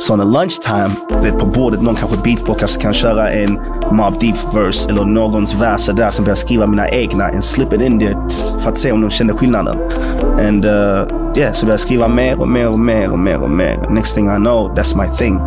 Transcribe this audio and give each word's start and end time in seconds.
Så 0.00 0.16
när 0.16 0.24
lunchtime, 0.24 0.90
vet 1.22 1.38
på 1.38 1.46
bordet, 1.46 1.82
någon 1.82 1.94
kanske 1.94 2.22
beatboxar 2.22 2.66
så 2.66 2.80
kan 2.80 2.92
köra 2.92 3.30
en 3.30 3.60
Mob 3.92 4.20
Deep 4.20 4.54
verse 4.54 4.90
eller 4.90 5.04
någons 5.04 5.54
vers 5.54 5.86
där 5.86 6.10
som 6.10 6.24
börjar 6.24 6.36
skriva 6.36 6.66
mina 6.66 6.88
egna 6.88 7.24
and 7.24 7.44
slip 7.44 7.72
it 7.72 7.80
in 7.80 7.98
there 7.98 8.16
för 8.62 8.70
att 8.70 8.76
se 8.76 8.92
om 8.92 9.00
de 9.00 9.10
känner 9.10 9.32
skillnaden. 9.32 9.78
And 10.38 10.64
uh, 10.64 10.72
yeah, 11.36 11.52
så 11.52 11.66
började 11.66 11.72
jag 11.72 11.80
skriva 11.80 12.08
mer 12.08 12.40
och 12.40 12.48
mer 12.48 12.68
och 12.68 12.78
mer 12.78 13.10
och 13.10 13.18
mer 13.18 13.42
och 13.42 13.50
mer. 13.50 13.88
Next 13.90 14.14
thing 14.14 14.26
I 14.26 14.36
know, 14.36 14.74
that's 14.76 14.96
my 14.96 15.16
thing. 15.16 15.40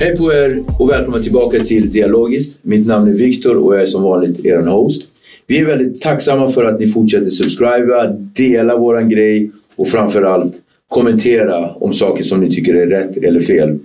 Hej 0.00 0.16
på 0.16 0.32
er 0.32 0.58
och 0.78 0.90
välkomna 0.90 1.22
tillbaka 1.22 1.60
till 1.60 1.90
Dialogiskt. 1.90 2.58
Mitt 2.62 2.86
namn 2.86 3.08
är 3.08 3.12
Viktor 3.12 3.56
och 3.56 3.74
jag 3.74 3.82
är 3.82 3.86
som 3.86 4.02
vanligt 4.02 4.46
er 4.46 4.58
host. 4.58 5.08
Vi 5.46 5.58
är 5.58 5.64
väldigt 5.64 6.00
tacksamma 6.00 6.48
för 6.48 6.64
att 6.64 6.80
ni 6.80 6.90
fortsätter 6.90 7.30
subscriba, 7.30 8.06
dela 8.36 8.76
våran 8.76 9.08
grej 9.10 9.50
och 9.76 9.88
framförallt 9.88 10.54
kommentera 10.88 11.74
om 11.74 11.94
saker 11.94 12.24
som 12.24 12.40
ni 12.40 12.54
tycker 12.54 12.74
är 12.74 12.86
rätt 12.86 13.16
eller 13.16 13.40
fel. 13.40 13.78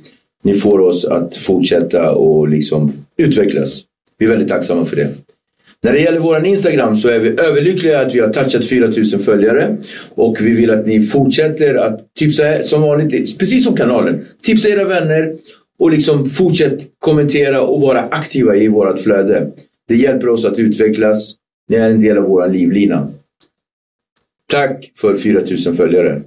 Ni 0.44 0.54
får 0.54 0.80
oss 0.80 1.06
att 1.06 1.36
fortsätta 1.36 2.12
och 2.12 2.50
liksom 2.50 2.94
utvecklas. 3.18 3.82
Vi 4.18 4.26
är 4.26 4.30
väldigt 4.30 4.50
tacksamma 4.50 4.86
för 4.86 4.96
det. 4.96 5.10
När 5.84 5.94
det 5.94 6.00
gäller 6.00 6.20
våran 6.20 6.46
Instagram 6.46 6.96
så 6.96 7.10
är 7.10 7.20
vi 7.20 7.30
överlyckliga 7.30 8.02
att 8.02 8.16
vi 8.16 8.20
har 8.20 8.30
touchat 8.30 8.66
4000 8.66 9.20
följare 9.20 9.78
och 10.10 10.38
vi 10.42 10.52
vill 10.52 10.72
att 10.72 10.88
ni 10.88 11.06
fortsätter 11.06 11.76
att 11.76 12.14
tipsa 12.14 12.64
som 12.64 12.82
vanligt, 12.82 13.40
precis 13.40 13.64
som 13.64 13.76
kanalen. 13.76 14.26
Tipsa 14.44 14.70
era 14.70 14.86
vänner 14.86 15.36
och 15.84 15.92
liksom 15.92 16.30
fortsätt 16.30 16.92
kommentera 17.00 17.62
och 17.62 17.82
vara 17.82 18.02
aktiva 18.02 18.56
i 18.56 18.68
vårt 18.68 19.00
flöde. 19.00 19.52
Det 19.88 19.96
hjälper 19.96 20.30
oss 20.30 20.46
att 20.46 20.60
utvecklas. 20.60 21.36
Ni 21.70 21.76
är 21.76 21.90
en 21.90 22.02
del 22.02 22.18
av 22.18 22.24
vår 22.24 22.48
livlina. 22.48 23.12
Tack 24.52 24.92
för 24.96 25.16
4000 25.16 25.78
följare. 25.78 26.24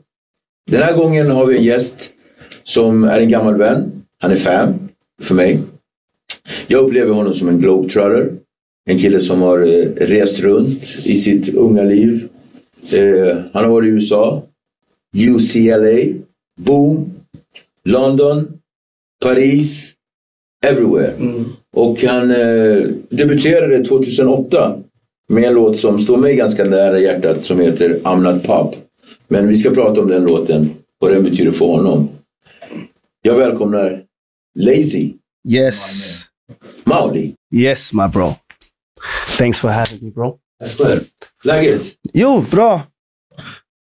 Den 0.70 0.82
här 0.82 0.96
gången 0.96 1.30
har 1.30 1.46
vi 1.46 1.56
en 1.56 1.64
gäst 1.64 2.10
som 2.64 3.04
är 3.04 3.20
en 3.20 3.28
gammal 3.28 3.56
vän. 3.56 4.02
Han 4.18 4.30
är 4.30 4.36
fan 4.36 4.88
för 5.22 5.34
mig. 5.34 5.60
Jag 6.66 6.84
upplever 6.84 7.14
honom 7.14 7.34
som 7.34 7.48
en 7.48 7.58
globetrotter. 7.58 8.32
En 8.84 8.98
kille 8.98 9.20
som 9.20 9.42
har 9.42 9.58
eh, 9.58 9.90
rest 9.96 10.40
runt 10.40 10.82
i 11.04 11.18
sitt 11.18 11.54
unga 11.54 11.82
liv. 11.82 12.28
Eh, 12.92 13.36
han 13.52 13.64
har 13.64 13.70
varit 13.70 13.88
i 13.88 13.90
USA, 13.90 14.42
UCLA, 15.16 16.22
Boom, 16.60 17.12
London, 17.84 18.55
Paris, 19.26 19.94
everywhere. 20.66 21.12
Mm. 21.12 21.44
Och 21.76 22.02
han 22.02 22.30
eh, 22.30 22.88
debuterade 23.10 23.84
2008 23.84 24.78
med 25.28 25.44
en 25.44 25.54
låt 25.54 25.78
som 25.78 26.00
står 26.00 26.16
mig 26.16 26.36
ganska 26.36 26.64
nära 26.64 26.98
hjärtat 26.98 27.44
som 27.44 27.60
heter 27.60 28.00
I'm 28.04 28.20
Not 28.32 28.42
Pop. 28.44 28.74
Men 29.28 29.48
vi 29.48 29.56
ska 29.56 29.70
prata 29.70 30.00
om 30.00 30.08
den 30.08 30.22
låten, 30.22 30.70
vad 30.98 31.12
den 31.12 31.24
betyder 31.24 31.52
för 31.52 31.66
honom. 31.66 32.08
Jag 33.22 33.34
välkomnar 33.34 34.02
Lazy 34.58 35.12
Yes. 35.48 36.22
Mauli. 36.84 37.34
Yes 37.54 37.92
my 37.92 38.08
bro. 38.12 38.34
Thanks 39.38 39.58
for 39.58 39.68
having 39.68 39.98
me 40.04 40.10
bro. 40.10 40.38
Tack 40.60 40.70
själv. 40.78 41.00
Läget? 41.44 41.82
Jo, 42.12 42.44
bra. 42.50 42.82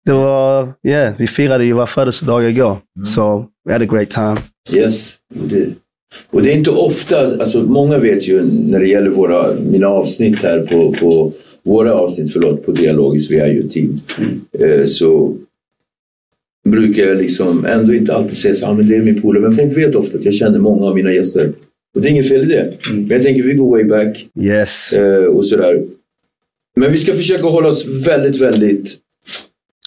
Det 0.10 0.16
var, 0.16 0.68
yeah, 0.84 1.14
vi 1.18 1.28
firade 1.28 1.66
ju 1.66 1.74
vår 1.74 1.86
födelsedag 1.86 2.50
igår. 2.50 2.78
So 3.16 3.46
we 3.66 3.74
had 3.74 3.82
a 3.82 3.86
great 3.86 4.10
time. 4.10 4.38
Yes, 4.74 5.14
we 5.36 5.48
did. 5.56 5.76
Och 6.30 6.42
det 6.44 6.52
är 6.52 6.58
inte 6.58 6.72
ofta, 6.72 7.42
alltså 7.42 7.62
många 7.62 7.98
vet 7.98 8.28
ju 8.28 8.46
när 8.46 8.80
det 8.80 8.88
gäller 8.88 9.10
våra, 9.10 9.54
mina 9.54 9.88
avsnitt 9.88 10.40
här 10.40 10.60
på, 10.60 10.94
på 10.94 11.32
våra 11.64 11.94
avsnitt, 11.94 12.34
förlåt, 12.34 12.66
på 12.66 12.72
Dialogiskt, 12.72 13.32
vi 13.32 13.40
är 13.40 13.48
ju 13.48 13.60
ett 13.60 13.72
team. 13.72 13.96
Eh, 14.60 14.86
så 14.86 15.36
brukar 16.70 17.04
jag 17.04 17.18
liksom 17.18 17.66
ändå 17.66 17.94
inte 17.94 18.16
alltid 18.16 18.38
säga 18.38 18.56
så 18.56 18.66
ah, 18.66 18.74
men 18.74 18.88
det 18.88 18.96
är 18.96 19.02
min 19.02 19.22
polare. 19.22 19.42
Men 19.42 19.58
folk 19.58 19.78
vet 19.78 19.96
ofta 19.96 20.18
att 20.18 20.26
jag 20.26 20.34
känner 20.34 20.60
många 20.60 20.86
av 20.86 20.96
mina 20.96 21.14
gäster. 21.14 21.54
Och 21.96 22.02
det 22.02 22.08
är 22.08 22.12
inget 22.12 22.30
fel 22.30 22.52
i 22.52 22.56
det. 22.56 22.74
Men 22.94 23.10
jag 23.10 23.24
tänker 23.24 23.44
vi 23.44 23.54
går 23.54 23.72
way 23.72 23.84
back 23.84 24.28
Yes. 24.40 24.94
eh, 24.94 25.24
och 25.24 25.46
sådär. 25.46 25.84
Men 26.76 26.92
vi 26.92 26.98
ska 26.98 27.14
försöka 27.14 27.48
hålla 27.48 27.68
oss 27.68 27.86
väldigt, 28.08 28.42
väldigt 28.42 28.98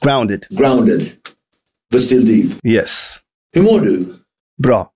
Grounded. 0.03 0.47
grounded. 0.51 1.13
But 1.91 2.01
still 2.01 2.27
deep. 2.27 2.67
Yes. 2.67 3.19
Hur 3.53 3.63
mår 3.63 3.81
du? 3.81 4.07
Bra. 4.63 4.91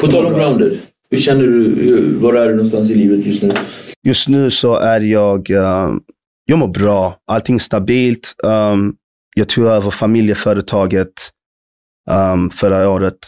På 0.00 0.06
tal 0.06 0.26
om 0.26 0.34
grounded. 0.34 0.80
Hur 1.10 1.18
känner 1.18 1.42
du? 1.42 2.18
Var 2.18 2.34
är 2.34 2.48
du 2.48 2.54
någonstans 2.54 2.90
i 2.90 2.94
livet 2.94 3.26
just 3.26 3.42
nu? 3.42 3.50
Just 4.02 4.28
nu 4.28 4.50
så 4.50 4.74
är 4.74 5.00
jag, 5.00 5.50
um, 5.50 6.02
jag 6.44 6.58
mår 6.58 6.68
bra. 6.68 7.16
Allting 7.26 7.54
är 7.54 7.60
stabilt. 7.60 8.34
Um, 8.44 8.96
jag 9.36 9.48
tog 9.48 9.64
över 9.64 9.90
familjeföretaget 9.90 11.12
um, 12.10 12.50
förra 12.50 12.90
året. 12.90 13.18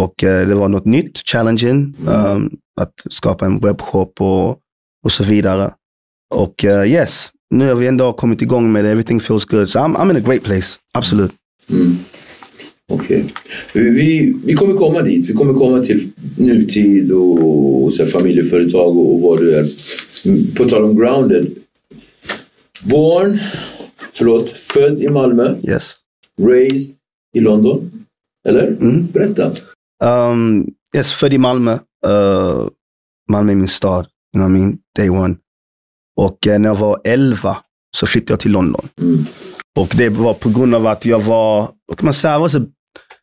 Och 0.00 0.24
eh, 0.24 0.48
det 0.48 0.54
var 0.54 0.68
något 0.68 0.84
nytt, 0.84 1.18
challenging. 1.18 1.94
Um, 2.06 2.50
att 2.80 2.94
skapa 3.10 3.46
en 3.46 3.60
webbshop 3.60 4.20
och, 4.20 4.58
och 5.04 5.12
så 5.12 5.24
vidare. 5.24 5.72
Och 6.34 6.64
eh, 6.64 6.92
yes, 6.92 7.30
nu 7.50 7.68
har 7.68 7.74
vi 7.74 7.86
ändå 7.86 8.12
kommit 8.12 8.42
igång 8.42 8.72
med 8.72 8.84
det. 8.84 8.90
Everything 8.90 9.20
feels 9.20 9.44
good. 9.44 9.70
So 9.70 9.78
I'm, 9.78 9.96
I'm 9.96 10.10
in 10.10 10.16
a 10.16 10.20
great 10.20 10.42
place. 10.44 10.78
Absolut. 10.92 11.32
Mm. 11.70 11.96
Okej. 12.88 13.24
Vi, 13.72 14.34
vi 14.44 14.54
kommer 14.54 14.74
komma 14.76 15.02
dit. 15.02 15.30
Vi 15.30 15.32
kommer 15.32 15.54
komma 15.54 15.82
till 15.82 16.10
nutid 16.36 17.12
och, 17.12 17.84
och 17.84 17.94
så 17.94 18.06
familjeföretag 18.06 18.96
och, 18.98 19.14
och 19.14 19.20
vad 19.20 19.38
du 19.38 19.54
är. 19.54 19.66
På 20.56 20.64
tal 20.64 20.84
om 20.84 20.96
grounded. 20.96 21.46
Born, 22.82 23.38
förlåt, 24.14 24.50
född 24.50 25.02
i 25.02 25.08
Malmö. 25.08 25.56
Yes. 25.68 25.96
Raised 26.42 26.96
i 27.34 27.40
London. 27.40 28.04
Eller? 28.48 28.66
Mm. 28.66 29.06
Berätta. 29.06 29.52
Um, 30.04 30.70
yes, 30.96 31.12
född 31.12 31.32
i 31.32 31.38
Malmö. 31.38 31.72
Uh, 31.72 32.68
Malmö 33.30 33.52
är 33.52 33.56
min 33.56 33.68
stad. 33.68 34.06
You 34.36 34.42
know 34.42 34.50
what 34.50 34.58
I 34.58 34.60
mean? 34.60 34.78
Day 34.96 35.10
one. 35.10 35.36
Och 36.20 36.46
eh, 36.46 36.58
när 36.58 36.68
jag 36.68 36.76
var 36.76 37.00
11 37.04 37.56
så 37.96 38.06
flyttade 38.06 38.32
jag 38.32 38.40
till 38.40 38.50
London. 38.50 38.88
Mm. 39.00 39.26
Och 39.78 39.94
det 39.96 40.08
var 40.08 40.34
på 40.34 40.48
grund 40.50 40.74
av 40.74 40.86
att 40.86 41.06
jag 41.06 41.20
var, 41.20 41.68
vad 41.86 41.98
kan 41.98 42.04
man 42.04 42.14
säga, 42.14 42.38
was 42.38 42.54
a, 42.54 42.60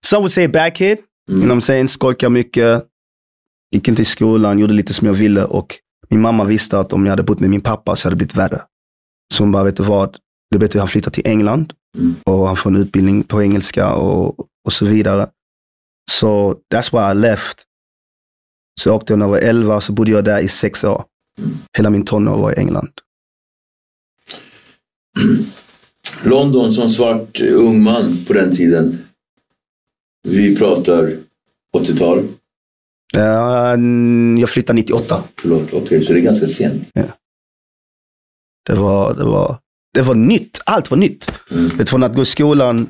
some 0.06 0.20
would 0.20 0.32
say 0.32 0.48
bad 0.48 0.76
kid. 0.76 0.98
You 1.30 1.40
know 1.40 1.48
what 1.48 1.58
I'm 1.58 1.60
saying? 1.60 1.88
Skolkade 1.88 2.30
mycket, 2.30 2.84
gick 3.76 3.88
inte 3.88 4.02
i 4.02 4.06
skolan, 4.06 4.60
gjorde 4.60 4.74
lite 4.74 4.94
som 4.94 5.08
jag 5.08 5.14
ville. 5.14 5.44
Och 5.44 5.76
min 6.10 6.22
mamma 6.22 6.44
visste 6.44 6.80
att 6.80 6.94
om 6.94 7.06
jag 7.06 7.12
hade 7.12 7.24
bott 7.24 7.40
med 7.40 7.50
min 7.50 7.62
pappa 7.62 7.96
så 7.96 8.08
hade 8.08 8.14
det 8.14 8.18
blivit 8.18 8.36
värre. 8.36 8.62
Så 9.34 9.44
hon 9.44 9.52
bara, 9.52 9.64
vet 9.64 9.78
du 9.78 9.84
vad? 9.84 10.18
Det 10.52 10.56
är 10.56 10.60
bättre 10.60 10.80
att 10.80 10.82
han 10.82 10.88
flyttar 10.88 11.12
till 11.12 11.28
England 11.28 11.74
och 12.24 12.48
han 12.48 12.56
får 12.56 12.70
en 12.70 12.76
utbildning 12.76 13.24
på 13.24 13.44
engelska 13.44 13.94
och, 13.94 14.40
och 14.66 14.74
så 14.74 14.86
vidare. 14.86 15.28
Så 16.12 16.56
that's 16.74 16.92
why 16.92 17.12
I 17.12 17.22
left. 17.22 17.64
Så 18.82 18.90
jag 18.90 18.96
åkte 18.96 19.16
när 19.16 19.26
jag 19.26 19.32
var 19.32 19.40
11 19.40 19.76
och 19.76 19.84
så 19.84 19.94
bodde 19.94 20.12
jag 20.12 20.24
där 20.24 20.40
i 20.40 20.48
sex 20.48 20.84
år. 20.84 21.04
Hela 21.78 21.90
min 21.90 22.06
tonår 22.06 22.38
var 22.38 22.52
i 22.52 22.60
England. 22.60 22.90
London 26.24 26.74
som 26.74 26.90
svart 26.90 27.42
ung 27.42 27.84
man 27.84 28.26
på 28.28 28.34
den 28.34 28.56
tiden. 28.56 29.04
Vi 30.28 30.56
pratar 30.56 31.18
80-tal. 31.78 32.20
Eh, 33.18 34.40
jag 34.40 34.50
flyttade 34.50 34.78
98. 34.78 35.24
Förlåt, 35.42 35.74
okej, 35.74 36.04
så 36.04 36.14
det 36.14 36.20
är 36.20 36.22
ganska 36.22 36.48
sent. 36.48 36.90
Det 38.68 38.76
var, 38.76 39.14
det 39.14 39.24
var, 39.24 39.58
det 39.94 40.02
var 40.02 40.16
nytt. 40.16 40.62
Allt 40.66 40.92
var 40.92 40.98
nytt. 40.98 41.32
Mm. 41.52 41.86
Från 41.86 42.04
att 42.04 42.16
gå 42.16 42.22
i 42.22 42.26
skolan 42.26 42.90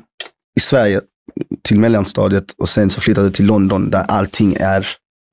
i 0.56 0.60
Sverige 0.60 1.00
till 1.62 1.78
mellanstadiet 1.78 2.54
och 2.58 2.68
sen 2.68 2.90
så 2.90 3.00
flyttade 3.00 3.26
jag 3.26 3.34
till 3.34 3.46
London 3.46 3.90
där 3.90 4.02
allting 4.02 4.56
är 4.60 4.86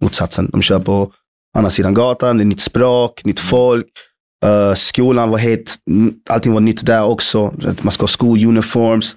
motsatsen. 0.03 0.49
De 0.51 0.61
kör 0.61 0.79
på 0.79 1.13
andra 1.55 1.69
sidan 1.69 1.93
gatan, 1.93 2.37
det 2.37 2.43
är 2.43 2.45
nytt 2.45 2.61
språk, 2.61 3.25
nytt 3.25 3.39
folk. 3.39 3.85
Eh, 4.45 4.73
skolan 4.73 5.29
var 5.29 5.37
helt, 5.37 5.75
allting 6.29 6.53
var 6.53 6.59
nytt 6.59 6.85
där 6.85 7.05
också. 7.05 7.53
Man 7.81 7.91
ska 7.91 8.03
ha 8.03 8.07
skoluniforms. 8.07 9.15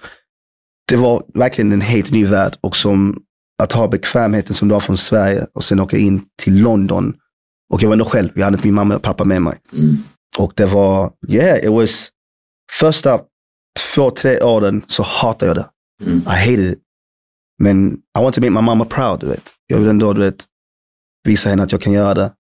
Det 0.88 0.96
var 0.96 1.22
verkligen 1.34 1.72
en 1.72 1.80
helt 1.80 2.12
ny 2.12 2.24
värld. 2.24 2.56
Och 2.60 2.76
som 2.76 3.22
att 3.62 3.72
ha 3.72 3.88
bekvämheten 3.88 4.54
som 4.54 4.68
du 4.68 4.74
har 4.74 4.80
från 4.80 4.96
Sverige 4.96 5.46
och 5.54 5.64
sen 5.64 5.80
åka 5.80 5.98
in 5.98 6.22
till 6.42 6.62
London. 6.62 7.14
Och 7.74 7.82
jag 7.82 7.88
var 7.88 7.92
ändå 7.92 8.04
själv, 8.04 8.30
jag 8.34 8.44
hade 8.44 8.54
inte 8.54 8.66
min 8.66 8.74
mamma 8.74 8.96
och 8.96 9.02
pappa 9.02 9.24
med 9.24 9.42
mig. 9.42 9.58
Mm. 9.72 9.96
Och 10.38 10.52
det 10.56 10.66
var, 10.66 11.12
yeah, 11.28 11.58
it 11.58 11.70
was, 11.70 12.08
första 12.72 13.20
två, 13.94 14.10
tre 14.10 14.40
åren 14.40 14.84
så 14.86 15.02
hatade 15.02 15.46
jag 15.46 15.56
det. 15.56 15.68
Mm. 16.04 16.18
I 16.18 16.30
hated 16.30 16.70
it. 16.70 16.78
Men 17.62 17.92
I 17.92 18.22
want 18.22 18.34
to 18.34 18.40
make 18.40 18.50
my 18.50 18.60
mama 18.60 18.84
proud, 18.84 19.20
du 19.20 19.26
vet. 19.26 19.50
Jag 19.66 19.78
vill 19.78 19.88
ändå, 19.88 20.12
du 20.12 20.20
vet, 20.20 20.44
visa 21.28 21.48
henne 21.48 21.62
att 21.62 21.72
jag 21.72 21.80
kan 21.80 21.92
göra 21.92 22.14
det. 22.14 22.32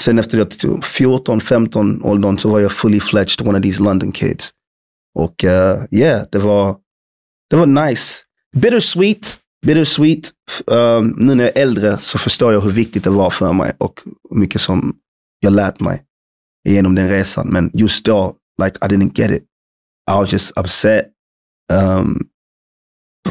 Sen 0.00 0.18
efter 0.18 0.38
jag 0.38 0.84
14, 0.84 1.40
15 1.40 2.02
åldern 2.02 2.38
så 2.38 2.48
var 2.48 2.60
jag 2.60 2.72
fully 2.72 3.00
fledged 3.00 3.48
one 3.48 3.58
of 3.58 3.62
these 3.62 3.82
London 3.82 4.12
kids. 4.12 4.50
Och 5.14 5.44
uh, 5.44 5.84
yeah, 5.90 6.26
det 6.32 6.38
var, 6.38 6.76
det 7.50 7.56
var 7.56 7.66
nice. 7.66 8.22
Bittersweet, 8.56 9.38
bittersweet. 9.66 10.32
Um, 10.66 11.14
nu 11.18 11.34
när 11.34 11.44
jag 11.44 11.56
är 11.56 11.62
äldre 11.62 11.98
så 11.98 12.18
förstår 12.18 12.52
jag 12.52 12.60
hur 12.60 12.70
viktigt 12.70 13.04
det 13.04 13.10
var 13.10 13.30
för 13.30 13.52
mig 13.52 13.72
och 13.78 14.00
hur 14.30 14.36
mycket 14.36 14.60
som 14.60 14.96
jag 15.40 15.52
lärt 15.52 15.80
mig 15.80 16.02
genom 16.68 16.94
den 16.94 17.08
resan. 17.08 17.48
Men 17.48 17.70
just 17.74 18.04
då, 18.04 18.36
like 18.62 18.78
I 18.86 18.88
didn't 18.88 19.20
get 19.20 19.30
it. 19.30 19.42
I 20.10 20.14
was 20.14 20.32
just 20.32 20.58
upset. 20.58 21.06
Um, 21.72 22.28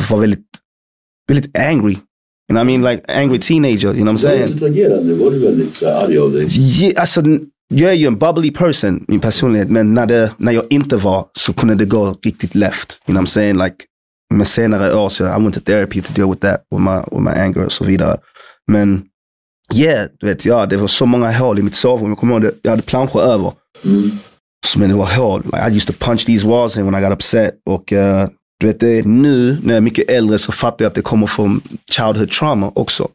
var 0.10 0.20
väldigt, 0.20 0.48
väldigt 1.28 1.58
angry. 1.58 1.98
You 2.51 2.56
know 2.56 2.63
what 2.63 2.74
I 2.74 2.77
mean? 2.77 2.92
Like 2.94 3.03
angry 3.07 3.39
teenager, 3.39 3.94
you 3.94 4.03
know 4.03 4.12
what 4.13 4.24
I'm 4.24 4.30
Var 4.30 4.38
du 4.38 4.39
saying? 4.39 4.56
utagerande? 4.56 5.13
Var 5.13 5.31
du 5.31 5.39
väldigt 5.39 5.75
så 5.75 5.89
arg 5.89 6.18
av 6.18 6.31
dig? 6.31 6.94
Alltså, 6.98 7.24
jag 7.74 7.92
är 7.92 7.95
ju 7.95 8.07
en 8.07 8.18
bubbly 8.18 8.51
person, 8.51 9.06
min 9.07 9.19
personlighet, 9.19 9.69
men 9.69 9.94
när, 9.94 10.06
det, 10.06 10.31
när 10.38 10.51
jag 10.51 10.63
inte 10.69 10.98
var 10.98 11.25
så 11.33 11.53
kunde 11.53 11.75
det 11.75 11.86
gå 11.86 12.15
riktigt 12.25 12.56
left. 12.56 12.92
You 12.92 13.13
know 13.13 13.21
what 13.21 13.30
I'm 13.30 13.33
saying? 13.33 13.57
Like, 13.57 13.75
med 14.33 14.48
senare 14.48 14.94
år 14.95 15.09
så 15.09 15.24
I 15.24 15.27
went 15.27 15.53
to 15.53 15.59
therapy 15.59 16.01
to 16.01 16.13
deal 16.13 16.30
with 16.30 16.42
that, 16.42 16.62
with 16.71 16.83
my, 16.83 16.98
with 17.12 17.21
my 17.21 17.42
anger 17.42 17.65
och 17.65 17.71
så 17.71 17.83
vidare. 17.83 18.18
Men 18.71 19.03
yeah, 19.74 20.07
du 20.19 20.27
vet, 20.27 20.45
ja, 20.45 20.65
det 20.65 20.77
var 20.77 20.88
så 20.88 21.06
många 21.06 21.31
hål 21.31 21.59
i 21.59 21.62
mitt 21.62 21.75
sovrum. 21.75 22.09
Jag 22.09 22.18
kommer 22.18 22.33
ihåg 22.33 22.42
det, 22.42 22.53
jag 22.62 22.71
hade 22.71 22.81
planscher 22.83 23.19
över. 23.19 23.53
Mm. 23.86 24.12
Så, 24.68 24.80
men 24.80 24.89
det 24.89 24.95
var 24.95 25.06
hål. 25.06 25.42
Like, 25.44 25.69
I 25.69 25.75
used 25.75 25.88
to 25.88 26.06
punch 26.06 26.25
these 26.25 26.48
walls 26.48 26.77
in 26.77 26.86
when 26.86 26.95
I 27.03 27.07
got 27.07 27.13
upset. 27.13 27.53
Och 27.69 27.94
eh, 27.94 28.30
du 28.62 28.68
vet, 28.68 28.80
det 28.80 29.00
är 29.00 29.04
nu 29.04 29.58
när 29.63 29.74
jag 29.74 29.78
är 29.78 29.81
mycket 29.81 30.12
äldre 30.12 30.38
så 30.38 30.52
fattar 30.52 30.86
jag 30.86 30.90
att 30.90 30.96
det 30.96 31.02
kommer 31.02 31.28
från 31.28 31.62
childhood 31.92 32.31
trauma 32.31 32.72
också. 32.75 33.08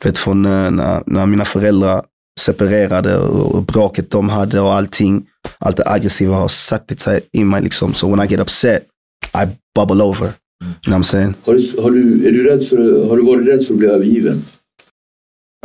Du 0.00 0.08
vet, 0.08 0.18
från 0.18 0.44
eh, 0.44 0.70
när, 0.70 1.02
när 1.06 1.26
mina 1.26 1.44
föräldrar 1.44 2.02
separerade 2.40 3.18
och, 3.18 3.54
och 3.54 3.62
bråket 3.62 4.10
de 4.10 4.28
hade 4.28 4.60
och 4.60 4.74
allting. 4.74 5.26
Allt 5.58 5.76
det 5.76 5.86
aggressiva 5.86 6.34
har 6.34 6.48
satt 6.48 7.00
sig 7.00 7.20
i 7.32 7.44
mig 7.44 7.62
liksom. 7.62 7.94
Så 7.94 8.10
when 8.10 8.26
I 8.26 8.30
get 8.30 8.40
upset, 8.40 8.82
I 9.34 9.46
bubble 9.74 10.04
over. 10.04 10.26
You 10.26 10.74
know 10.82 10.98
what 10.98 11.00
I'm 11.00 11.02
saying? 11.02 11.34
Har 11.44 11.54
du, 11.54 11.82
har, 11.82 11.90
du, 11.90 12.28
är 12.28 12.32
du 12.32 12.44
rädd 12.44 12.66
för, 12.66 13.08
har 13.08 13.16
du 13.16 13.22
varit 13.22 13.48
rädd 13.48 13.66
för 13.66 13.74
att 13.74 13.78
bli 13.78 13.88
övergiven? 13.88 14.44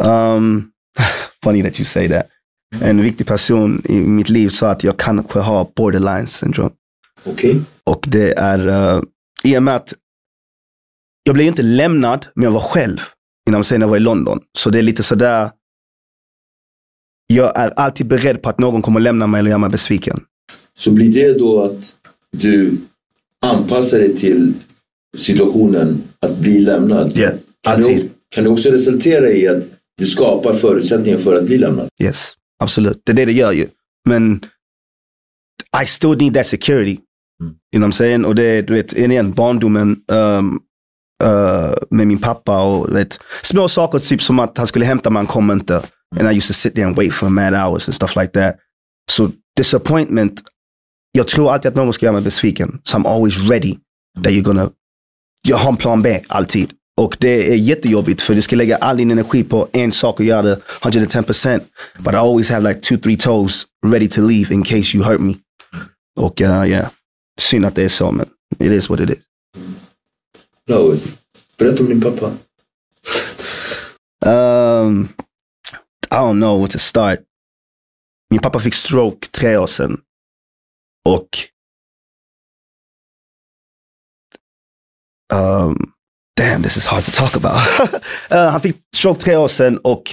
Um, 0.02 0.70
funny 1.44 1.64
that 1.64 1.80
you 1.80 1.86
say 1.86 2.10
that. 2.10 2.28
En 2.82 3.02
viktig 3.02 3.28
person 3.28 3.82
i 3.86 4.00
mitt 4.00 4.30
liv 4.30 4.50
sa 4.50 4.70
att 4.70 4.84
jag 4.84 4.98
kanske 4.98 5.40
har 5.40 5.68
borderline 5.76 6.28
syndrome. 6.28 6.72
Okej. 7.24 7.62
Och 7.84 8.06
det 8.08 8.40
är 8.40 8.68
uh, 8.68 9.04
i 9.46 9.58
och 9.58 9.64
med 9.64 9.76
att 9.76 9.94
jag 11.24 11.34
blev 11.36 11.48
inte 11.48 11.62
lämnad, 11.64 12.28
men 12.36 12.44
jag 12.44 12.52
var 12.52 12.60
själv 12.60 12.98
innan 13.50 13.64
sen 13.64 13.82
jag 13.82 13.88
var 13.88 13.98
i 13.98 14.00
London. 14.00 14.40
Så 14.58 14.70
det 14.70 14.78
är 14.78 14.82
lite 14.84 15.04
sådär, 15.04 15.52
jag 17.28 17.58
är 17.58 17.70
alltid 17.70 18.08
beredd 18.08 18.42
på 18.42 18.50
att 18.50 18.60
någon 18.60 18.82
kommer 18.82 19.00
lämna 19.00 19.28
mig 19.28 19.40
eller 19.40 19.50
göra 19.50 19.58
mig 19.60 19.70
besviken. 19.70 20.20
Så 20.78 20.92
blir 20.92 21.14
det 21.14 21.38
då 21.40 21.64
att 21.64 21.96
du 22.32 22.78
anpassar 23.42 23.98
dig 24.00 24.18
till 24.18 24.54
situationen 25.18 26.04
att 26.20 26.38
bli 26.38 26.60
lämnad? 26.60 27.12
Ja, 27.16 27.30
Kan 27.30 27.40
det, 27.82 27.88
alltid. 27.88 28.10
kan 28.30 28.44
det 28.44 28.50
också 28.50 28.70
resultera 28.70 29.32
i 29.32 29.48
att 29.48 29.64
du 29.98 30.06
skapar 30.06 30.54
förutsättningar 30.54 31.20
för 31.20 31.36
att 31.36 31.44
bli 31.46 31.58
lämnad? 31.58 31.90
Yes, 32.02 32.34
absolut. 32.64 33.02
Det 33.04 33.12
är 33.12 33.16
det 33.16 33.26
det 33.26 33.32
gör 33.32 33.52
ju. 33.52 33.68
Men 34.10 34.46
I 35.84 35.86
still 35.88 36.18
need 36.18 36.34
that 36.34 36.48
security. 36.48 36.98
Mm. 37.42 37.54
You 37.74 37.80
know 37.80 37.88
what 37.88 37.96
I'm 37.96 37.98
saying? 37.98 38.26
Och 38.26 38.36
det 38.36 38.44
är, 38.44 38.62
du 38.62 38.74
vet, 38.74 38.94
igen, 38.94 39.32
barndomen 39.32 39.98
um, 40.12 40.60
uh, 41.24 41.74
med 41.90 42.08
min 42.08 42.20
pappa 42.20 42.64
och 42.64 42.96
vet, 42.96 43.20
små 43.44 43.68
saker 43.68 44.00
typ 44.00 44.22
som 44.22 44.40
att 44.40 44.58
han 44.58 44.68
skulle 44.68 44.86
hämta 44.86 45.10
mig, 45.10 45.20
han 45.20 45.28
kom 45.28 45.52
inte. 45.52 45.82
And 46.20 46.32
I 46.32 46.38
used 46.38 46.48
to 46.48 46.54
sit 46.54 46.76
there 46.76 46.88
and 46.88 46.96
wait 46.96 47.14
for 47.14 47.30
mad 47.30 47.54
hours 47.54 47.88
and 47.88 47.96
stuff 47.96 48.16
like 48.16 48.32
that. 48.32 48.56
So 49.12 49.32
disappointment, 49.58 50.42
jag 51.12 51.28
tror 51.28 51.54
alltid 51.54 51.70
att 51.70 51.76
någon 51.76 51.94
ska 51.94 52.06
göra 52.06 52.14
mig 52.14 52.22
besviken. 52.22 52.82
So 52.84 52.98
I'm 52.98 53.08
always 53.08 53.38
ready 53.38 53.76
that 54.24 54.32
you're 54.32 54.42
gonna, 54.42 54.70
jag 55.48 55.58
har 55.58 55.72
en 55.72 55.78
plan 55.78 56.02
B 56.02 56.22
alltid. 56.28 56.74
Och 57.02 57.18
det 57.20 57.52
är 57.52 57.56
jättejobbigt 57.56 58.22
för 58.22 58.36
du 58.36 58.42
ska 58.42 58.56
lägga 58.56 58.78
all 58.78 58.98
din 58.98 59.12
energi 59.12 59.44
på 59.44 59.68
en 59.74 59.92
sak 59.92 60.20
och 60.20 60.26
göra 60.26 60.42
det 60.42 60.62
110%. 60.82 61.60
But 61.98 62.14
I 62.14 62.18
always 62.18 62.50
have 62.50 62.70
like 62.70 62.82
two, 62.82 62.98
three 62.98 63.18
toes 63.18 63.66
ready 63.86 64.08
to 64.08 64.22
leave 64.22 64.54
in 64.54 64.64
case 64.64 64.98
you 64.98 65.06
hurt 65.06 65.22
me. 65.22 65.34
Och 66.20 66.42
uh, 66.42 66.70
yeah, 66.70 66.88
synd 67.42 67.66
att 67.66 67.76
det 67.76 67.84
är 67.84 67.90
så 67.90 68.12
men 68.12 68.30
it 68.60 68.72
is 68.72 68.90
what 68.90 69.00
it 69.00 69.10
is. 69.10 69.26
Raoul, 70.70 71.00
berätta 71.58 71.84
om 71.84 71.90
din 71.90 72.02
pappa. 72.02 72.38
Um, 74.26 75.10
I 76.12 76.16
don't 76.16 76.40
know 76.40 76.60
where 76.60 76.68
to 76.68 76.80
start. 76.80 77.20
Min 78.30 78.40
pappa 78.40 78.60
fick 78.60 78.74
stroke 78.74 79.28
tre 79.32 79.58
år 79.58 79.68
sedan. 79.68 80.02
Och 81.06 81.30
um, 85.34 85.94
damn, 86.38 86.64
this 86.64 86.78
is 86.78 86.86
hard 86.86 87.04
to 87.04 87.12
talk 87.12 87.36
about. 87.36 87.94
uh, 88.32 88.52
han 88.52 88.62
fick 88.62 88.76
stroke 88.96 89.22
tre 89.22 89.36
år 89.36 89.48
sedan 89.48 89.78
och 89.78 90.04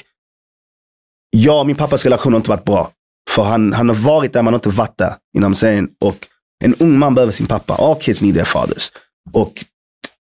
jag 1.31 1.61
och 1.61 1.67
min 1.67 1.77
pappas 1.77 2.05
relation 2.05 2.33
har 2.33 2.41
inte 2.41 2.51
varit 2.51 2.65
bra. 2.65 2.93
För 3.31 3.43
han, 3.43 3.73
han 3.73 3.89
har 3.89 3.97
varit 3.97 4.33
där, 4.33 4.43
man 4.43 4.53
har 4.53 4.59
inte 4.59 4.69
varit 4.69 4.99
där. 4.99 5.07
You 5.07 5.17
know 5.33 5.43
what 5.43 5.51
I'm 5.51 5.61
saying? 5.61 5.89
Och 6.01 6.29
en 6.65 6.75
ung 6.75 6.99
man 6.99 7.15
behöver 7.15 7.33
sin 7.33 7.47
pappa. 7.47 7.75
All 7.75 7.97
kids 8.01 8.23
need 8.23 8.35
their 8.35 8.45
fathers. 8.45 8.93
Och 9.33 9.65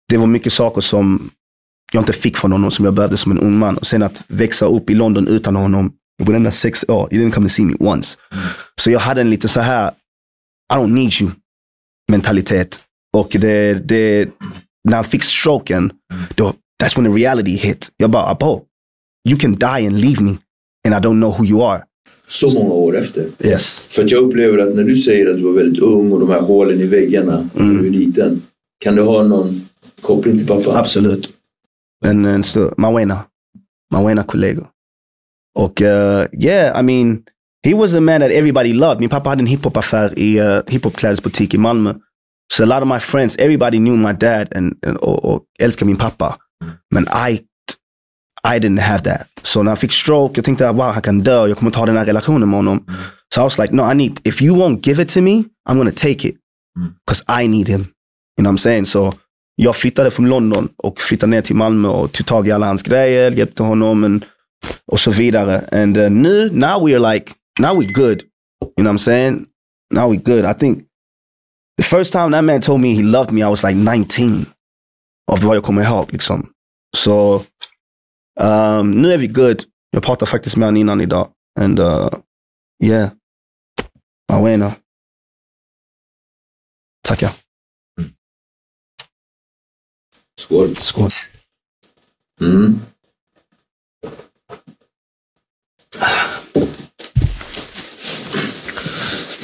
det 0.08 0.16
var 0.16 0.26
mycket 0.26 0.52
saker 0.52 0.80
som 0.80 1.30
jag 1.92 2.00
inte 2.00 2.12
fick 2.12 2.36
från 2.36 2.52
honom 2.52 2.70
som 2.70 2.84
jag 2.84 2.94
behövde 2.94 3.16
som 3.16 3.32
en 3.32 3.38
ung 3.38 3.58
man. 3.58 3.76
Och 3.76 3.86
sen 3.86 4.02
att 4.02 4.24
växa 4.28 4.66
upp 4.66 4.90
i 4.90 4.94
London 4.94 5.28
utan 5.28 5.56
honom 5.56 5.92
i 6.22 6.24
varenda 6.24 6.50
sex 6.50 6.84
år. 6.88 7.14
You 7.14 7.24
didn't 7.24 7.32
come 7.32 7.48
to 7.48 7.52
see 7.52 7.64
me 7.64 7.74
once. 7.80 8.18
Så 8.80 8.90
jag 8.90 9.00
hade 9.00 9.20
en 9.20 9.30
lite 9.30 9.48
så 9.48 9.60
här, 9.60 9.92
I 10.72 10.76
don't 10.76 10.92
need 10.92 11.12
you 11.22 11.30
mentalitet. 12.10 12.80
Och 13.16 13.36
det, 13.40 13.88
det, 13.88 14.28
när 14.88 14.96
han 14.96 15.04
fick 15.04 15.22
stroken, 15.22 15.92
då, 16.34 16.52
that's 16.82 16.96
when 16.96 17.12
the 17.12 17.18
reality 17.18 17.56
hit. 17.56 17.88
Jag 17.96 18.10
bara, 18.10 18.26
abo, 18.26 18.64
you 19.28 19.38
can 19.38 19.52
die 19.52 19.86
and 19.86 20.00
leave 20.00 20.22
me 20.22 20.36
and 20.86 20.94
I 20.94 21.08
don't 21.08 21.20
know 21.20 21.38
who 21.38 21.44
you 21.44 21.62
are. 21.62 21.82
Så 22.28 22.50
många 22.54 22.74
år 22.74 22.96
efter. 22.96 23.26
Yes. 23.44 23.78
För 23.78 24.04
att 24.04 24.10
jag 24.10 24.22
upplever 24.24 24.58
att 24.58 24.74
när 24.74 24.84
du 24.84 24.96
säger 24.96 25.30
att 25.30 25.36
du 25.36 25.42
var 25.42 25.52
väldigt 25.52 25.82
ung 25.82 26.12
och 26.12 26.20
de 26.20 26.30
här 26.30 26.40
hålen 26.40 26.80
i 26.80 26.86
väggarna 26.86 27.48
Mm. 27.58 27.78
du 27.82 27.86
är 27.86 27.90
liten. 27.90 28.42
Kan 28.80 28.94
du 28.96 29.02
ha 29.02 29.22
någon 29.22 29.68
koppling 30.00 30.38
till 30.38 30.46
pappa? 30.46 30.78
Absolut. 30.78 31.28
En, 32.04 32.24
en 32.24 32.42
stor, 32.42 32.74
Mawena. 32.76 33.24
Mawena 33.94 34.22
kollegor. 34.22 34.66
Och 35.58 35.80
uh, 35.80 35.86
yeah, 36.44 36.80
I 36.80 36.82
mean, 36.82 37.22
he 37.66 37.74
was 37.74 37.94
a 37.94 38.00
man 38.00 38.20
that 38.20 38.30
everybody 38.30 38.72
loved. 38.72 39.00
Min 39.00 39.08
pappa 39.08 39.28
hade 39.30 39.40
en 39.40 39.46
hiphop-affär 39.46 40.18
i 40.18 40.40
uh, 40.40 40.60
hiphop-klädesbutik 40.66 41.54
i 41.54 41.58
Malmö. 41.58 41.94
So 42.52 42.62
a 42.62 42.66
lot 42.66 42.82
of 42.82 42.88
my 42.88 42.98
friends, 43.00 43.36
everybody 43.38 43.78
knew 43.78 43.96
my 43.96 44.12
dad 44.12 44.48
and, 44.56 44.74
and 44.86 44.96
och, 44.96 45.24
och 45.24 45.42
älskade 45.58 45.86
min 45.86 45.96
pappa. 45.96 46.36
Men 46.94 47.04
I, 47.30 47.40
I 48.44 48.58
didn't 48.58 48.80
have 48.80 49.02
that. 49.02 49.26
Så 49.42 49.62
när 49.62 49.70
jag 49.70 49.78
fick 49.78 49.92
stroke, 49.92 50.38
jag 50.38 50.44
tänkte 50.44 50.72
wow, 50.72 50.92
han 50.92 51.02
kan 51.02 51.18
dö, 51.18 51.46
jag 51.46 51.58
kommer 51.58 51.70
ta 51.70 51.86
den 51.86 51.96
här 51.96 52.06
relationen 52.06 52.50
med 52.50 52.58
honom. 52.58 52.86
So 53.34 53.40
I 53.40 53.44
was 53.44 53.58
like, 53.58 53.74
no, 53.74 53.92
I 53.92 53.94
need, 53.94 54.20
if 54.24 54.42
you 54.42 54.56
won't 54.56 54.86
give 54.86 55.02
it 55.02 55.08
to 55.08 55.20
me, 55.20 55.44
I'm 55.68 55.76
gonna 55.76 55.90
take 55.90 56.28
it. 56.28 56.36
Because 57.06 57.42
I 57.44 57.48
need 57.48 57.68
him. 57.68 57.80
You 57.80 58.42
know 58.42 58.52
what 58.52 58.54
I'm 58.54 58.62
saying? 58.62 58.86
So 58.86 59.12
jag 59.56 59.76
flyttade 59.76 60.10
från 60.10 60.28
London 60.28 60.68
och 60.76 61.00
flyttade 61.00 61.30
ner 61.30 61.42
till 61.42 61.56
Malmö 61.56 61.88
och 61.88 62.12
tog 62.12 62.26
tag 62.26 62.48
i 62.48 62.52
alla 62.52 62.66
hans 62.66 62.82
grejer, 62.82 63.30
hjälpte 63.30 63.62
honom 63.62 64.04
and, 64.04 64.24
och 64.92 65.00
så 65.00 65.10
vidare. 65.10 65.82
And 65.82 65.96
uh, 65.96 66.10
nu, 66.10 66.50
now 66.50 66.88
we're 66.88 67.12
like, 67.12 67.32
now 67.60 67.80
we 67.80 67.86
good. 67.86 68.22
You 68.62 68.84
know 68.84 68.92
what 68.92 68.94
I'm 68.94 68.98
saying? 68.98 69.46
Now 69.94 70.10
we 70.10 70.16
good. 70.16 70.46
I 70.46 70.54
think 70.54 70.84
the 71.76 71.82
first 71.82 72.12
time 72.12 72.30
that 72.30 72.44
man 72.44 72.60
told 72.60 72.80
me 72.80 72.94
he 72.94 73.02
loved 73.02 73.32
me, 73.32 73.40
I 73.40 73.50
was 73.50 73.62
like 73.62 73.76
19. 73.76 74.46
Av 75.32 75.40
vad 75.40 75.56
jag 75.56 75.62
kommer 75.62 75.82
ihåg 75.82 76.12
liksom. 76.12 76.46
Så 76.96 77.42
um, 78.40 78.90
nu 78.90 79.12
är 79.12 79.18
vi 79.18 79.26
good. 79.26 79.64
Jag 79.90 80.02
pratade 80.02 80.30
faktiskt 80.30 80.56
med 80.56 80.66
honom 80.66 80.76
innan 80.76 81.00
idag. 81.00 81.28
And 81.60 81.78
uh, 81.78 82.08
yeah. 82.84 83.10
Awena. 84.32 84.72
Tackar. 87.02 87.30
Skål. 90.40 90.74
Skål. 90.74 91.10
Mm. 92.40 92.80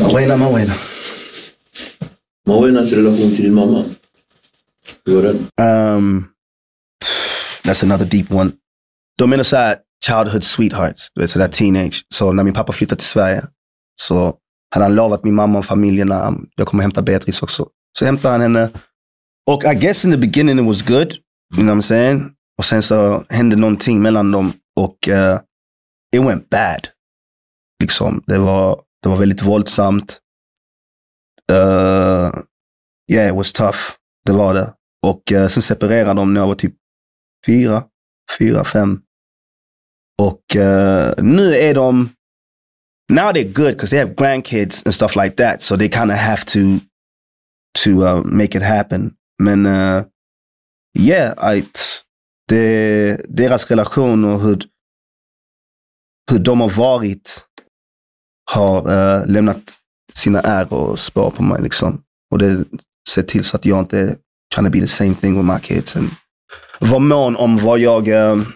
Awena, 0.00 0.37
Mawena. 0.37 0.75
Mawenas 2.47 2.92
relation 2.92 3.30
till 3.30 3.44
din 3.44 3.54
mamma? 3.54 3.85
Hur 5.04 5.14
var 5.14 5.23
den? 5.23 5.37
Um, 5.97 6.28
that's 7.62 7.82
another 7.82 8.04
deep 8.04 8.32
one. 8.32 8.52
De 9.20 9.32
är 9.32 9.42
så 9.42 9.56
här 9.56 9.76
childhood 10.06 10.44
sweethearts, 10.44 11.08
du 11.14 11.20
vet 11.20 11.30
sådär 11.30 11.48
teenage. 11.48 12.06
Så 12.14 12.32
när 12.32 12.44
min 12.44 12.54
pappa 12.54 12.72
flyttade 12.72 12.98
till 12.98 13.08
Sverige 13.08 13.44
så 14.02 14.34
hade 14.74 14.84
han 14.84 14.94
lovat 14.94 15.24
min 15.24 15.34
mamma 15.34 15.58
och 15.58 15.64
familjen 15.64 16.12
att 16.12 16.22
ah, 16.22 16.36
jag 16.56 16.66
kommer 16.66 16.82
hämta 16.82 17.02
Beatrice 17.02 17.42
också. 17.42 17.68
Så 17.98 18.04
hämtade 18.04 18.34
han 18.34 18.40
henne. 18.40 18.70
Och 19.50 19.64
I 19.64 19.74
guess 19.74 20.04
in 20.04 20.10
the 20.12 20.18
beginning 20.18 20.58
it 20.58 20.66
was 20.66 20.82
good, 20.82 21.12
you 21.56 21.62
know 21.62 21.66
what 21.66 21.76
I'm 21.76 21.88
saying? 21.88 22.30
Och 22.58 22.64
sen 22.64 22.82
så 22.82 23.24
hände 23.28 23.56
någonting 23.56 24.02
mellan 24.02 24.30
dem 24.30 24.52
och 24.80 25.08
uh, 25.08 25.40
it 26.16 26.22
went 26.22 26.50
bad. 26.50 26.88
Liksom, 27.82 28.22
det 28.26 28.38
var, 28.38 28.82
det 29.02 29.08
var 29.08 29.16
väldigt 29.16 29.42
våldsamt. 29.42 30.18
Uh, 31.52 32.30
yeah, 33.12 33.28
it 33.28 33.34
was 33.34 33.52
tough. 33.52 33.78
Det 34.26 34.32
var 34.32 34.54
det. 34.54 34.74
Och 35.06 35.32
uh, 35.32 35.46
sen 35.46 35.62
separerade 35.62 36.20
de 36.20 36.34
när 36.34 36.40
jag 36.40 36.48
var 36.48 36.54
typ 36.54 36.74
fyra, 37.46 37.84
fyra, 38.38 38.64
fem. 38.64 39.02
Och 40.20 40.56
uh, 40.56 41.24
nu 41.24 41.54
är 41.54 41.74
de, 41.74 42.10
now 43.08 43.32
they're 43.32 43.52
good 43.52 43.72
because 43.74 43.90
they 43.90 43.98
have 43.98 44.14
grandkids 44.14 44.82
and 44.84 44.94
stuff 44.94 45.16
like 45.16 45.36
that. 45.36 45.62
So 45.62 45.76
they 45.76 45.88
kind 45.88 46.10
of 46.10 46.16
have 46.16 46.44
to, 46.44 46.80
to 47.84 47.90
uh, 48.04 48.22
make 48.24 48.58
it 48.58 48.62
happen. 48.62 49.14
Men 49.42 49.66
uh, 49.66 50.04
yeah, 50.98 51.56
I, 51.56 51.64
det, 52.48 53.20
deras 53.28 53.70
relation 53.70 54.24
och 54.24 54.40
hur, 54.40 54.58
hur 56.30 56.38
de 56.38 56.60
har 56.60 56.68
varit 56.68 57.46
har 58.50 58.90
uh, 58.90 59.26
lämnat 59.26 59.62
sina 60.14 60.40
ärr 60.40 60.72
och 60.72 60.98
spår 60.98 61.30
på 61.30 61.42
mig. 61.42 61.62
Liksom. 61.62 62.02
Och 62.30 62.38
det 62.38 62.64
ser 63.08 63.22
till 63.22 63.44
så 63.44 63.56
att 63.56 63.64
jag 63.64 63.78
inte 63.78 64.16
trying 64.54 64.66
to 64.66 64.70
be 64.70 64.80
the 64.80 64.88
same 64.88 65.14
thing 65.14 65.34
with 65.34 65.54
my 65.54 65.60
kids. 65.60 65.96
And 65.96 66.10
var 66.78 66.98
mån 66.98 67.36
om 67.36 67.58
vad 67.58 67.78
jag, 67.78 68.08
uh, 68.08 68.46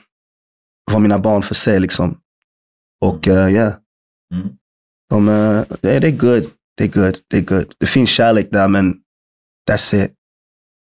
vad 0.95 1.03
mina 1.03 1.19
barn 1.19 1.43
får 1.43 1.55
se 1.55 1.79
liksom. 1.79 2.19
Och 3.05 3.27
uh, 3.27 3.53
yeah. 3.53 3.75
Mm. 4.35 4.49
De, 5.11 5.29
uh, 5.29 5.65
det, 5.81 5.99
det 5.99 6.07
är 6.07 6.11
good. 6.11 6.51
Det 6.77 6.85
är 6.85 6.89
good. 6.89 7.19
Det 7.31 7.37
är 7.37 7.43
good. 7.43 7.75
Det 7.79 7.87
finns 7.87 8.11
kärlek 8.11 8.49
där 8.51 8.69
men 8.69 8.97
that's 9.71 10.05
it. 10.05 10.13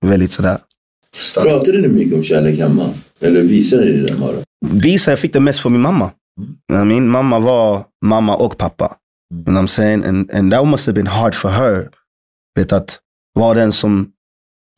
Väldigt 0.06 0.32
sådär. 0.32 0.58
Pratade 1.34 1.78
ni 1.78 1.88
mycket 1.88 2.14
om 2.14 2.24
kärlek 2.24 2.58
hemma? 2.58 2.94
Eller 3.20 3.40
visade 3.40 3.84
ni 3.84 3.92
det 3.92 4.16
bara? 4.16 4.36
Visa, 4.66 5.10
jag 5.10 5.18
fick 5.18 5.32
det 5.32 5.40
mest 5.40 5.60
från 5.60 5.72
min 5.72 5.80
mamma. 5.80 6.10
Min 6.86 7.08
mamma 7.08 7.38
var 7.38 7.84
mamma 8.04 8.36
och 8.36 8.58
pappa. 8.58 8.96
You 9.34 9.44
know 9.44 9.54
what 9.54 9.64
I'm 9.64 9.66
saying? 9.66 10.04
And, 10.04 10.30
and 10.30 10.52
that 10.52 10.66
must 10.66 10.86
have 10.86 10.94
been 10.94 11.06
hard 11.06 11.34
for 11.34 11.48
her. 11.48 11.88
Vet 12.54 12.72
att 12.72 13.00
vara 13.34 13.54
den 13.54 13.72
som 13.72 14.12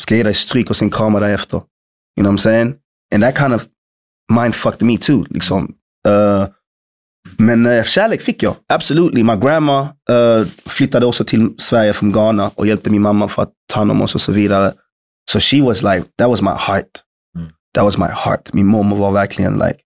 ska 0.02 0.16
ge 0.16 0.22
dig 0.22 0.34
stryk 0.34 0.70
och 0.70 0.76
sen 0.76 0.90
krama 0.90 1.20
dig 1.20 1.34
efter. 1.34 1.56
You 1.56 1.64
know 2.14 2.32
what 2.32 2.40
I'm 2.40 2.42
saying? 2.42 2.74
And 3.14 3.22
that 3.22 3.38
kind 3.38 3.54
of 3.54 3.66
mind 4.30 4.54
fucked 4.54 4.82
me 4.82 4.96
too. 4.98 5.24
Liksom. 5.30 5.74
Uh, 6.08 6.46
men 7.38 7.66
uh, 7.66 7.84
kärlek 7.84 8.22
fick 8.22 8.42
jag. 8.42 8.56
Absolutely. 8.68 9.22
My 9.22 9.36
grandma 9.36 9.80
uh, 10.10 10.46
flyttade 10.66 11.06
också 11.06 11.24
till 11.24 11.54
Sverige 11.58 11.92
från 11.92 12.12
Ghana 12.12 12.50
och 12.54 12.66
hjälpte 12.66 12.90
min 12.90 13.02
mamma 13.02 13.28
för 13.28 13.42
att 13.42 13.52
ta 13.72 13.80
hand 13.80 13.90
om 13.90 14.02
oss 14.02 14.14
och 14.14 14.20
så 14.20 14.32
vidare. 14.32 14.74
So 15.30 15.40
she 15.40 15.62
was 15.62 15.82
like, 15.82 16.06
that 16.18 16.28
was 16.28 16.42
my 16.42 16.56
heart. 16.58 17.04
That 17.74 17.84
was 17.84 17.98
my 17.98 18.08
heart. 18.08 18.52
Min 18.52 18.66
mormor 18.66 18.96
var 18.96 19.12
verkligen 19.12 19.58
like, 19.58 19.80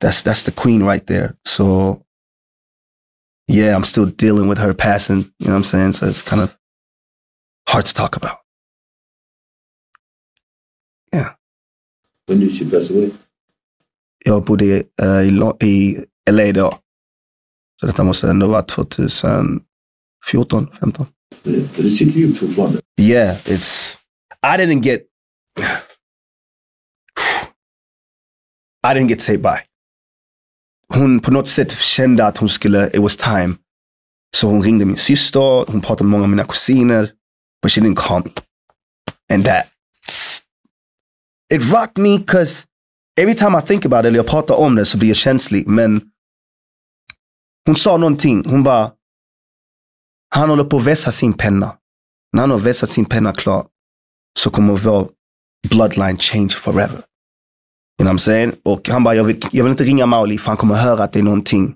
that's, 0.00 0.22
that's 0.22 0.44
the 0.44 0.50
queen 0.50 0.82
right 0.82 1.06
there. 1.06 1.34
So 1.48 1.96
yeah, 3.48 3.76
I'm 3.76 3.84
still 3.84 4.06
dealing 4.06 4.48
with 4.48 4.58
her 4.58 4.72
passing. 4.72 5.18
You 5.38 5.46
know 5.46 5.52
what 5.52 5.56
I'm 5.56 5.64
saying? 5.64 5.92
So 5.92 6.06
it's 6.06 6.22
kind 6.22 6.42
of 6.42 6.56
hard 7.68 7.84
to 7.84 7.94
talk 7.94 8.16
about. 8.16 8.38
Yeah. 11.12 11.34
When 12.26 12.40
did 12.40 12.54
she 12.54 12.64
pass 12.64 12.90
away? 12.90 13.12
Jag 14.24 14.44
bodde 14.44 14.82
eh, 15.02 15.22
i, 15.22 15.66
i 15.66 15.96
LA 16.30 16.52
då. 16.52 16.74
Så 17.80 17.86
detta 17.86 18.04
måste 18.04 18.30
ändå 18.30 18.46
vara 18.46 18.62
2014, 18.62 19.62
15. 20.80 21.06
Det, 21.42 21.76
det 21.76 21.90
sitter 21.90 22.18
djupt 22.18 22.38
fortfarande. 22.38 22.80
Yeah, 23.00 23.36
it's, 23.44 23.96
I 24.42 24.56
didn't 24.56 24.82
get, 24.82 25.00
I 28.86 28.94
didn't 28.94 29.08
get 29.08 29.22
saved 29.22 29.42
by. 29.42 29.58
Hon 30.94 31.20
på 31.20 31.30
något 31.30 31.48
sätt 31.48 31.72
kände 31.72 32.26
att 32.26 32.36
hon 32.36 32.48
skulle, 32.48 32.86
it 32.86 32.96
was 32.96 33.16
time. 33.16 33.56
Så 34.36 34.46
hon 34.46 34.62
ringde 34.62 34.84
min 34.84 34.96
syster, 34.96 35.72
hon 35.72 35.80
pratade 35.80 36.04
med 36.04 36.10
många 36.10 36.24
av 36.24 36.28
mina 36.28 36.44
kusiner. 36.44 37.12
But 37.62 37.72
she 37.72 37.80
didn't 37.80 37.96
call 37.96 38.22
me. 38.24 38.30
And 39.32 39.44
that, 39.44 39.66
it 41.52 41.72
rocked 41.72 41.98
me 41.98 42.18
because 42.18 42.66
every 43.20 43.34
time 43.34 43.58
I 43.58 43.60
think 43.60 43.84
about 43.84 44.00
it, 44.00 44.06
eller 44.06 44.16
jag 44.16 44.26
pratar 44.26 44.54
om 44.54 44.74
det 44.74 44.86
så 44.86 44.98
blir 44.98 45.08
jag 45.08 45.16
känslig. 45.16 45.68
Men 45.68 46.00
hon 47.66 47.76
sa 47.76 47.96
någonting, 47.96 48.44
hon 48.46 48.62
bara, 48.62 48.92
han 50.34 50.50
håller 50.50 50.64
på 50.64 50.76
att 50.76 50.84
vässa 50.84 51.10
sin 51.10 51.32
penna. 51.32 51.76
När 52.32 52.40
han 52.40 52.50
har 52.50 52.58
vässat 52.58 52.90
sin 52.90 53.04
penna 53.04 53.32
klar 53.32 53.66
så 54.38 54.50
kommer 54.50 54.76
vår 54.76 55.08
bloodline 55.68 56.16
change 56.16 56.50
forever. 56.50 57.02
You 58.00 58.06
know 58.06 58.06
what 58.06 58.14
I'm 58.14 58.18
saying? 58.18 58.52
Och 58.64 58.88
han 58.88 59.04
bara, 59.04 59.14
jag 59.14 59.24
vill, 59.24 59.40
jag 59.52 59.64
vill 59.64 59.70
inte 59.70 59.84
ringa 59.84 60.06
Mauli 60.06 60.38
för 60.38 60.46
han 60.46 60.56
kommer 60.56 60.74
höra 60.74 61.04
att 61.04 61.12
det 61.12 61.18
är 61.18 61.22
någonting 61.22 61.74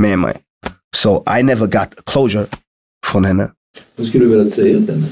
med 0.00 0.18
mig. 0.18 0.36
So 0.96 1.24
I 1.38 1.42
never 1.42 1.66
got 1.66 2.04
closure 2.06 2.46
från 3.06 3.24
henne. 3.24 3.50
Vad 3.96 4.06
skulle 4.06 4.24
du 4.24 4.30
velat 4.30 4.52
säga 4.52 4.78
till 4.78 4.90
henne? 4.90 5.06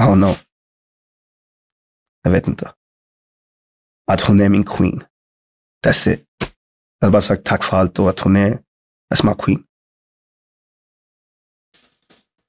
I 0.00 0.02
don't 0.04 0.16
know. 0.16 0.36
Jag 2.22 2.30
vet 2.30 2.48
inte. 2.48 2.72
Att 4.12 4.20
hon 4.20 4.40
är 4.40 4.48
min 4.48 4.64
queen. 4.64 5.04
That's 5.86 6.08
it. 6.14 6.24
Jag 6.98 7.06
hade 7.06 7.12
bara 7.12 7.22
sagt 7.22 7.44
tack 7.44 7.64
för 7.64 7.76
allt 7.76 7.98
och 7.98 8.08
att 8.10 8.20
hon 8.20 8.36
är, 8.36 8.50
that's 9.14 9.26
my 9.26 9.34
queen. 9.38 9.62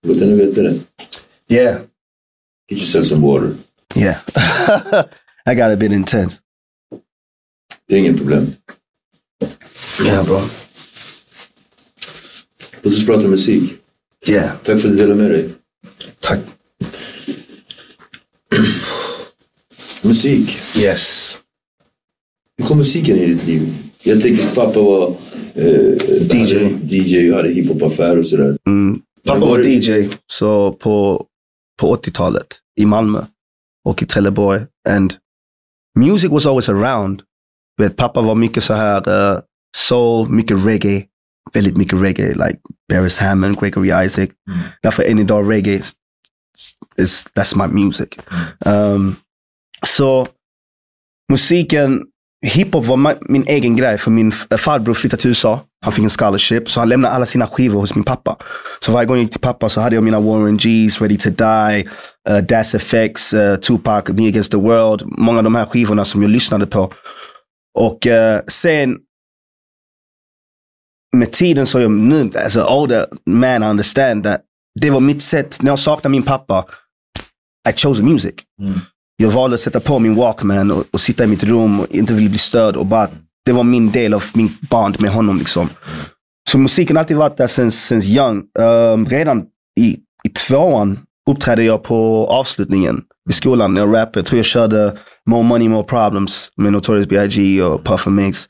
Låt 0.08 0.20
henne 0.20 0.34
veta 0.36 0.62
det. 0.62 0.80
Yeah, 1.48 1.82
Get 2.68 2.80
yourself 2.80 3.08
some 3.08 3.22
water. 3.28 3.56
yeah. 3.96 4.18
I 5.46 5.56
got 5.56 5.72
a 5.72 5.76
bit 5.76 5.92
intense. 5.92 6.42
Det 7.88 7.96
är 7.96 8.00
inget 8.00 8.18
problem. 8.18 8.54
Yeah, 10.06 10.26
bro. 10.26 10.42
Låt 12.82 12.94
oss 12.94 13.06
prata 13.06 13.28
musik. 13.28 13.74
Yeah, 14.28 14.58
Tack 14.58 14.66
för 14.66 14.74
att 14.76 14.82
du 14.82 14.96
delade 14.96 15.16
med 15.16 15.32
dig. 15.32 15.54
tack. 16.20 16.40
Musik. 20.06 20.60
Yes. 20.78 21.38
Hur 22.58 22.66
kom 22.66 22.78
musiken 22.78 23.18
in 23.18 23.24
i 23.24 23.34
ditt 23.34 23.48
liv? 23.48 23.78
Jag 24.04 24.22
tänker 24.22 24.44
att 24.44 24.56
pappa 24.56 24.82
var 24.82 25.16
eh, 25.54 25.66
DJ. 26.32 26.64
hade 26.64 26.96
DJ 26.96 27.32
och 27.32 27.38
hade 27.38 27.50
hiphopaffär 27.50 28.20
och 28.20 28.28
sådär. 28.28 28.58
Mm. 28.68 29.02
Pappa 29.26 29.46
var 29.46 29.60
DJ 29.60 30.10
så 30.28 30.74
på, 30.74 31.26
på 31.82 31.96
80-talet 31.96 32.48
i 32.80 32.86
Malmö 32.86 33.26
och 33.86 34.04
i 34.04 34.06
Trelleborg. 34.06 34.62
And 34.90 35.14
music 36.00 36.32
was 36.32 36.46
always 36.46 36.70
around. 36.70 37.22
Vet, 37.82 37.96
pappa 37.96 38.22
var 38.22 38.36
mycket 38.36 38.64
så 38.64 38.74
här 38.74 39.10
uh, 39.10 39.40
soul, 39.78 40.30
mycket 40.30 40.66
reggae. 40.66 41.04
Väldigt 41.54 41.78
mycket 41.78 42.02
reggae, 42.02 42.34
like 42.34 42.60
Beres 42.90 43.20
Hammond, 43.20 43.60
Gregory 43.60 44.06
Isaac. 44.06 44.30
Därför 44.82 45.04
än 45.04 45.20
idag 45.20 45.52
reggae, 45.52 45.82
is, 46.98 47.28
that's 47.36 47.68
my 47.68 47.84
music. 47.84 48.10
Um, 48.66 49.16
så 49.88 50.28
musiken, 51.32 52.04
hiphop 52.46 52.86
var 52.86 53.32
min 53.32 53.48
egen 53.48 53.76
grej 53.76 53.98
för 53.98 54.12
min 54.12 54.32
eh, 54.52 54.58
farbror 54.58 54.94
flyttade 54.94 55.22
till 55.22 55.30
USA. 55.30 55.60
Han 55.86 55.94
fick 55.94 56.04
en 56.04 56.10
scholarship, 56.10 56.70
så 56.70 56.80
han 56.80 56.90
lämnade 56.90 57.14
alla 57.14 57.26
sina 57.26 57.48
skivor 57.48 57.80
hos 57.80 57.96
min 57.96 58.04
pappa. 58.04 58.36
Så 58.80 58.92
varje 58.92 59.06
gång 59.06 59.18
jag 59.18 59.24
gick 59.24 59.32
till 59.32 59.42
pappa 59.42 59.70
så 59.70 59.82
hade 59.82 59.96
jag 59.96 60.04
mina 60.04 60.20
Warren 60.20 60.58
G's, 60.58 61.02
Ready 61.02 61.18
to 61.18 61.30
Die, 61.30 61.88
uh, 62.30 62.46
Das 62.48 62.76
FX, 62.76 63.34
uh, 63.34 63.56
Tupac, 63.56 64.04
Me 64.08 64.28
Against 64.28 64.52
the 64.52 64.58
World. 64.58 65.04
Många 65.06 65.38
av 65.38 65.44
de 65.44 65.56
här 65.56 65.66
skivorna 65.66 66.06
som 66.06 66.22
jag 66.22 66.32
lyssnade 66.32 66.66
på. 66.66 66.94
Och 67.78 68.06
uh, 68.06 68.40
sen 68.48 68.98
med 71.18 71.32
tiden 71.32 71.68
så 71.68 71.78
är 71.78 71.82
jag 71.82 71.92
nu, 71.92 72.32
as 72.36 72.58
an 72.58 72.68
older 72.68 73.06
man, 73.26 73.64
I 73.64 73.66
understand 73.66 74.24
that 74.24 74.42
det 74.82 74.90
var 74.90 75.00
mitt 75.00 75.24
sätt, 75.24 75.62
när 75.62 75.72
jag 75.72 75.80
saknade 75.80 76.12
min 76.12 76.24
pappa, 76.24 76.66
I 77.70 77.74
chose 77.74 78.04
music. 78.04 78.36
Mm. 78.62 78.80
Jag 79.18 79.30
valde 79.30 79.54
att 79.54 79.62
sätta 79.62 79.80
på 79.80 80.00
min 80.00 80.16
Walkman 80.16 80.72
och, 80.72 80.84
och 80.92 81.02
sitta 81.02 81.24
i 81.24 81.28
mitt 81.28 81.44
rum 81.44 81.80
och 81.80 81.88
inte 81.90 82.14
ville 82.14 82.30
bli 82.30 82.38
störd 82.38 82.76
och 82.76 82.86
bara, 82.86 83.08
det 83.46 83.52
var 83.52 83.64
min 83.64 83.92
del 83.92 84.14
av 84.14 84.24
min 84.34 84.58
band 84.70 85.02
med 85.02 85.12
honom 85.12 85.38
liksom. 85.38 85.70
Så 86.50 86.58
musiken 86.58 86.96
har 86.96 87.04
alltid 87.04 87.18
varit 87.18 87.38
där 87.38 87.48
sen, 87.48 87.72
sen 87.72 88.02
young. 88.04 88.44
Um, 88.60 89.06
redan 89.06 89.46
i, 89.80 89.98
i 90.24 90.30
tvåan 90.30 91.00
uppträdde 91.30 91.64
jag 91.64 91.84
på 91.84 92.28
avslutningen 92.30 93.02
i 93.30 93.34
skolan 93.34 93.74
när 93.74 93.82
jag 93.82 93.94
rappade. 93.94 94.20
Jag 94.20 94.26
tror 94.26 94.38
jag 94.40 94.46
körde 94.46 94.98
More 95.26 95.44
Money 95.44 95.70
More 95.70 95.84
Problems 95.84 96.50
med 96.56 96.74
Notorious 96.74 97.08
B.I.G. 97.08 97.64
och 97.64 97.84
Puff 97.84 98.08
Mix. 98.08 98.48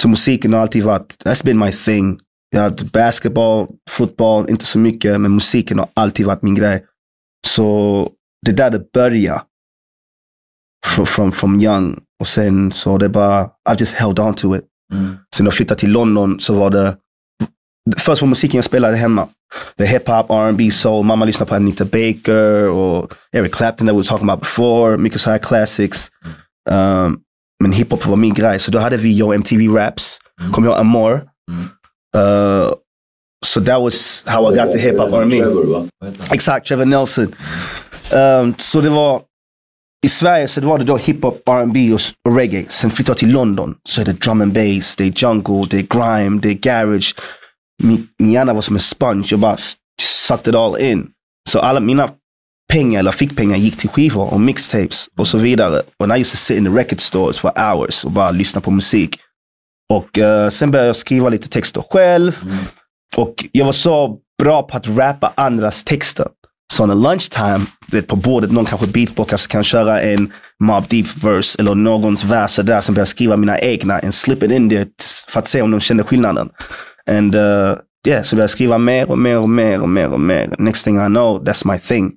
Så 0.00 0.08
musiken 0.08 0.52
har 0.52 0.60
alltid 0.60 0.84
varit, 0.84 1.16
that's 1.24 1.44
been 1.44 1.58
my 1.58 1.72
thing. 1.72 2.18
Jag 2.50 2.60
har 2.60 2.70
haft 2.70 2.92
basketball, 2.92 3.66
fotboll, 3.90 4.50
inte 4.50 4.64
så 4.64 4.78
mycket, 4.78 5.20
men 5.20 5.34
musiken 5.34 5.78
har 5.78 5.88
alltid 5.94 6.26
varit 6.26 6.42
min 6.42 6.54
grej. 6.54 6.84
Så 7.46 8.08
det 8.46 8.50
är 8.50 8.56
där 8.56 8.70
det 8.70 8.92
börjar. 8.92 9.42
From, 10.84 11.06
from, 11.06 11.32
from 11.32 11.60
young. 11.60 12.00
Och 12.20 12.28
sen 12.28 12.72
så 12.72 12.98
det 12.98 13.08
bara, 13.08 13.44
I 13.44 13.74
just 13.78 13.94
held 13.94 14.18
on 14.18 14.34
to 14.34 14.56
it. 14.56 14.64
Sen 15.36 15.44
när 15.44 15.46
jag 15.46 15.54
flyttade 15.54 15.80
till 15.80 15.90
London 15.92 16.40
så 16.40 16.54
var 16.54 16.70
det, 16.70 16.96
först 17.96 18.22
var 18.22 18.28
musiken 18.28 18.58
jag 18.58 18.64
spelade 18.64 18.96
hemma. 18.96 19.28
The 19.78 19.84
hiphop, 19.84 20.30
R&B, 20.30 20.70
soul. 20.70 21.04
Mamma 21.04 21.24
lyssnade 21.24 21.48
på 21.48 21.54
Anita 21.54 21.84
Baker 21.84 22.68
och 22.68 23.14
Eric 23.32 23.54
Clapton 23.54 23.86
that 23.86 23.94
we 23.94 23.98
were 23.98 24.04
talking 24.08 24.28
about 24.30 24.40
before. 24.40 24.96
Mycket 24.96 25.20
så 25.20 25.30
här 25.30 25.38
classics. 25.38 26.10
Um, 26.70 27.18
men 27.62 27.72
hiphop 27.72 28.06
var 28.06 28.16
min 28.16 28.34
grej. 28.34 28.58
Så 28.58 28.70
då 28.70 28.78
hade 28.78 28.96
vi 28.96 29.18
Yo 29.18 29.32
MTV 29.32 29.68
Raps. 29.68 30.18
Kom 30.52 30.64
jag 30.64 30.78
Amor. 30.80 31.12
Uh, 32.16 32.72
so 33.46 33.60
that 33.60 33.80
was 33.80 34.24
how 34.26 34.52
I 34.52 34.56
got 34.56 34.72
the 34.72 34.78
hiphop 34.78 35.12
R&B. 35.12 35.44
Exakt, 36.30 36.66
Trevor 36.66 36.84
Nelson. 36.84 37.34
Um, 38.14 38.54
så 38.58 38.80
det 38.80 38.90
var, 38.90 39.22
i 40.04 40.08
Sverige 40.08 40.48
så 40.48 40.60
var 40.60 40.78
det 40.78 40.84
då 40.84 40.96
hiphop, 40.96 41.48
R&B 41.48 41.92
och, 41.94 42.00
reggae. 42.36 42.64
Sen 42.68 42.90
flyttade 42.90 43.10
jag 43.10 43.18
till 43.18 43.32
London 43.32 43.74
så 43.88 44.00
är 44.00 44.04
det 44.04 44.12
drum 44.12 44.40
and 44.40 44.52
bass, 44.52 44.96
det 44.96 45.04
är 45.04 45.12
jungle, 45.24 45.64
det 45.70 45.78
är 45.78 45.82
grime, 45.82 46.40
det 46.40 46.48
är 46.48 46.54
garage. 46.54 47.14
Min, 47.82 48.08
min 48.18 48.32
hjärna 48.32 48.54
var 48.54 48.62
som 48.62 48.76
en 48.76 48.80
sponge, 48.80 49.26
jag 49.30 49.40
bara 49.40 49.54
s- 49.54 49.74
sucked 50.02 50.54
it 50.54 50.58
all 50.58 50.80
in. 50.80 51.06
Så 51.50 51.58
alla 51.60 51.80
mina 51.80 52.08
pengar, 52.72 52.98
eller 53.00 53.10
fickpengar, 53.12 53.56
gick 53.56 53.76
till 53.76 53.88
skivor 53.88 54.32
och 54.32 54.40
mixtapes 54.40 55.06
och 55.18 55.28
så 55.28 55.38
vidare. 55.38 55.82
Och 55.98 56.06
I 56.16 56.20
used 56.20 56.30
to 56.32 56.36
sit 56.36 56.56
in 56.58 56.64
the 56.64 56.70
record 56.70 57.00
stores 57.00 57.38
for 57.38 57.52
hours 57.56 58.04
och 58.04 58.10
bara 58.10 58.30
lyssna 58.30 58.60
på 58.60 58.70
musik. 58.70 59.16
Och 59.92 60.18
eh, 60.18 60.48
sen 60.48 60.70
började 60.70 60.86
jag 60.88 60.96
skriva 60.96 61.28
lite 61.28 61.48
texter 61.48 61.84
själv. 61.90 62.44
Och 63.16 63.34
jag 63.52 63.64
var 63.64 63.72
så 63.72 64.18
bra 64.42 64.62
på 64.62 64.76
att 64.76 64.88
rappa 64.88 65.32
andras 65.36 65.84
texter. 65.84 66.28
Så 66.74 66.86
när 66.86 66.94
lunchtime, 66.94 67.66
det 67.86 68.02
på 68.02 68.16
bordet, 68.16 68.52
någon 68.52 68.64
kanske 68.64 68.86
beatboxar 68.86 69.36
så 69.36 69.48
kan 69.48 69.64
köra 69.64 70.00
en 70.00 70.32
Mob 70.62 70.88
Deep 70.88 71.06
verse 71.24 71.58
eller 71.58 71.74
någons 71.74 72.24
vers 72.24 72.56
där 72.56 72.80
som 72.80 72.94
börjar 72.94 73.06
skriva 73.06 73.36
mina 73.36 73.58
egna 73.58 73.98
and 73.98 74.14
slip 74.14 74.42
it 74.42 74.50
in 74.50 74.68
there 74.68 74.86
för 75.28 75.40
att 75.40 75.46
se 75.46 75.62
om 75.62 75.70
de 75.70 75.80
känner 75.80 76.02
skillnaden. 76.02 76.48
And 77.10 77.34
uh, 77.34 77.40
yeah, 78.08 78.22
så 78.22 78.36
började 78.36 78.42
jag 78.42 78.50
skriva 78.50 78.78
mer 78.78 79.10
och 79.10 79.18
mer 79.18 79.38
och 79.38 79.48
mer 79.48 79.80
och 79.80 79.88
mer 79.88 80.12
och 80.12 80.20
mer. 80.20 80.54
Next 80.58 80.84
thing 80.84 80.96
I 80.96 81.06
know, 81.06 81.44
that's 81.44 81.72
my 81.72 81.78
thing. 81.78 82.12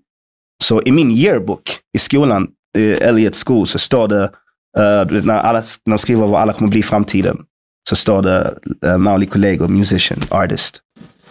Så 0.64 0.82
i 0.86 0.92
min 0.92 1.12
yearbook 1.12 1.70
i 1.98 2.00
skolan, 2.00 2.48
uh, 2.78 2.98
Elliot 3.02 3.36
School, 3.46 3.68
så 3.68 3.80
står 3.80 4.08
det, 4.08 4.24
uh, 4.80 5.24
när, 5.24 5.38
alla, 5.38 5.62
när 5.86 5.92
de 5.92 5.98
skriver 5.98 6.28
vad 6.28 6.42
alla 6.42 6.54
kommer 6.54 6.72
bli 6.72 6.80
i 6.80 6.84
framtiden, 6.84 7.38
så 7.90 7.96
står 7.96 8.22
det 8.22 8.54
uh, 8.86 8.98
Mauli 8.98 9.26
kollegor, 9.26 9.68
musician, 9.68 10.20
artist. 10.30 10.82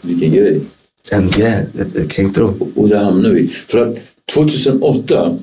Vilken 0.01 0.33
grej. 0.33 0.63
And 1.13 1.39
yeah, 1.39 1.63
it, 1.75 1.97
it 1.97 2.11
came 2.13 2.33
through. 2.33 2.63
Och 2.79 2.89
där 2.89 3.05
hamnar 3.05 3.31
vi. 3.31 3.49
För 3.49 3.79
att 3.79 3.99
2008, 4.33 5.39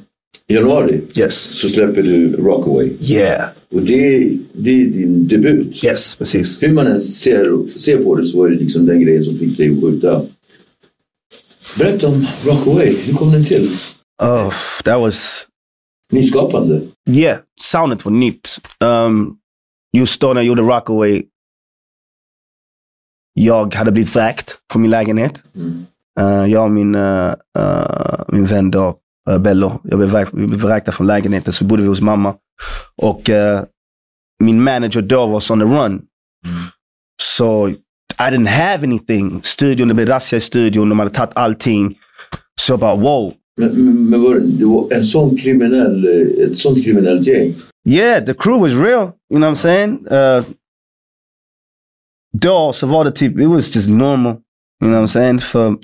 i 0.48 0.54
januari, 0.56 1.02
Yes. 1.18 1.36
så 1.36 1.70
släpper 1.70 2.04
du 2.04 2.36
Rockaway. 2.36 2.90
Yeah. 3.02 3.50
Och 3.72 3.82
det, 3.82 4.20
det 4.54 4.70
är 4.82 4.86
din 4.86 5.28
debut. 5.28 5.84
Yes, 5.84 6.16
precis. 6.16 6.64
Hur 6.64 6.74
man 6.74 6.88
än 6.88 7.02
ser, 7.02 7.78
ser 7.80 7.98
på 8.04 8.16
det 8.16 8.26
så 8.26 8.38
var 8.38 8.50
det 8.50 8.56
liksom 8.56 8.86
den 8.86 9.02
grejen 9.02 9.24
som 9.24 9.38
fick 9.38 9.58
dig 9.58 9.70
att 9.70 9.82
skjuta. 9.82 10.26
Berätta 11.78 12.08
om 12.08 12.28
Rockaway. 12.46 12.96
Hur 12.96 13.14
kom 13.14 13.32
den 13.32 13.46
till? 13.46 13.70
Oh, 14.24 14.54
that 14.84 15.00
was 15.00 15.48
Nyskapande. 16.12 16.82
yeah, 17.10 17.38
soundet 17.62 18.06
var 18.06 18.12
nytt. 18.12 18.50
Um, 18.80 19.36
just 19.98 20.22
då 20.22 20.28
när 20.28 20.42
jag 20.42 20.46
gjorde 20.46 20.62
Rockaway, 20.62 21.24
jag 23.34 23.76
hade 23.76 23.92
blivit 23.92 24.16
vräkt 24.16 24.58
från 24.72 24.82
min 24.82 24.92
lägenhet. 24.92 25.44
Uh, 26.20 26.52
jag 26.52 26.64
och 26.64 26.72
min, 26.72 26.96
uh, 26.96 27.34
uh, 27.60 28.24
min 28.28 28.46
vän 28.46 28.72
då, 28.72 28.96
Bello, 29.40 29.80
jag 29.84 29.98
blev 30.00 30.10
vräkt, 30.10 30.32
vi 30.34 30.48
blev 30.48 30.60
vräkta 30.60 30.92
från 30.92 31.08
lägenheten 31.08 31.54
så 31.54 31.66
bodde 31.66 31.82
vi 31.82 31.88
hos 31.88 32.02
mamma. 32.02 32.36
Och 33.02 33.30
min 34.44 34.64
manager 34.64 35.02
då 35.02 35.26
var 35.26 35.52
on 35.52 35.60
the 35.60 35.66
run. 35.66 36.02
Så 37.22 37.68
I 37.70 37.76
didn't 38.20 38.48
have 38.48 38.84
anything. 38.88 39.42
Studion, 39.44 39.88
det 39.88 39.94
blev 39.94 40.08
razzia 40.08 40.38
i 40.38 40.40
studion, 40.40 40.90
de 40.90 41.00
hade 41.00 41.12
tagit 41.12 41.32
allting. 41.34 41.98
Så 42.62 42.74
jag 42.74 42.80
bara 42.80 42.96
wow, 42.96 43.34
Men, 43.58 43.86
men, 43.86 44.10
men 44.10 44.22
var 44.22 44.36
det, 44.36 44.66
var 44.66 44.94
en 44.94 45.04
sån 45.04 45.38
kriminell, 45.38 46.06
ett 46.44 46.58
sånt 46.58 46.84
kriminellt 46.84 47.28
gäng. 47.28 47.56
Yeah, 47.90 48.26
the 48.26 48.34
crew 48.34 48.60
was 48.60 48.74
real. 48.74 49.12
You 49.30 49.40
know 49.40 49.50
what 49.50 49.54
I'm 49.54 49.56
saying? 49.56 50.08
Uh, 52.36 52.40
då 52.40 52.74
så 52.74 52.88
var 52.88 53.06
det 53.06 53.12
typ, 53.12 53.40
it 53.40 53.50
was 53.50 53.76
just 53.76 53.90
normal. 53.90 54.32
You 54.84 54.92
know 54.92 55.00
what 55.00 55.10
I'm 55.10 55.14
saying? 55.14 55.40
För 55.40 55.78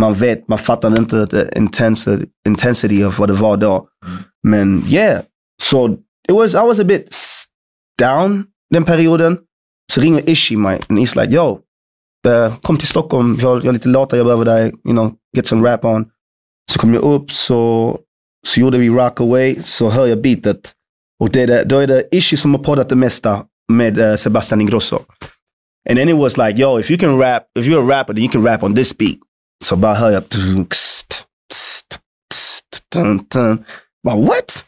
man 0.00 0.14
vet, 0.14 0.48
man 0.48 0.58
fattade 0.58 0.98
inte 0.98 1.26
the 1.26 1.58
intensity, 1.58 2.26
intensity 2.48 3.04
of 3.04 3.18
vad 3.18 3.28
det 3.28 3.34
var 3.34 3.56
då. 3.56 3.88
Men 4.48 4.84
yeah, 4.88 5.22
so 5.62 5.88
it 6.28 6.34
was, 6.34 6.54
I 6.54 6.66
was 6.66 6.80
a 6.80 6.84
bit 6.84 7.16
down 7.98 8.44
den 8.70 8.84
perioden. 8.84 9.38
Så 9.92 10.00
ringer 10.00 10.30
Ishi 10.30 10.56
mig 10.56 10.80
and 10.88 10.98
he's 10.98 11.20
like, 11.20 11.34
yo, 11.34 11.60
uh, 12.26 12.56
kom 12.62 12.76
till 12.76 12.88
Stockholm, 12.88 13.38
jag, 13.40 13.56
jag 13.56 13.66
är 13.66 13.72
lite 13.72 13.88
lata, 13.88 14.16
jag 14.16 14.26
behöver 14.26 14.44
dig, 14.44 14.66
you 14.66 14.92
know, 14.92 15.12
get 15.36 15.46
some 15.46 15.70
rap 15.70 15.84
on. 15.84 16.06
Så 16.72 16.78
kom 16.78 16.94
jag 16.94 17.02
upp, 17.02 17.32
så, 17.32 17.98
så 18.46 18.60
gjorde 18.60 18.78
vi 18.78 18.88
Rockaway, 18.88 19.62
så 19.62 19.90
hör 19.90 20.06
jag 20.06 20.22
beatet. 20.22 20.72
Och 21.20 21.30
det 21.30 21.42
är 21.42 21.46
det, 21.46 21.64
då 21.64 21.78
är 21.78 21.86
det 21.86 22.08
Ishi 22.10 22.36
som 22.36 22.54
har 22.54 22.62
poddat 22.62 22.88
det 22.88 22.96
mesta 22.96 23.44
med 23.72 23.98
eh, 23.98 24.16
Sebastian 24.16 24.60
Ingrosso. 24.60 25.00
And 25.88 25.98
then 25.98 26.08
it 26.08 26.16
was 26.16 26.38
like, 26.38 26.58
yo, 26.58 26.78
if 26.78 26.90
you 26.90 26.98
can 26.98 27.18
rap, 27.18 27.46
if 27.54 27.66
you're 27.66 27.82
a 27.82 27.84
rapper, 27.84 28.14
then 28.14 28.22
you 28.22 28.28
can 28.28 28.42
rap 28.42 28.62
on 28.62 28.74
this 28.74 28.92
beat. 28.92 29.18
Bara 29.76 29.94
hör 29.94 30.10
jag... 30.10 30.24
Bara, 34.04 34.16
what? 34.16 34.64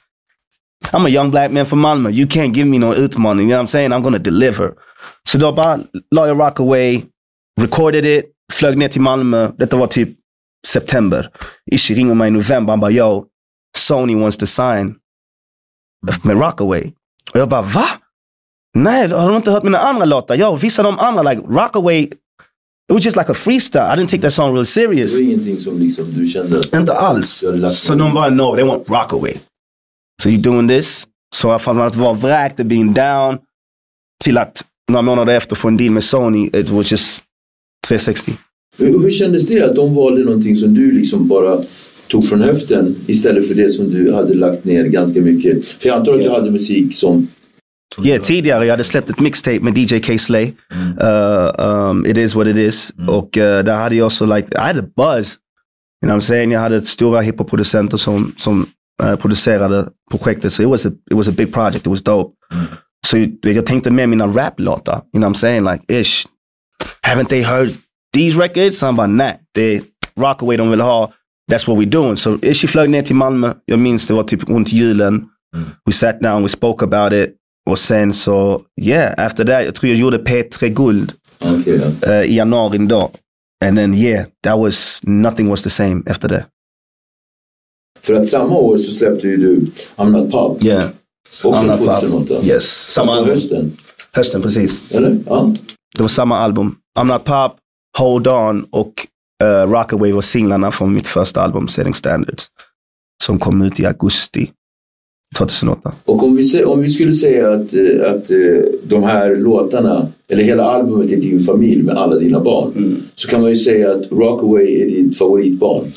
I'm 0.93 1.07
a 1.07 1.09
young 1.09 1.31
black 1.31 1.51
man 1.51 1.67
from 1.67 1.81
Malmö. 1.81 2.11
You 2.13 2.27
can't 2.27 2.55
give 2.55 2.67
me 2.67 2.79
no 2.79 2.93
utmaning. 2.93 3.43
You 3.43 3.49
know 3.49 3.57
what 3.57 3.63
I'm 3.63 3.69
saying? 3.69 3.93
I'm 3.93 4.03
gonna 4.03 4.19
deliver. 4.19 4.75
Så 5.29 5.39
då 5.39 5.53
bara 5.53 5.81
la 6.11 6.27
jag 6.27 6.39
Rockaway, 6.41 7.03
recorded 7.61 8.05
it, 8.05 8.25
flög 8.53 8.79
ner 8.79 9.01
Malmö. 9.01 9.53
Detta 9.59 9.77
var 9.77 9.87
typ 9.87 10.09
september. 10.67 11.31
Ishi 11.73 11.95
ringer 11.95 12.15
mig 12.15 12.29
i 12.29 12.31
november. 12.31 12.77
Han 12.77 12.95
yo, 12.95 13.27
Sony 13.77 14.15
wants 14.15 14.37
to 14.37 14.47
sign 14.47 14.95
med 16.23 16.39
Rockaway. 16.39 16.93
Och 17.35 17.41
jag 17.41 17.49
bara, 17.49 17.63
va? 17.63 17.89
Nej, 18.83 19.09
har 19.09 19.27
de 19.27 19.37
inte 19.37 19.51
hört 19.51 19.63
mina 19.63 19.79
andra 19.79 20.05
låtar? 20.05 20.35
Jag 20.37 20.57
vissa 20.61 20.83
av 20.87 20.93
de 20.93 20.99
andra, 21.05 21.23
like 21.23 21.43
Rockaway, 21.49 22.03
it 22.03 22.13
was 22.89 23.05
just 23.05 23.17
like 23.17 23.31
a 23.33 23.35
freestyle. 23.35 23.95
I 23.95 23.97
didn't 23.97 24.09
take 24.11 24.23
that 24.23 24.33
song 24.33 24.53
real 24.53 24.59
Det 24.59 24.67
serious. 24.67 25.15
var 25.15 25.23
ingenting 25.23 25.61
som 25.61 25.79
liksom 25.79 26.05
du 26.15 26.27
kände. 26.27 26.63
Inte 26.75 26.93
alls. 26.93 27.45
Så 27.73 27.95
de 27.95 28.15
bara, 28.15 28.31
no, 28.31 28.55
they 28.57 28.65
want 28.65 28.89
Rockaway. 28.89 29.35
So 30.23 30.29
you 30.29 30.39
doing 30.39 30.69
this? 30.69 31.07
Så 31.35 31.59
från 31.59 31.81
att 31.81 31.97
vara 31.97 32.13
vräkt 32.13 32.61
och 32.61 32.67
being 32.67 32.95
down 32.95 33.39
till 34.25 34.39
att 34.39 34.65
några 34.91 35.03
månader 35.03 35.35
efter 35.37 35.57
få 35.57 35.69
en 35.69 35.77
deal 35.77 35.91
med 35.91 36.05
Sony, 36.05 36.47
it 36.53 36.69
was 36.71 36.93
just 36.93 37.23
360. 37.89 38.33
Hur, 38.79 38.99
hur 39.03 39.11
kändes 39.11 39.47
det 39.47 39.63
att 39.63 39.75
de 39.77 39.95
valde 39.95 40.25
någonting 40.25 40.57
som 40.57 40.75
du 40.75 40.93
liksom 40.93 41.29
bara 41.29 41.61
tog 42.09 42.25
från 42.29 42.41
höften 42.41 42.97
istället 43.07 43.49
för 43.49 43.55
det 43.55 43.73
som 43.73 43.91
du 43.91 44.13
hade 44.13 44.35
lagt 44.35 44.65
ner 44.65 44.85
ganska 44.85 45.21
mycket? 45.21 45.69
För 45.69 45.89
jag 45.89 45.99
antar 45.99 46.15
att 46.15 46.21
du 46.23 46.31
hade 46.31 46.51
musik 46.51 46.97
som 46.97 47.29
Yeah, 48.03 48.23
tidigare 48.23 48.65
jag 48.65 48.73
hade 48.73 48.85
släppt 48.85 49.11
ett 49.11 49.21
mixtape 49.21 49.61
med 49.61 49.79
DJ 49.79 49.99
K 50.01 50.19
Slay. 50.19 50.53
Uh, 51.03 51.67
um, 51.67 52.07
it 52.07 52.17
is 52.17 52.35
what 52.35 52.47
it 52.47 52.57
is. 52.57 52.93
Och 53.09 53.37
uh, 53.37 53.43
där 53.43 53.77
hade 53.77 53.95
jag 53.95 54.07
också 54.07 54.27
like, 54.27 54.49
I 54.55 54.59
had 54.59 54.79
a 54.79 54.85
buzz. 54.97 55.39
You 56.03 56.09
know 56.09 56.17
what 56.17 56.23
I'm 56.23 56.27
saying? 56.27 56.53
Jag 56.53 56.61
hade 56.61 56.81
stora 56.81 57.21
hiphop-producenter 57.21 57.97
som, 57.97 58.35
som 58.37 58.67
uh, 59.03 59.17
producerade 59.17 59.89
projektet. 60.11 60.53
Så 60.53 60.63
it 60.63 60.69
was, 60.69 60.87
a, 60.87 60.91
it 61.11 61.17
was 61.17 61.29
a 61.29 61.33
big 61.37 61.53
project. 61.53 61.77
It 61.77 61.87
was 61.87 62.03
dope. 62.03 62.37
Så 63.07 63.27
jag 63.43 63.67
tänkte 63.67 63.91
med 63.91 64.09
mina 64.09 64.27
rap-låtar. 64.27 64.95
You 64.95 65.21
know 65.21 65.29
what 65.29 65.37
I'm 65.37 65.41
saying? 65.41 65.65
Like, 65.65 66.01
ish, 66.01 66.27
haven't 67.03 67.29
they 67.29 67.43
heard 67.43 67.71
these 68.15 68.39
records? 68.39 68.83
Han 68.83 68.97
bara, 68.97 69.07
nej. 69.07 69.41
Det 69.55 69.75
är 69.75 69.83
Rockaway 70.21 70.57
de 70.57 70.71
vill 70.71 70.81
ha. 70.81 71.13
That's 71.53 71.69
what 71.69 71.79
we're 71.79 71.91
doing. 71.91 72.17
Så 72.17 72.39
Ishi 72.43 72.67
flög 72.67 72.91
ner 72.91 73.03
till 73.03 73.17
Malmö. 73.17 73.53
Jag 73.65 73.79
minns 73.79 74.09
det 74.09 74.15
var 74.15 74.23
typ 74.23 74.49
runt 74.49 74.73
julen. 74.73 75.25
We 75.87 75.93
sat 75.93 76.21
down, 76.21 76.43
we 76.43 76.49
spoke 76.49 76.85
about 76.85 77.13
it. 77.13 77.35
Och 77.67 77.79
sen 77.79 78.13
så, 78.13 78.63
yeah, 78.81 79.27
after 79.27 79.45
that, 79.45 79.65
jag 79.65 79.75
tror 79.75 79.91
jag 79.91 79.99
gjorde 79.99 80.19
P3 80.19 80.69
Guld 80.69 81.13
ja. 81.39 81.49
uh, 82.09 82.25
i 82.25 82.37
januari 82.37 82.79
då. 82.79 83.11
And 83.65 83.79
then 83.79 83.95
yeah, 83.95 84.27
that 84.45 84.59
was, 84.59 85.01
nothing 85.03 85.49
was 85.49 85.63
the 85.63 85.71
same 85.71 86.03
after 86.11 86.29
that. 86.29 86.43
För 88.03 88.15
att 88.15 88.29
samma 88.29 88.57
år 88.57 88.77
så 88.77 88.93
släppte 88.93 89.29
ju 89.29 89.37
du 89.37 89.65
I'm 89.97 90.11
Not 90.11 90.31
Pop. 90.31 90.65
Yeah. 90.65 90.91
Också 91.45 91.63
I'm 91.63 91.67
Not 91.67 91.79
Pop. 91.79 92.01
2008. 92.01 92.47
Yes, 92.47 92.93
samma 92.93 93.13
album. 93.13 93.35
hösten. 93.35 93.77
Hösten, 94.13 94.43
precis. 94.43 94.95
Eller? 94.95 95.19
Ja. 95.27 95.55
Det 95.97 96.03
var 96.03 96.09
samma 96.09 96.39
album. 96.39 96.77
I'm 96.99 97.05
Not 97.05 97.25
Pop, 97.25 97.57
Hold 97.99 98.27
On 98.27 98.67
och 98.71 99.07
uh, 99.45 99.73
Rockaway 99.73 100.13
var 100.13 100.23
singlarna 100.23 100.71
från 100.71 100.95
mitt 100.95 101.07
första 101.07 101.43
album, 101.43 101.69
Setting 101.69 101.95
Standards. 101.95 102.47
Som 103.25 103.39
kom 103.39 103.63
ut 103.63 103.81
i 103.81 103.87
augusti 103.87 104.51
2008. 105.35 105.93
Och 106.05 106.23
om 106.23 106.37
vi, 106.37 106.65
om 106.65 106.83
vi 106.83 106.89
skulle 106.89 107.13
säga 107.13 107.53
att, 107.53 107.75
eh, 107.75 108.13
att 108.13 108.31
eh, 108.31 108.63
de 108.83 109.03
här 109.03 109.37
låtarna, 109.37 110.09
eller 110.29 110.43
hela 110.43 110.65
albumet 110.65 111.13
är 111.13 111.17
din 111.17 111.41
familj 111.41 111.83
med 111.83 111.97
alla 111.97 112.19
dina 112.19 112.41
barn. 112.41 112.73
Mm. 112.77 113.03
Så 113.15 113.29
kan 113.29 113.41
man 113.41 113.51
ju 113.51 113.57
säga 113.57 113.91
att 113.91 114.11
Rockaway 114.11 114.83
är 114.83 114.87
ditt 114.87 115.19
favoritbarn. 115.19 115.93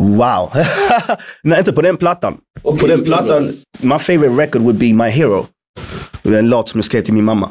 Wow. 0.00 0.50
Nej, 1.42 1.58
inte 1.58 1.72
på 1.72 1.82
den 1.82 1.96
plattan. 1.96 2.36
Okej, 2.62 2.80
på 2.80 2.86
den 2.86 3.04
plattan, 3.04 3.48
my 3.80 3.98
favorite 3.98 4.42
record 4.42 4.62
would 4.62 4.78
be 4.78 4.92
My 4.92 5.08
Hero. 5.08 5.46
Det 6.22 6.34
är 6.34 6.38
en 6.38 6.48
låt 6.48 6.68
som 6.68 6.78
jag 6.78 6.84
skrev 6.84 7.02
till 7.02 7.14
min 7.14 7.24
mamma. 7.24 7.50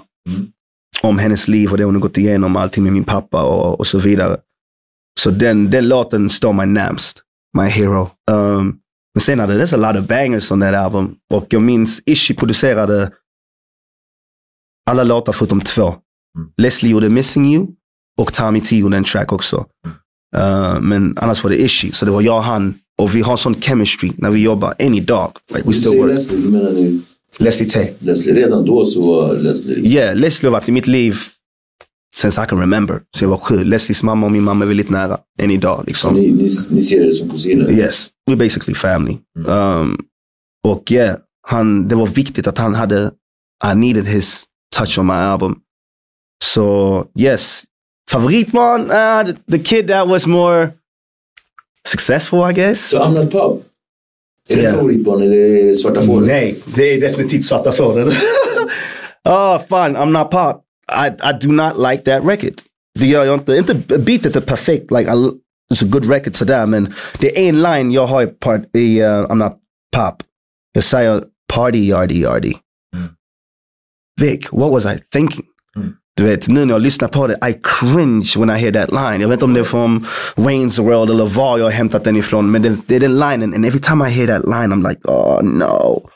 Om 1.03 1.17
hennes 1.17 1.47
liv 1.47 1.71
och 1.71 1.77
det 1.77 1.83
hon 1.83 1.95
har 1.95 2.01
gått 2.01 2.17
igenom, 2.17 2.55
allting 2.55 2.83
med 2.83 2.93
min 2.93 3.03
pappa 3.03 3.43
och, 3.43 3.79
och 3.79 3.88
så 3.88 3.99
vidare. 3.99 4.38
Så 5.19 5.29
den, 5.29 5.69
den 5.69 5.88
låten 5.88 6.29
står 6.29 6.53
mig 6.53 6.67
närmst. 6.67 7.21
My 7.57 7.63
Hero. 7.63 8.09
Um, 8.31 8.79
men 9.13 9.21
sen 9.21 9.39
hade 9.39 9.58
det 9.58 9.73
a 9.73 9.78
lot 9.78 10.02
of 10.02 10.08
bangers 10.08 10.52
on 10.52 10.62
that 10.62 10.76
album. 10.76 11.15
Och 11.34 11.47
jag 11.49 11.62
minns 11.62 12.02
Ishi 12.06 12.34
producerade 12.34 13.12
alla 14.89 15.04
låtar 15.04 15.34
förutom 15.34 15.62
två. 15.62 15.95
Leslie 16.58 16.91
gjorde 16.91 17.10
Missing 17.10 17.54
You 17.54 17.67
och 18.21 18.34
Tommy 18.34 18.62
T 18.62 18.78
gjorde 18.78 18.97
en 18.97 19.04
track 19.04 19.34
också. 19.34 19.65
Uh, 20.38 20.80
men 20.82 21.17
annars 21.17 21.43
var 21.43 21.52
det 21.52 21.62
Ishi. 21.62 21.91
Så 21.91 22.06
det 22.06 22.12
var 22.12 22.21
jag 22.21 22.38
och 22.38 22.43
han. 22.43 22.76
Och 22.97 23.15
vi 23.15 23.21
har 23.21 23.38
sån 23.38 23.62
chemistry 23.62 24.12
när 24.17 24.32
vi 24.32 24.41
jobbar 24.41 24.73
än 24.78 24.93
idag. 24.93 25.32
Like 25.54 25.67
we 25.67 25.73
still 25.73 25.97
work. 25.97 26.13
Leslie, 26.13 26.41
du 26.41 26.49
menar 26.49 26.71
nu 26.71 27.02
Leslie 27.39 27.69
Tay. 27.69 27.93
Leslie. 27.99 28.34
Redan 28.34 28.65
då 28.65 28.86
så 28.86 29.02
var 29.02 29.36
Leslie... 29.36 29.88
Yeah, 29.88 30.15
Leslie 30.15 30.49
har 30.49 30.52
varit 30.52 30.69
i 30.69 30.71
mitt 30.71 30.88
liv 30.88 31.15
since 32.15 32.43
I 32.43 32.45
can 32.45 32.60
remember. 32.60 33.02
Så 33.17 33.23
jag 33.23 33.30
var 33.30 33.38
sju. 33.38 33.63
Leslies 33.63 34.04
mamma 34.04 34.26
och 34.26 34.32
min 34.32 34.43
mamma 34.43 34.63
är 34.65 34.67
väldigt 34.67 34.89
nära 34.89 35.17
än 35.39 35.52
idag. 35.52 35.78
Så 35.78 35.84
Liksom. 35.88 36.15
ni, 36.15 36.32
ni, 36.32 36.49
ni 36.69 36.84
ser 36.84 37.04
det 37.06 37.13
som 37.15 37.30
kusiner? 37.30 37.71
Yes, 37.71 38.10
we're 38.32 38.36
basically 38.38 38.76
family. 38.76 39.17
Um, 39.47 39.97
och 40.67 40.91
yeah, 40.91 41.17
han, 41.47 41.88
det 41.88 41.95
var 41.95 42.08
viktigt 42.08 42.47
att 42.47 42.58
han 42.58 42.76
hade, 42.76 43.12
I 43.71 43.76
needed 43.76 44.06
his 44.06 44.45
touch 44.78 44.99
on 44.99 45.06
my 45.06 45.13
album. 45.13 45.56
So 46.43 47.06
yes, 47.19 47.63
favoritbarn, 48.12 48.82
uh, 48.82 49.34
the, 49.34 49.58
the 49.58 49.63
kid 49.63 49.88
that 49.88 50.08
was 50.08 50.28
more 50.28 50.69
successful 51.88 52.49
I 52.52 52.54
guess. 52.54 52.89
Så 52.89 52.97
I'm 53.04 53.13
Not 53.23 53.32
Pop? 53.32 53.63
Är 54.49 54.58
Yeah. 54.58 54.71
det 54.71 54.78
favoritbarn 54.78 55.21
eller 55.21 55.38
är 55.38 55.65
det 55.65 55.76
Svarta 55.76 56.02
Fåret? 56.02 56.28
Nej, 56.28 56.60
det 56.76 56.93
är 56.93 57.02
definitivt 57.02 57.43
svarta 57.43 57.71
fåret. 57.71 58.08
oh, 59.30 59.62
fan, 59.69 59.97
I'm 59.97 60.12
not 60.19 60.32
pop. 60.32 60.62
I, 60.93 61.08
I 61.08 61.34
do 61.41 61.51
not 61.51 61.77
like 61.77 62.03
that 62.03 62.23
record. 62.23 62.53
Det 62.99 63.08
gör 63.08 63.25
jag 63.25 63.34
inte. 63.36 63.58
Inte 63.58 63.73
uh, 63.73 64.03
beatet 64.03 64.36
är 64.36 64.41
perfekt. 64.41 64.91
Like, 64.91 65.12
I, 65.12 65.15
it's 65.73 65.84
a 65.84 65.88
good 65.89 66.10
record 66.10 66.36
sådär. 66.36 66.65
Men 66.65 66.93
det 67.19 67.39
är 67.39 67.49
en 67.49 67.62
line 67.62 67.91
jag 67.91 68.08
har 68.08 68.23
i, 68.23 68.27
part, 68.27 68.62
i 68.75 69.01
uh, 69.01 69.08
I'm 69.08 69.36
not 69.36 69.53
pop. 69.95 70.23
Jag 70.73 70.84
säger 70.84 71.23
party 71.53 71.88
yardy 71.88 72.19
yardy. 72.19 72.53
Hmm. 72.95 73.08
Vic, 74.21 74.51
what 74.51 74.71
was 74.71 74.86
I 74.86 74.99
thinking? 75.12 75.45
Du 76.15 76.23
vet, 76.23 76.47
nu 76.47 76.65
när 76.65 76.73
jag 76.73 76.82
lyssnar 76.82 77.08
på 77.08 77.27
det, 77.27 77.34
I 77.49 77.53
cringe 77.63 78.34
when 78.38 78.49
I 78.49 78.53
hear 78.53 78.71
that 78.71 78.91
line. 78.91 79.21
Jag 79.21 79.29
vet 79.29 79.34
inte 79.34 79.45
om 79.45 79.53
det 79.53 79.60
är 79.60 79.63
från 79.63 80.06
Wayne's 80.36 80.82
World 80.82 81.12
eller 81.12 81.25
var 81.25 81.58
jag 81.58 81.65
har 81.65 81.71
hämtat 81.71 82.03
den 82.03 82.15
ifrån. 82.15 82.51
Men 82.51 82.62
det, 82.62 82.77
det 82.86 82.95
är 82.95 82.99
den 82.99 83.19
linen. 83.19 83.53
And 83.53 83.65
every 83.65 83.79
time 83.79 84.10
I 84.10 84.12
hear 84.12 84.27
that 84.27 84.45
line 84.45 84.73
I'm 84.73 84.89
like, 84.89 85.01
oh 85.08 85.43
no. 85.43 86.10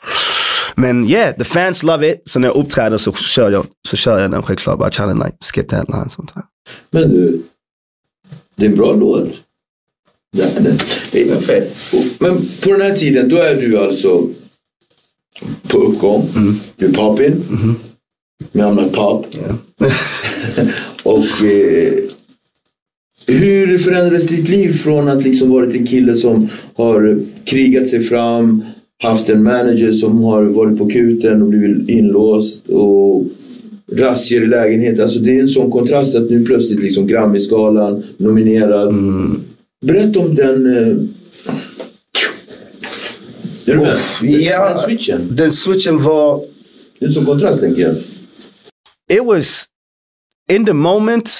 Men 0.78 1.04
yeah, 1.04 1.32
the 1.32 1.44
fans 1.44 1.82
love 1.82 2.10
it. 2.10 2.22
Så 2.24 2.38
när 2.38 2.48
jag 2.48 2.56
uppträder 2.56 2.98
så 2.98 3.12
kör 3.12 3.50
jag, 3.50 3.66
så 3.88 3.96
kör 3.96 4.20
jag 4.20 4.30
den 4.30 4.42
självklart. 4.42 4.78
Bara 4.78 4.90
trying 4.90 5.18
to 5.18 5.24
like 5.24 5.36
skip 5.40 5.68
that 5.68 5.88
line 5.88 6.08
sometimes. 6.08 6.46
Men 6.90 7.10
du, 7.10 7.42
det 8.56 8.66
är 8.66 8.70
en 8.70 8.76
bra 8.76 8.92
låt. 8.92 9.42
Det 10.32 10.42
är 10.42 10.60
det. 10.60 11.70
Men 12.18 12.36
på 12.62 12.72
den 12.72 12.80
här 12.80 12.96
tiden, 12.96 13.28
då 13.28 13.36
är 13.36 13.54
du 13.54 13.78
alltså 13.78 14.28
på 15.68 15.78
uppgång. 15.78 16.28
Du 16.76 16.86
är 16.86 16.92
poppin. 16.92 17.44
Med 18.52 18.66
I'm 18.66 18.82
Not 18.82 18.92
Pop. 18.92 19.26
Och 21.04 21.44
eh, 21.44 22.04
hur 23.26 23.78
förändrades 23.78 24.26
ditt 24.26 24.48
liv 24.48 24.72
från 24.72 25.08
att 25.08 25.22
liksom 25.22 25.50
varit 25.50 25.74
en 25.74 25.86
kille 25.86 26.14
som 26.14 26.48
har 26.76 27.24
krigat 27.44 27.88
sig 27.88 28.02
fram, 28.02 28.64
haft 29.02 29.30
en 29.30 29.42
manager 29.42 29.92
som 29.92 30.22
har 30.22 30.42
varit 30.42 30.78
på 30.78 30.90
kuten 30.90 31.42
och 31.42 31.48
blivit 31.48 31.88
inlåst 31.88 32.68
och 32.68 33.24
razzior 33.92 34.42
i 34.44 34.46
lägenhet. 34.46 35.00
Alltså 35.00 35.18
det 35.18 35.36
är 35.36 35.40
en 35.40 35.48
sån 35.48 35.70
kontrast 35.70 36.16
att 36.16 36.30
nu 36.30 36.44
plötsligt 36.46 36.80
liksom 36.82 37.06
Grammisgalan, 37.06 38.02
nominerad. 38.16 38.94
Berätta 39.86 40.18
om 40.20 40.34
den... 40.34 40.66
Eh... 40.66 40.96
Är 43.66 43.74
du 43.74 43.80
med? 43.80 43.88
Uff, 43.88 44.20
Den- 44.22 44.78
switchen. 44.78 45.28
Den 45.36 45.50
switchen 45.50 46.02
var, 46.02 46.44
Det 46.98 47.04
är 47.04 47.08
en 47.08 47.12
sån 47.14 47.24
kontrast 47.24 47.60
tänker 47.60 47.82
jag. 47.82 47.94
it 49.12 49.24
was 49.26 49.64
in 50.52 50.64
the 50.66 50.72
moment. 50.72 51.30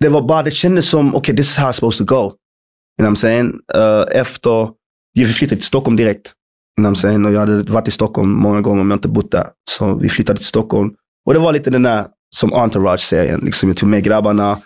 Det 0.00 0.08
var 0.08 0.22
bara, 0.22 0.42
det 0.42 0.50
kändes 0.50 0.88
som, 0.88 1.14
okay 1.14 1.36
this 1.36 1.46
is 1.50 1.56
how 1.58 1.68
it's 1.68 1.72
supposed 1.72 2.06
to 2.06 2.14
go. 2.14 2.22
You 2.22 2.30
know 2.98 3.06
what 3.06 3.12
I'm 3.12 3.14
saying? 3.14 3.46
Uh, 3.74 4.04
efter, 4.20 4.68
vi 5.22 5.32
flyttade 5.32 5.60
till 5.60 5.66
Stockholm 5.66 5.96
direkt. 5.96 6.32
You 6.78 6.82
know 6.82 6.90
what 6.90 6.98
I'm 6.98 7.00
saying? 7.00 7.24
Och 7.24 7.32
jag 7.32 7.40
hade 7.40 7.72
varit 7.72 7.88
i 7.88 7.90
Stockholm 7.90 8.30
många 8.30 8.60
gånger 8.60 8.84
jag 8.84 8.96
inte 8.96 9.08
bott 9.08 9.30
där. 9.30 9.48
Så 9.70 9.94
vi 9.94 10.08
flyttade 10.08 10.36
till 10.36 10.46
Stockholm. 10.46 10.94
Och 11.26 11.34
det 11.34 11.40
var 11.40 11.52
lite 11.52 11.70
den 11.70 11.82
där 11.82 12.06
som 12.36 12.52
Entourage-serien. 12.52 13.40
Liksom, 13.40 13.68
jag 13.68 13.76
tog 13.76 13.88
med 13.88 14.04
grabbarna, 14.04 14.58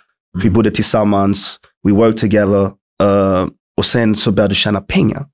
vi 0.42 0.50
bodde 0.50 0.70
tillsammans, 0.70 1.60
we 1.88 1.92
worked 1.92 2.18
together. 2.18 2.62
Uh, 3.02 3.48
och 3.78 3.84
sen 3.84 4.16
så 4.16 4.32
började 4.32 4.52
jag 4.52 4.56
tjäna 4.56 4.80
pengar. 4.80 5.26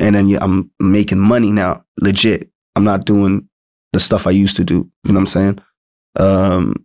And 0.00 0.16
then 0.16 0.28
yeah, 0.28 0.44
I'm 0.44 0.64
making 0.82 1.18
money 1.18 1.52
now, 1.52 1.76
legit. 2.02 2.42
I'm 2.78 2.82
not 2.82 3.06
doing 3.06 3.42
the 3.92 4.00
stuff 4.00 4.26
I 4.26 4.42
used 4.42 4.56
to 4.56 4.62
do. 4.62 4.74
You 4.74 5.12
know 5.12 5.14
what 5.14 5.22
I'm 5.22 5.26
saying? 5.26 5.60
Um, 6.18 6.84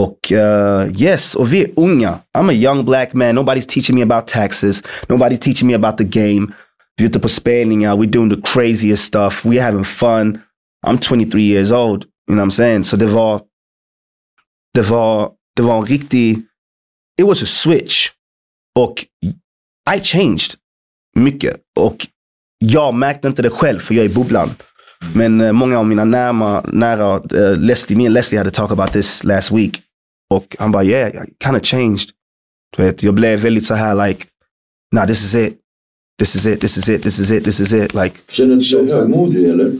och 0.00 0.32
uh, 0.32 1.02
yes, 1.02 1.34
och 1.34 1.52
vi 1.52 1.62
är 1.64 1.70
unga. 1.76 2.18
I'm 2.38 2.50
a 2.50 2.52
young 2.52 2.84
black 2.84 3.12
man. 3.12 3.38
Nobody's 3.38 3.66
teaching 3.66 3.96
me 3.96 4.02
about 4.02 4.26
taxes. 4.26 4.82
Nobody's 5.08 5.38
teaching 5.38 5.68
me 5.68 5.74
about 5.74 5.98
the 5.98 6.04
game. 6.04 6.52
Vi 6.96 7.04
är 7.04 7.08
ute 7.08 7.20
på 7.20 7.28
spelningar. 7.28 7.96
We're 7.96 8.10
doing 8.10 8.30
the 8.30 8.42
craziest 8.42 9.04
stuff. 9.04 9.44
We're 9.44 9.62
having 9.62 9.84
fun. 9.84 10.38
I'm 10.86 10.98
23 10.98 11.42
years 11.42 11.72
old. 11.72 12.04
You 12.04 12.36
know 12.36 12.44
what 12.44 12.46
I'm 12.46 12.56
saying? 12.56 12.84
Så 12.84 12.96
det 12.96 13.06
var, 13.06 13.40
det 14.74 14.82
var, 14.82 15.30
det 15.56 15.62
var 15.62 15.78
en 15.78 15.86
riktig, 15.86 16.38
it 17.20 17.26
was 17.26 17.42
a 17.42 17.46
switch. 17.46 18.08
Och 18.78 19.04
I 19.96 20.00
changed 20.00 20.54
mycket. 21.16 21.56
Och 21.80 22.06
jag 22.58 22.94
märkte 22.94 23.28
inte 23.28 23.42
det 23.42 23.50
själv 23.50 23.78
för 23.78 23.94
jag 23.94 24.04
är 24.04 24.08
i 24.08 24.14
bubblan. 24.14 24.50
Men 25.14 25.40
uh, 25.40 25.52
många 25.52 25.78
av 25.78 25.86
mina 25.86 26.04
närma, 26.04 26.64
nära, 26.66 27.20
uh, 27.34 27.58
Leslie, 27.58 27.96
me 27.96 28.06
and 28.06 28.14
Leslie 28.14 28.38
hade 28.38 28.50
talk 28.50 28.72
about 28.72 28.92
this 28.92 29.24
last 29.24 29.52
week. 29.52 29.89
Och 30.30 30.56
han 30.58 30.72
bara, 30.72 30.84
yeah, 30.84 31.08
I 31.24 31.34
kind 31.44 31.56
of 31.56 31.62
changed. 31.62 32.10
Du 32.76 32.82
vet, 32.82 33.02
jag 33.02 33.14
blev 33.14 33.38
väldigt 33.40 33.66
så 33.66 33.74
här 33.74 34.08
like, 34.08 34.26
nah 34.92 35.06
this 35.06 35.24
is 35.24 35.34
it. 35.34 35.56
This 36.18 36.34
is 36.36 36.46
it, 36.46 36.60
this 36.60 36.76
is 36.78 36.88
it, 36.88 37.02
this 37.02 37.18
is 37.18 37.30
it, 37.30 37.44
this 37.44 37.60
is 37.60 37.72
it. 37.72 37.94
Like, 37.94 38.14
Känner 38.28 38.56
du 38.56 38.86
dig 38.86 38.96
högmodig 38.96 39.44
eller? 39.50 39.72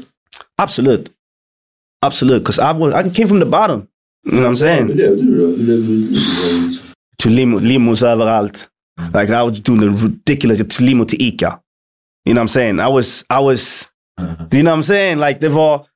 absolut. 0.56 1.10
Absolut, 2.02 2.42
because 2.42 2.58
I, 2.58 2.72
was, 2.72 2.94
I 2.94 3.10
came 3.10 3.28
from 3.28 3.40
the 3.40 3.46
bottom. 3.46 3.86
You 4.24 4.32
know 4.32 4.42
what 4.42 4.46
I'm 4.46 4.50
Hur 4.50 4.54
saying? 4.54 4.86
du 4.86 4.94
då? 5.08 5.46
Hur 5.46 6.12
du? 6.12 6.78
To 7.22 7.28
limo, 7.28 7.58
limos 7.58 8.02
överallt. 8.02 8.68
Like 9.14 9.30
I 9.30 9.42
was 9.42 9.60
doing 9.60 9.80
the 9.80 9.88
ridiculous, 10.06 10.58
to 10.76 10.84
limo 10.84 11.04
till 11.04 11.20
Ica. 11.22 11.60
You 12.24 12.34
know 12.34 12.40
what 12.40 12.44
I'm 12.44 12.48
saying? 12.48 12.80
I 12.80 12.88
was, 12.88 13.24
I 13.30 13.40
was, 13.40 13.90
you 14.52 14.62
know 14.62 14.70
what 14.70 14.78
I'm 14.78 14.82
saying? 14.82 15.18
Like 15.18 15.40
det 15.40 15.48
var, 15.48 15.86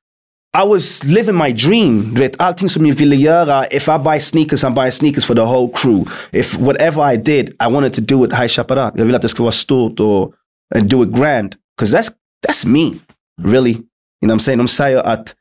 I 0.55 0.63
was 0.63 1.03
living 1.03 1.35
my 1.35 1.51
dream. 1.51 2.13
Vet, 2.13 2.41
allting 2.41 2.69
som 2.69 2.85
jag 2.85 2.95
ville 2.95 3.15
göra. 3.15 3.65
If 3.65 3.87
I 3.87 3.97
buy 3.97 4.19
sneakers, 4.19 4.63
I 4.63 4.69
buy 4.69 4.91
sneakers 4.91 5.25
for 5.25 5.35
the 5.35 5.45
whole 5.45 5.69
crew. 5.69 6.05
If 6.31 6.57
whatever 6.57 7.01
I 7.13 7.17
did, 7.17 7.49
I 7.59 7.67
wanted 7.67 7.93
to 7.93 8.01
do 8.01 8.23
it 8.23 8.31
High 8.31 8.47
Chaparral. 8.47 8.91
Jag 8.95 9.05
ville 9.05 9.15
att 9.15 9.21
det 9.21 9.29
skulle 9.29 9.45
vara 9.45 10.31
and 10.75 10.89
do 10.89 11.03
it 11.03 11.11
grand. 11.11 11.55
Because 11.75 11.97
that's, 11.97 12.11
that's 12.47 12.65
me, 12.65 12.99
really. 13.41 13.71
You 13.71 14.27
know 14.27 14.35
what 14.35 14.41
I'm 14.41 14.45
saying? 14.45 14.57
De 14.57 14.67
säger 14.67 14.97
att 14.97 15.35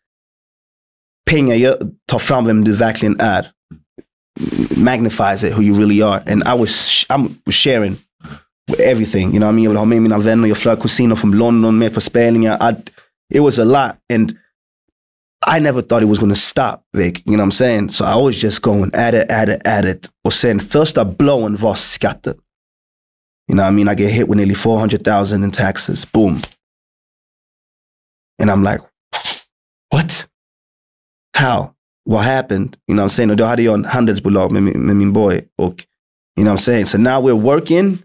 pengar 1.31 1.77
tar 2.07 2.19
fram 2.19 2.47
vem 2.47 2.65
du 2.65 2.73
verkligen 2.73 3.21
är. 3.21 3.47
Magnifies 4.77 5.45
it, 5.45 5.53
who 5.53 5.63
you 5.63 5.79
really 5.79 6.03
are. 6.03 6.23
And 6.27 6.43
I 6.43 6.59
was, 6.59 7.07
I 7.09 7.29
was 7.47 7.55
sharing 7.55 7.97
with 8.69 8.81
everything. 8.81 9.31
You 9.31 9.39
know 9.39 9.47
what 9.47 9.53
I 9.53 9.57
mean? 9.57 9.65
Jag 9.65 9.71
vill 9.71 9.79
ha 9.79 9.85
med 9.85 10.03
mina 10.03 10.19
vänner. 10.19 10.49
Jag 10.49 10.57
flög 10.57 10.79
London 11.35 11.79
med 11.79 11.95
på 11.95 12.01
spelningar. 12.01 12.71
I, 12.71 12.75
it 13.37 13.43
was 13.43 13.59
a 13.59 13.65
lot. 13.65 13.93
And 14.13 14.33
I 15.47 15.59
never 15.61 15.83
thought 15.83 16.03
it 16.03 16.09
was 16.09 16.19
going 16.19 16.33
to 16.35 16.41
stop, 16.41 16.85
Vic. 16.95 17.23
You 17.27 17.33
know 17.37 17.43
what 17.43 17.45
I'm 17.45 17.51
saying? 17.53 17.89
So 17.91 18.05
I 18.05 18.17
was 18.17 18.41
just 18.41 18.63
going 18.63 18.91
at 18.95 19.15
it, 19.15 19.31
at 19.31 19.49
it, 19.49 19.61
at 19.67 19.85
it. 19.85 20.09
Och 20.25 20.33
sen 20.33 20.61
första 20.61 21.05
blowen 21.05 21.57
var 21.57 21.75
skatten. 21.75 22.35
You 23.49 23.55
know 23.57 23.65
what 23.65 23.73
I 23.73 23.75
mean? 23.75 23.89
I 23.89 23.95
get 23.95 24.11
hit 24.11 24.29
with 24.29 24.37
nearly 24.37 24.55
400,000 24.55 25.45
in 25.45 25.51
taxes. 25.51 26.05
Boom. 26.13 26.41
And 28.39 28.51
I'm 28.51 28.63
like, 28.63 28.81
what? 29.91 30.27
How? 31.37 31.75
What 32.05 32.25
happened? 32.25 32.77
You 32.89 32.95
know 32.95 33.03
what 33.03 33.13
I'm 33.13 33.17
saying? 33.17 33.31
Och 33.31 33.37
då 33.37 33.45
hade 33.45 33.63
jag 33.63 33.75
en 33.75 33.85
handelsbolag 33.85 34.53
med, 34.53 34.63
min- 34.63 34.81
med 34.87 34.97
min 34.97 35.13
boy. 35.13 35.45
Och, 35.59 35.85
you 36.37 36.45
know 36.45 36.53
what 36.53 36.61
I'm 36.61 36.65
saying? 36.65 36.87
So 36.87 36.99
now 36.99 37.21
we're 37.21 37.35
working 37.55 37.99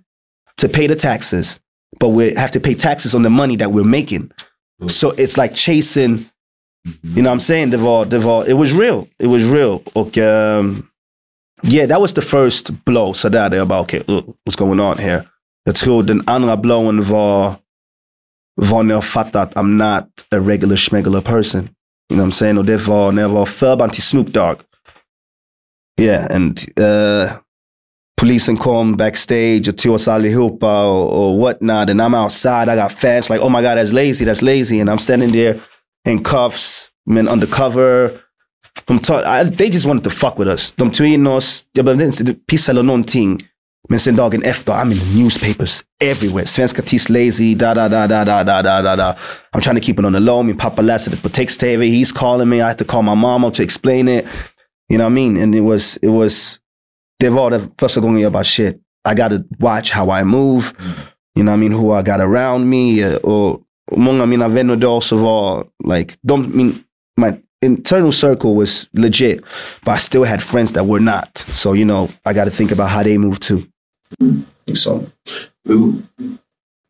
to 0.58 0.68
pay 0.68 0.88
the 0.88 0.96
taxes, 0.96 1.60
but 2.00 2.10
we 2.10 2.34
have 2.36 2.52
to 2.52 2.60
pay 2.60 2.76
taxes 2.76 3.16
on 3.16 3.24
the 3.24 3.30
money 3.30 3.58
that 3.58 3.72
we're 3.72 3.90
making. 3.90 4.32
Mm. 4.82 4.90
So 4.90 5.12
it's 5.18 5.38
like 5.38 5.54
chasing, 5.56 6.26
you 7.04 7.22
know 7.22 7.32
what 7.32 7.36
I'm 7.36 7.40
saying? 7.40 7.70
Det 7.70 7.78
var, 7.78 8.06
det 8.06 8.20
var, 8.20 8.50
it 8.50 8.58
was 8.58 8.74
real. 8.74 9.06
It 9.24 9.28
was 9.30 9.44
real. 9.44 9.80
Och 9.94 10.18
um, 10.18 10.84
yeah, 11.64 11.88
that 11.88 12.02
was 12.02 12.14
the 12.14 12.22
first 12.22 12.70
blow. 12.86 13.14
Så 13.14 13.30
där, 13.30 13.56
jag 13.56 13.68
bara, 13.68 13.82
okay, 13.82 14.00
uh, 14.00 14.22
what's 14.50 14.58
going 14.58 14.80
on 14.80 14.98
here? 14.98 15.24
Jag 15.66 15.76
tror 15.76 16.04
den 16.04 16.24
andra 16.26 16.58
blowen 16.58 17.04
var, 17.04 17.54
var 18.62 18.84
när 18.84 18.94
jag 18.94 19.06
fattade 19.06 19.44
att 19.44 19.54
I'm 19.54 19.78
not 19.78 20.06
a 20.32 20.38
regular 20.40 20.76
schmegular 20.76 21.22
person. 21.22 21.62
You 21.62 22.18
know 22.18 22.26
what 22.26 22.34
I'm 22.34 22.38
saying? 22.38 22.58
Och 22.58 22.66
det 22.66 22.88
var 22.88 23.12
när 23.12 23.22
jag 23.22 23.30
var 23.30 23.46
förband 23.46 23.94
till 23.94 24.04
Snoop 24.04 24.28
Dogg. 24.28 24.56
Yeah, 26.02 26.36
and 26.36 26.60
uh, 26.80 27.32
polisen 28.22 28.58
kom 28.58 28.98
backstage 28.98 29.68
och 29.68 29.78
tog 29.78 29.94
oss 29.94 30.08
allihopa 30.08 30.84
och, 30.84 31.32
och 31.32 31.38
whatnot. 31.38 31.90
And 31.90 32.02
I'm 32.02 32.24
outside, 32.24 32.70
I 32.70 32.76
got 32.76 32.92
fans 32.92 33.30
like, 33.30 33.42
oh 33.44 33.50
my 33.50 33.62
god, 33.62 33.78
that's 33.78 33.94
lazy, 33.94 34.26
that's 34.26 34.42
lazy. 34.42 34.80
And 34.80 34.90
I'm 34.90 34.98
standing 34.98 35.32
there 35.32 35.60
in 36.08 36.24
cuffs, 36.24 36.90
men 37.06 37.28
undercover. 37.28 38.12
From 38.88 39.00
I, 39.10 39.44
they 39.44 39.70
just 39.70 39.86
wanted 39.86 40.04
to 40.04 40.10
fuck 40.10 40.40
with 40.40 40.48
us. 40.48 40.72
De 40.72 40.92
tog 40.92 41.08
in 41.08 41.28
oss, 41.28 41.64
jag 41.74 41.86
behövde 41.86 42.06
inte 42.06 42.34
pissa 42.34 42.72
eller 42.72 42.84
någonting. 42.84 43.40
Men 43.90 44.00
sen 44.00 44.16
dagen 44.16 44.44
efter, 44.44 44.74
I'm 44.74 44.92
in 44.92 45.00
the 45.00 45.24
newspapers 45.24 45.84
everywhere. 46.04 46.46
Svenska 46.46 46.82
artist 46.82 47.10
lazy, 47.10 47.56
da 47.56 47.74
da 47.74 47.90
da 47.90 48.08
da 48.08 48.24
da 48.24 48.44
da 48.44 48.62
da 48.62 48.82
da 48.82 48.96
da. 48.96 49.16
I'm 49.54 49.62
trying 49.62 49.76
to 49.76 49.82
keep 49.82 50.00
it 50.00 50.06
on 50.06 50.14
the 50.14 50.20
low. 50.20 50.44
Min 50.44 50.58
pappa 50.58 50.82
läser 50.82 51.12
det 51.12 51.18
på 51.24 51.30
text-tv. 51.30 51.86
He's 51.86 52.12
calling 52.12 52.50
me. 52.50 52.58
I 52.58 52.60
have 52.60 52.78
to 52.78 52.86
call 52.86 53.02
my 53.02 53.16
mama 53.16 53.52
to 53.52 53.64
explain 53.64 54.08
it. 54.08 54.26
You 54.92 54.98
know 54.98 55.06
what 55.06 55.12
I 55.12 55.16
mean? 55.16 55.44
And 55.44 55.56
it 55.56 55.62
was, 55.62 55.98
it 56.02 56.10
was, 56.10 56.58
det 57.20 57.30
var 57.30 57.52
det 57.52 57.62
första 57.80 58.02
gången 58.02 58.22
jag 58.22 58.32
bara 58.32 58.44
shit, 58.44 58.76
I 59.10 59.16
gotta 59.16 59.40
watch 59.60 59.92
how 59.92 60.20
I 60.20 60.24
move. 60.24 60.64
Mm. 60.80 60.92
You 61.36 61.44
know 61.44 61.52
what 61.52 61.58
I 61.58 61.70
mean? 61.70 61.74
Who 61.74 62.00
I 62.00 62.02
got 62.02 62.20
around 62.20 62.70
me. 62.70 63.04
Uh, 63.06 63.16
och, 63.16 63.52
och 63.52 63.60
många 63.92 64.22
av 64.22 64.28
mina 64.28 64.48
vänner 64.48 64.76
då 64.76 64.96
också 64.96 65.16
var 65.16 65.66
like, 65.94 66.14
de, 66.22 66.58
min, 66.58 66.76
my 67.22 67.32
internal 67.66 68.14
circle 68.14 68.50
was 68.56 68.88
legit, 68.92 69.42
but 69.86 69.96
I 69.96 70.00
still 70.00 70.24
had 70.24 70.42
friends 70.42 70.72
that 70.74 70.86
were 70.86 71.00
not. 71.00 71.38
So, 71.38 71.76
you 71.76 71.86
know, 71.86 72.10
I 72.26 72.34
got 72.34 72.46
to 72.46 72.52
think 72.52 72.72
about 72.72 72.90
how 72.90 73.04
they 73.04 73.18
move 73.18 73.40
too. 73.40 73.62
So, 74.74 75.04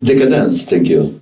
Dekadens, 0.06 0.66
tänker 0.66 0.94
jag. 0.94 1.14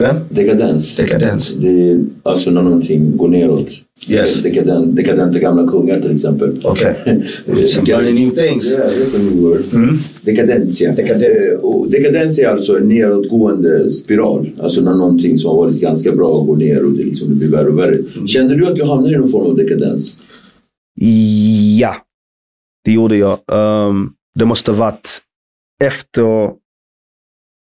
Yeah. 0.00 0.16
Dekadens. 0.30 0.96
Dekadens. 0.96 1.54
Det 1.54 1.68
är 1.68 2.04
alltså 2.22 2.50
när 2.50 2.62
någonting 2.62 3.16
går 3.16 3.28
neråt. 3.28 3.68
Yes. 4.08 4.42
Dekadent, 4.42 4.96
dekadenta 4.96 5.38
gamla 5.38 5.68
kungar 5.68 6.00
till 6.00 6.14
exempel. 6.14 6.66
Okay. 6.66 6.94
Some 7.66 7.86
learning 7.86 8.14
new 8.14 8.30
things. 8.30 8.72
Yeah, 8.72 8.90
that's 8.90 9.16
a 9.16 9.18
new 9.18 9.42
word. 9.42 9.64
Dekadentia. 10.22 10.92
Dekadentia. 10.92 11.52
Eh, 11.52 11.58
och 11.58 11.90
dekadens 11.90 12.38
är 12.38 12.48
alltså 12.48 12.78
en 12.78 12.88
nedåtgående 12.88 13.90
spiral. 13.90 14.50
Alltså 14.58 14.80
när 14.80 14.94
någonting 14.94 15.38
som 15.38 15.50
har 15.50 15.56
varit 15.56 15.80
ganska 15.80 16.12
bra 16.12 16.38
går 16.38 16.56
ner 16.56 16.84
och 16.84 16.92
det, 16.92 17.04
liksom, 17.04 17.28
det 17.28 17.34
blir 17.34 17.50
värre 17.50 17.68
och 17.68 17.78
värre. 17.78 18.26
Kände 18.26 18.56
du 18.56 18.66
att 18.66 18.74
du 18.74 18.84
hamnade 18.84 19.14
i 19.14 19.18
någon 19.18 19.28
form 19.28 19.46
av 19.46 19.56
dekadens? 19.56 20.18
Ja, 21.80 21.96
det 22.84 22.92
gjorde 22.92 23.16
jag. 23.16 23.38
Um, 23.52 24.12
det 24.34 24.44
måste 24.44 24.72
varit 24.72 25.08
efter, 25.84 26.50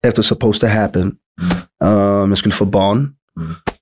efter 0.07 0.23
supposed 0.23 0.61
to 0.61 0.67
happen. 0.67 1.15
Um, 1.85 2.31
jag 2.31 2.39
skulle 2.39 2.53
få 2.53 2.65
barn. 2.65 3.13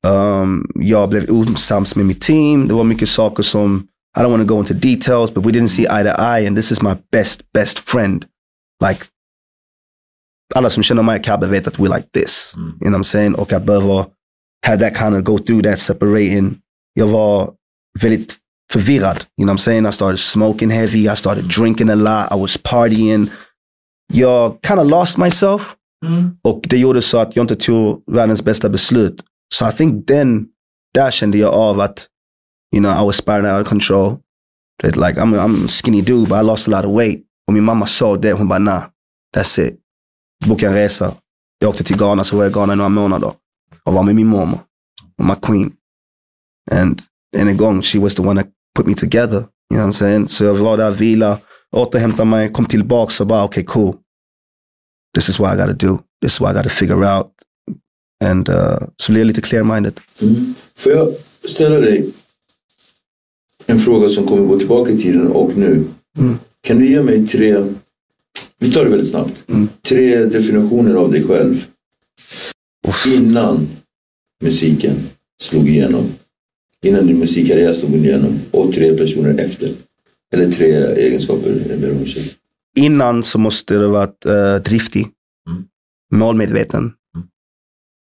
Um, 0.07 0.71
jag 0.75 1.09
blev 1.09 1.31
osams 1.31 1.97
med 1.97 2.07
mitt 2.07 2.21
team. 2.21 2.69
Det 2.69 2.75
var 2.75 2.85
mycket 2.85 3.09
saker 3.09 3.43
som, 3.43 3.89
I 4.19 4.21
don't 4.21 4.31
want 4.31 4.49
to 4.49 4.55
go 4.55 4.61
into 4.61 4.75
details, 4.75 5.35
but 5.35 5.47
we 5.47 5.53
didn't 5.53 5.69
see 5.69 5.83
eye 5.83 6.05
to 6.05 6.23
eye 6.23 6.47
and 6.47 6.57
this 6.57 6.73
is 6.73 6.83
my 6.83 6.95
best, 7.13 7.53
best 7.53 7.79
friend. 7.79 8.25
Like, 8.89 9.05
alla 10.55 10.71
som 10.71 10.83
känner 10.83 11.03
mig 11.03 11.23
Cabbe 11.23 11.47
vet 11.47 11.67
att 11.67 11.79
we 11.79 11.89
like 11.97 12.09
this. 12.13 12.55
You 12.57 12.65
know 12.65 12.91
what 12.91 13.01
I'm 13.01 13.03
saying? 13.03 13.35
Och 13.35 13.53
jag 13.53 13.65
behöver 13.65 14.07
have 14.67 14.79
that 14.79 14.97
kind 14.99 15.17
of 15.17 15.25
go 15.25 15.39
through 15.39 15.63
that 15.63 15.79
separating. 15.79 16.59
Jag 16.95 17.07
var 17.07 17.51
väldigt 18.01 18.37
förvirrad. 18.73 19.17
You 19.17 19.47
know 19.47 19.47
what 19.47 19.61
I'm 19.61 19.65
saying? 19.65 19.87
I 19.87 19.93
started 19.93 20.19
smoking 20.19 20.71
heavy. 20.71 21.09
I 21.09 21.17
started 21.17 21.45
drinking 21.45 21.91
a 21.91 21.95
lot. 21.95 22.39
I 22.39 22.41
was 22.41 22.57
partying. 22.57 23.31
Jag 24.13 24.59
kind 24.63 24.81
of 24.81 24.87
lost 24.91 25.19
myself. 25.19 25.77
Mm. 26.07 26.37
Och 26.43 26.61
det 26.69 26.79
gjorde 26.79 27.03
så 27.03 27.19
att 27.19 27.37
jag 27.37 27.43
inte 27.43 27.57
tog 27.57 28.03
världens 28.07 28.43
bästa 28.43 28.69
beslut. 28.69 29.25
Så 29.55 29.69
I 29.69 29.73
think 29.73 30.07
then, 30.07 30.47
där 30.95 31.11
kände 31.11 31.39
jag 31.39 31.55
av 31.55 31.81
att, 31.81 32.07
you 32.75 32.83
know, 32.83 33.03
I 33.03 33.07
was 33.07 33.17
spiraling 33.17 33.53
out 33.53 33.63
of 33.63 33.69
control. 33.69 34.17
That 34.83 34.97
like, 34.97 35.21
I'm, 35.21 35.35
I'm 35.35 35.65
a 35.65 35.69
skinny 35.69 36.03
dude, 36.03 36.29
but 36.29 36.39
I 36.39 36.43
lost 36.43 36.69
a 36.69 36.71
lot 36.71 36.85
of 36.85 36.99
weight. 36.99 37.23
Och 37.47 37.53
min 37.55 37.65
mamma 37.65 37.87
såg 37.87 38.23
det, 38.23 38.33
hon 38.33 38.49
bara, 38.49 38.59
nah, 38.59 38.83
that's 39.37 39.61
it. 39.61 39.81
Boka 40.47 40.67
en 40.69 40.75
resa. 40.75 41.15
Jag 41.59 41.71
åkte 41.71 41.85
till 41.85 41.97
Ghana, 41.97 42.25
så 42.25 42.37
var 42.37 42.45
jag 42.45 42.51
i 42.51 42.55
Ghana 42.55 42.73
i 42.73 42.77
några 42.77 42.89
månader. 42.89 43.33
Och 43.85 43.93
var 43.93 44.03
med 44.03 44.15
min 44.15 44.27
mormor, 44.27 44.59
och 45.19 45.25
my 45.25 45.35
queen. 45.43 45.73
And 46.71 47.03
än 47.37 47.49
en 47.49 47.57
gång, 47.57 47.83
she 47.83 47.99
was 47.99 48.15
the 48.15 48.23
one 48.23 48.43
that 48.43 48.51
put 48.79 48.87
me 48.87 48.95
together. 48.95 49.39
You 49.73 49.79
know 49.79 49.87
what 49.87 49.95
I'm 49.95 49.99
saying? 49.99 50.29
Så 50.29 50.45
jag 50.45 50.55
var 50.55 50.77
där, 50.77 50.91
vila, 50.91 51.39
återhämtade 51.73 52.29
mig, 52.29 52.53
kom 52.53 52.67
tillbaka 52.67 53.23
och 53.23 53.27
bara, 53.27 53.45
okay, 53.45 53.65
cool. 53.65 53.97
This 55.15 55.29
is 55.29 55.39
what 55.39 55.55
I 55.55 55.57
gotta 55.57 55.87
do. 55.87 55.99
This 56.23 56.33
is 56.33 56.41
what 56.41 56.51
I 56.51 56.55
gotta 56.55 56.69
figure 56.69 57.05
out. 57.05 57.27
And 58.25 58.49
uh, 58.49 58.79
så 58.97 59.13
blev 59.13 59.21
jag 59.21 59.27
lite 59.27 59.41
clear-minded. 59.41 60.01
Får 60.77 60.93
jag 60.93 61.15
ställa 61.49 61.81
dig 61.81 62.11
en 63.67 63.81
fråga 63.81 64.09
som 64.09 64.27
kommer 64.27 64.47
gå 64.47 64.59
tillbaka 64.59 64.91
i 64.91 64.99
tiden 64.99 65.27
och 65.29 65.57
nu? 65.57 65.85
Kan 66.61 66.79
du 66.79 66.89
ge 66.89 67.03
mig 67.03 67.27
tre, 67.27 67.73
vi 68.59 68.73
tar 68.73 68.85
det 68.85 68.91
väldigt 68.91 69.11
snabbt, 69.11 69.45
tre 69.83 70.25
definitioner 70.25 70.95
av 70.95 71.13
dig 71.13 71.23
själv 71.25 71.65
innan 73.07 73.69
musiken 74.43 74.97
slog 75.41 75.69
igenom? 75.69 76.15
Innan 76.83 77.07
din 77.07 77.19
musikkarriär 77.19 77.73
slog 77.73 77.95
igenom 77.97 78.41
och 78.51 78.73
tre 78.73 78.97
personer 78.97 79.39
efter? 79.39 79.73
Eller 80.33 80.51
tre 80.51 80.73
egenskaper, 80.77 81.51
eller. 81.71 82.44
Innan 82.79 83.25
så 83.25 83.39
måste 83.39 83.79
det 83.79 83.89
varit 83.89 84.27
uh, 84.27 84.57
driftig, 84.57 85.09
målmedveten. 86.15 86.93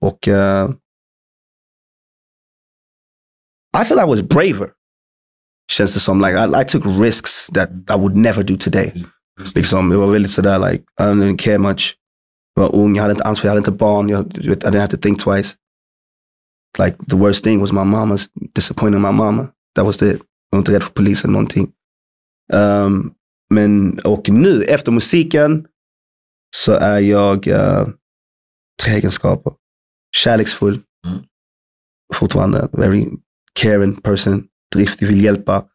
Och 0.01 0.27
uh, 0.27 0.71
I 3.81 3.85
feel 3.85 3.99
I 3.99 4.05
was 4.05 4.21
braver. 4.21 4.71
Känns 5.71 5.93
det 5.93 5.99
som. 5.99 6.21
Like, 6.21 6.37
I, 6.37 6.61
I 6.61 6.65
took 6.65 6.83
risks 6.85 7.47
that 7.47 7.69
I 7.69 7.97
would 7.97 8.17
never 8.17 8.43
do 8.43 8.57
today. 8.57 9.05
Liksom, 9.55 9.91
jag 9.91 9.99
var 9.99 10.11
väldigt 10.11 10.31
sådär, 10.31 10.71
like, 10.71 10.83
I 10.99 11.03
didn't 11.03 11.37
care 11.37 11.57
much. 11.57 11.97
Jag 12.55 12.63
var 12.63 12.75
ung, 12.75 12.95
jag 12.95 13.01
hade 13.01 13.11
inte 13.11 13.23
ansvar, 13.23 13.47
jag 13.47 13.51
hade 13.51 13.59
inte 13.59 13.71
barn. 13.71 14.09
Jag, 14.09 14.29
du 14.29 14.51
I 14.51 14.55
didn't 14.55 14.79
have 14.79 14.87
to 14.87 14.97
think 14.97 15.19
twice. 15.19 15.55
Like, 16.79 16.97
the 17.09 17.15
worst 17.15 17.43
thing 17.43 17.59
was 17.59 17.71
my 17.71 17.83
mama, 17.83 18.17
disappointing 18.55 19.01
my 19.01 19.11
mama. 19.11 19.47
That 19.75 19.85
was 19.85 20.01
it. 20.01 20.01
Jag 20.01 20.57
var 20.57 20.59
inte 20.59 20.71
rädd 20.71 20.83
för 20.83 20.93
polisen 20.93 21.31
någonting. 21.31 21.71
Um, 22.53 23.13
men, 23.51 23.99
och 23.99 24.29
nu, 24.29 24.63
efter 24.63 24.91
musiken, 24.91 25.67
så 26.55 26.71
är 26.71 26.99
jag 26.99 27.47
uh, 27.47 27.87
tre 28.83 28.93
egenskaper. 28.93 29.53
Kärleksfull. 30.15 30.79
Fortfarande 32.13 32.69
very 32.71 33.05
caring 33.59 34.01
person. 34.01 34.47
Driftig, 34.75 35.07
vill 35.07 35.23
hjälpa. 35.23 35.65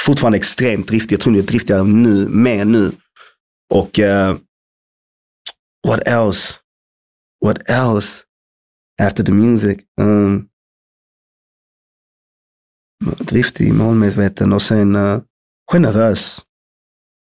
Fortfarande 0.00 0.38
extremt 0.38 0.88
driftig. 0.88 1.14
Jag 1.14 1.20
tror 1.20 1.36
jag 1.36 1.42
är 1.42 1.46
driftigare 1.46 1.84
nu, 1.84 2.28
mer 2.28 2.64
nu. 2.64 2.92
Och 3.74 3.98
uh, 3.98 4.36
what 5.88 6.06
else? 6.06 6.58
What 7.44 7.70
else? 7.70 8.24
After 9.02 9.24
the 9.24 9.32
music? 9.32 9.78
Um, 10.00 10.48
driftig, 13.18 13.74
målmedveten 13.74 14.52
och 14.52 14.62
sen 14.62 14.96
uh, 14.96 15.22
generös. 15.72 16.44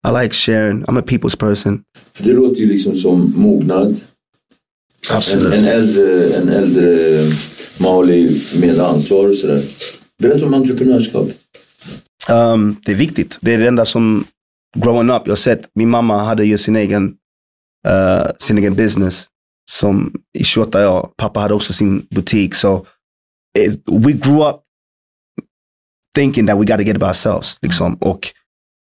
I 0.08 0.24
like 0.24 0.34
sharing. 0.34 0.84
I'm 0.84 0.98
a 0.98 1.02
people's 1.02 1.38
person. 1.38 1.84
Det 2.18 2.34
låter 2.34 2.60
ju 2.60 2.66
liksom 2.66 2.98
som 2.98 3.34
mognad. 3.36 3.88
En, 3.88 5.18
Absolut. 5.18 5.54
en 5.54 5.66
äldre, 5.66 6.36
en 6.36 6.50
äldre 6.50 7.22
Mali 7.78 8.42
med 8.60 8.80
ansvar 8.80 9.30
och 9.30 9.38
sådär. 9.38 9.64
Berätta 10.22 10.46
om 10.46 10.54
entreprenörskap. 10.54 11.28
Um, 12.32 12.76
det 12.86 12.92
är 12.92 12.96
viktigt. 12.96 13.38
Det 13.42 13.54
är 13.54 13.58
det 13.58 13.68
enda 13.68 13.86
som, 13.86 14.26
growing 14.78 15.10
up, 15.10 15.22
jag 15.26 15.32
har 15.32 15.36
sett, 15.36 15.70
min 15.76 15.90
mamma 15.90 16.24
hade 16.24 16.46
ju 16.46 16.58
sin 16.58 16.76
egen, 16.76 17.04
uh, 17.88 18.32
sin 18.40 18.58
egen 18.58 18.76
business 18.76 19.28
som 19.72 20.14
i 20.40 20.44
28 20.44 20.92
år. 20.92 21.10
Pappa 21.18 21.40
hade 21.40 21.54
också 21.54 21.74
sin 21.74 22.08
butik. 22.10 22.56
Så 22.56 22.86
it, 23.60 23.82
we 23.86 24.12
grew 24.12 24.50
up 24.50 24.56
thinking 26.16 26.48
that 26.48 26.58
we 26.58 26.66
got 26.66 26.78
to 26.78 26.84
get 26.84 26.96
it 26.96 27.00
by 27.00 27.08
ourselves. 27.08 27.58
Liksom. 27.62 27.96
Och, 27.96 28.28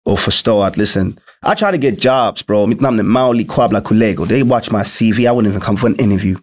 och 0.06 0.20
förstå 0.20 0.62
att, 0.62 0.76
listen, 0.76 1.18
I 1.52 1.54
try 1.56 1.70
to 1.72 1.76
get 1.76 2.04
jobs 2.04 2.46
bro. 2.46 2.66
Mitt 2.66 2.80
namn 2.80 2.98
är 2.98 3.02
Mauli 3.02 3.44
Kwabla 3.44 3.80
Kolego. 3.80 4.26
They 4.26 4.42
watch 4.42 4.70
my 4.70 4.84
CV, 4.84 5.20
I 5.20 5.28
wouldn't 5.28 5.48
even 5.48 5.60
come 5.60 5.78
for 5.78 5.86
an 5.86 5.96
interview. 5.96 6.36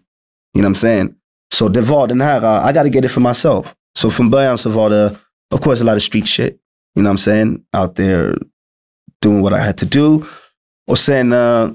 You 0.54 0.62
know 0.62 0.68
what 0.68 0.76
I'm 0.76 0.80
saying? 0.80 1.10
So 1.54 1.68
det 1.68 1.80
var 1.80 2.06
den 2.06 2.20
här, 2.20 2.70
I 2.70 2.72
gotta 2.72 2.88
get 2.88 3.04
it 3.04 3.10
for 3.10 3.20
myself. 3.20 3.74
So 3.98 4.10
from 4.10 4.30
början 4.30 4.58
så 4.58 4.70
var 4.70 4.90
det, 4.90 5.16
of 5.54 5.60
course 5.60 5.82
a 5.82 5.84
lot 5.84 5.96
of 5.96 6.02
street 6.02 6.28
shit. 6.28 6.56
You 6.96 7.02
know 7.02 7.12
what 7.12 7.20
I'm 7.20 7.24
saying? 7.24 7.58
Out 7.76 7.94
there 7.94 8.38
doing 9.22 9.42
what 9.42 9.52
I 9.52 9.62
had 9.66 9.76
to 9.76 9.86
do. 9.86 10.22
Och 10.90 10.98
sen, 10.98 11.32
uh, 11.32 11.70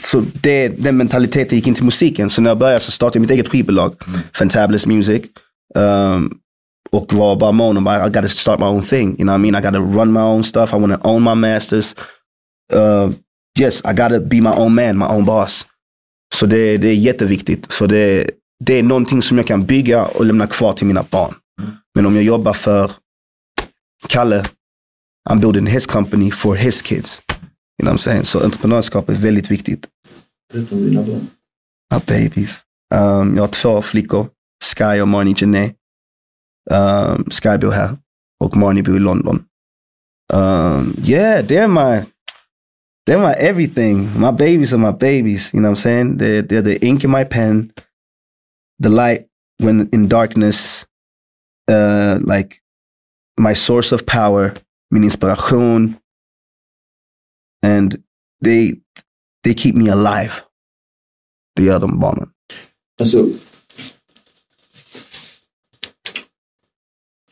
så 0.00 0.24
det, 0.42 0.68
den 0.68 0.96
mentaliteten 0.96 1.58
gick 1.58 1.66
in 1.66 1.74
till 1.74 1.84
musiken. 1.84 2.30
Så 2.30 2.42
när 2.42 2.50
jag 2.50 2.58
började 2.58 2.80
så 2.80 2.92
startade 2.92 3.16
jag 3.16 3.20
mitt 3.20 3.30
eget 3.30 3.48
skivbolag, 3.48 3.94
Fantabulous 4.34 4.86
Music. 4.86 5.22
Um, 5.74 6.40
och 6.92 7.12
var 7.12 7.36
bara 7.36 7.52
mån 7.52 7.76
om, 7.76 7.88
I 7.88 8.08
gotta 8.08 8.28
start 8.28 8.60
my 8.60 8.66
own 8.66 8.82
thing. 8.82 9.08
You 9.08 9.16
know 9.16 9.32
what 9.32 9.38
I 9.38 9.50
mean? 9.50 9.54
I 9.54 9.66
gotta 9.66 9.98
run 9.98 10.12
my 10.12 10.20
own 10.20 10.44
stuff. 10.44 10.72
I 10.72 10.76
wanna 10.76 11.00
own 11.02 11.22
my 11.22 11.34
masters. 11.34 11.94
Uh, 12.74 13.12
yes, 13.60 13.82
I 13.84 13.92
gotta 13.92 14.20
be 14.20 14.40
my 14.40 14.50
own 14.50 14.74
man, 14.74 14.98
my 14.98 15.06
own 15.06 15.24
boss. 15.24 15.66
Så 16.34 16.46
det, 16.46 16.76
det 16.76 16.88
är 16.88 16.94
jätteviktigt. 16.94 17.72
För 17.72 17.86
det, 17.86 18.30
det 18.64 18.78
är 18.78 18.82
någonting 18.82 19.22
som 19.22 19.38
jag 19.38 19.46
kan 19.46 19.66
bygga 19.66 20.04
och 20.04 20.24
lämna 20.26 20.46
kvar 20.46 20.72
till 20.72 20.86
mina 20.86 21.04
barn. 21.10 21.34
Men 21.94 22.06
om 22.06 22.14
jag 22.14 22.24
jobbar 22.24 22.52
för 22.52 22.92
Kalle, 24.08 24.44
I'm 25.30 25.40
building 25.40 25.66
his 25.66 25.86
company 25.86 26.30
for 26.30 26.54
his 26.54 26.82
kids. 26.82 27.22
You 27.30 27.86
know 27.86 27.92
what 27.92 28.00
I'm 28.00 28.04
saying? 28.04 28.24
Så 28.24 28.44
entreprenörskap 28.44 29.08
är 29.08 29.14
väldigt 29.14 29.50
viktigt. 29.50 29.88
Berätta 30.52 30.74
om 30.74 30.84
dina 30.84 31.02
barn. 31.02 31.26
My 31.94 32.00
babies. 32.06 32.62
Um, 32.94 33.36
jag 33.36 33.42
har 33.42 33.48
två 33.48 33.82
flickor, 33.82 34.28
Sky 34.76 35.00
och 35.00 35.08
Marnie 35.08 35.34
Janae. 35.38 35.74
Um, 36.70 37.30
Sky 37.30 37.58
bor 37.58 37.70
här 37.70 37.96
och 38.40 38.56
Marnie 38.56 38.96
i 38.96 38.98
London. 38.98 39.44
Um, 40.32 40.94
yeah, 41.02 41.42
they're 41.42 41.68
my, 41.68 42.06
they're 43.06 43.18
my 43.18 43.34
everything. 43.38 44.20
My 44.20 44.30
babies 44.30 44.72
are 44.72 44.78
my 44.78 44.92
babies. 44.92 45.52
You 45.52 45.60
know 45.60 45.70
what 45.70 45.78
I'm 45.78 45.82
saying? 45.82 46.18
They're, 46.18 46.42
they're 46.42 46.62
the 46.62 46.78
ink 46.86 47.04
in 47.04 47.10
my 47.10 47.24
pen, 47.24 47.72
the 48.78 48.88
light 48.88 49.26
when 49.58 49.88
in 49.92 50.08
darkness, 50.08 50.86
uh, 51.68 52.18
like 52.22 52.62
my 53.36 53.52
source 53.54 53.92
of 53.92 54.06
power, 54.06 54.54
min 54.90 55.04
inspiration. 55.04 55.98
And 57.62 58.02
they, 58.40 58.80
they 59.42 59.54
keep 59.54 59.74
me 59.74 59.88
alive. 59.88 60.44
The 61.56 61.78
barnen. 61.78 62.32
Alltså. 62.98 63.49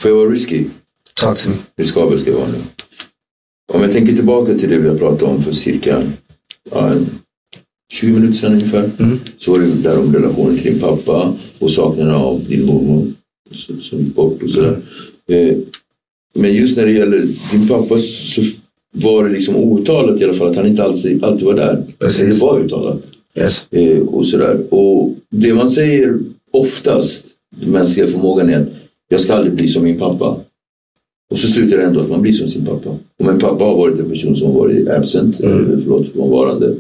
Får 0.01 0.11
jag 0.11 0.19
vara 0.19 0.31
risky? 0.31 0.65
Me. 1.25 1.55
Riskabel 1.77 2.19
ska 2.19 2.31
jag 2.31 2.39
vara 2.39 2.49
nu. 2.49 2.59
Om 3.73 3.83
jag 3.83 3.93
tänker 3.93 4.17
tillbaka 4.17 4.55
till 4.55 4.71
det 4.71 4.79
vi 4.79 4.89
har 4.89 4.99
pratat 4.99 5.23
om 5.23 5.43
för 5.43 5.53
cirka 5.53 6.03
ja, 6.71 6.89
en 6.89 7.07
20 7.93 8.13
minuter 8.13 8.39
sedan 8.39 8.53
ungefär. 8.53 8.91
Mm. 8.99 9.19
Så 9.39 9.53
var 9.53 9.59
det 9.59 9.83
där 9.83 9.99
om 9.99 10.15
relationen 10.15 10.59
till 10.59 10.73
din 10.73 10.81
pappa 10.81 11.37
och 11.59 11.73
saknaden 11.73 12.15
av 12.15 12.45
din 12.45 12.67
mormor 12.67 13.13
som 13.81 13.99
gick 13.99 14.15
bort 14.15 14.43
och 14.43 14.51
sådär. 14.51 14.83
Eh, 15.29 15.57
men 16.35 16.55
just 16.55 16.77
när 16.77 16.87
det 16.87 16.93
gäller 16.93 17.29
din 17.53 17.69
pappa 17.69 17.99
så 17.99 18.43
var 18.93 19.25
det 19.25 19.31
liksom 19.31 19.57
outtalat 19.57 20.21
i 20.21 20.25
alla 20.25 20.35
fall 20.35 20.51
att 20.51 20.57
han 20.57 20.67
inte 20.67 20.85
alls, 20.85 21.07
alltid 21.23 21.47
var 21.47 21.55
där. 21.55 21.87
Precis. 21.99 22.41
Det 22.41 22.47
var 22.47 22.61
uttalat. 22.61 23.03
Yes. 23.35 23.69
Eh, 23.71 23.99
och 23.99 24.27
sådär. 24.27 24.75
Och 24.75 25.15
det 25.31 25.55
man 25.55 25.71
säger 25.71 26.19
oftast, 26.51 27.27
den 27.61 27.71
mänskliga 27.71 28.07
förmågan 28.07 28.51
är 28.51 28.61
att 28.61 28.69
jag 29.09 29.21
ska 29.21 29.35
aldrig 29.35 29.55
bli 29.55 29.69
som 29.69 29.85
min 29.85 29.99
pappa. 29.99 30.41
Och 31.31 31.39
så 31.39 31.49
slutar 31.49 31.77
det 31.77 31.83
ändå 31.83 32.01
att 32.01 32.09
man 32.11 32.23
blir 32.23 32.33
som 32.33 32.49
sin 32.49 32.67
pappa. 32.67 32.91
Om 33.19 33.29
en 33.29 33.39
pappa 33.39 33.65
har 33.65 33.77
varit 33.77 33.99
en 33.99 34.11
person 34.11 34.37
som 34.37 34.55
varit 34.55 34.89
absent, 34.89 35.41
Mm. 35.41 35.59
eller 35.59 35.81
förlåt, 35.81 36.13
frånvarande, 36.13 36.77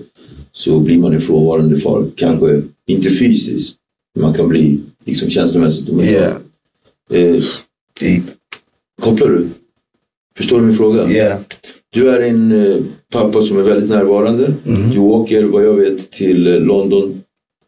så 0.52 0.80
blir 0.80 0.98
man 0.98 1.12
en 1.12 1.20
frånvarande 1.20 1.78
far. 1.78 2.06
Kanske 2.16 2.62
inte 2.86 3.10
fysiskt, 3.10 3.76
men 4.14 4.22
man 4.22 4.34
kan 4.34 4.48
bli 4.48 4.80
liksom 5.04 5.30
känslomässigt. 5.30 5.88
Yeah. 6.02 6.36
Eh, 7.10 7.42
Deep. 8.00 8.22
kopplar 9.02 9.28
du? 9.28 9.48
Förstår 10.36 10.60
du 10.60 10.66
min 10.66 10.76
fråga? 10.76 11.10
Yeah. 11.10 11.40
Du 11.90 12.10
är 12.10 12.20
en 12.20 12.52
eh, 12.66 12.76
pappa 13.12 13.42
som 13.42 13.58
är 13.58 13.62
väldigt 13.62 13.90
närvarande. 13.90 14.54
Mhm. 14.64 14.90
Du 14.90 14.98
åker, 14.98 15.44
vad 15.44 15.64
jag 15.64 15.74
vet, 15.74 16.10
till 16.10 16.42
London 16.44 17.20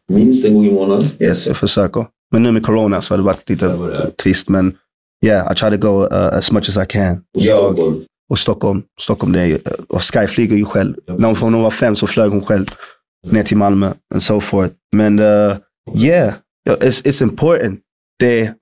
minst 0.07 0.45
en 0.45 0.53
gång 0.53 0.65
i 0.65 0.71
månaden. 0.71 1.03
Yes, 1.19 1.47
jag 1.47 1.57
försöker. 1.57 2.05
Men 2.31 2.43
nu 2.43 2.51
med 2.51 2.65
corona 2.65 3.01
så 3.01 3.13
har 3.13 3.17
det 3.17 3.23
varit 3.23 3.49
lite 3.49 4.11
trist. 4.23 4.49
Men 4.49 4.77
yeah, 5.25 5.51
I 5.51 5.55
try 5.55 5.69
to 5.69 5.77
go 5.77 6.03
uh, 6.03 6.37
as 6.37 6.51
much 6.51 6.69
as 6.69 6.77
I 6.77 6.85
can. 6.85 7.15
Och 7.35 7.41
Jag 7.41 7.73
Stockholm. 7.73 8.05
och 8.29 8.39
Stockholm. 8.39 8.83
Stockholm 9.01 9.31
det 9.33 9.41
är 9.41 9.45
ju, 9.45 9.55
uh, 9.55 9.61
och 9.89 10.01
Sky 10.01 10.27
flyger 10.27 10.55
ju 10.55 10.65
själv. 10.65 10.95
När 11.07 11.27
hon, 11.27 11.53
hon 11.53 11.63
var 11.63 11.71
fem 11.71 11.95
så 11.95 12.07
flög 12.07 12.31
hon 12.31 12.41
själv 12.41 12.65
ner 13.27 13.43
till 13.43 13.57
Malmö 13.57 13.93
and 14.13 14.23
so 14.23 14.41
forth. 14.41 14.75
Men 14.95 15.19
uh, 15.19 15.57
yeah, 15.95 16.33
it's, 16.69 17.05
it's 17.05 17.23
important. 17.23 17.79
Det, 18.19 18.53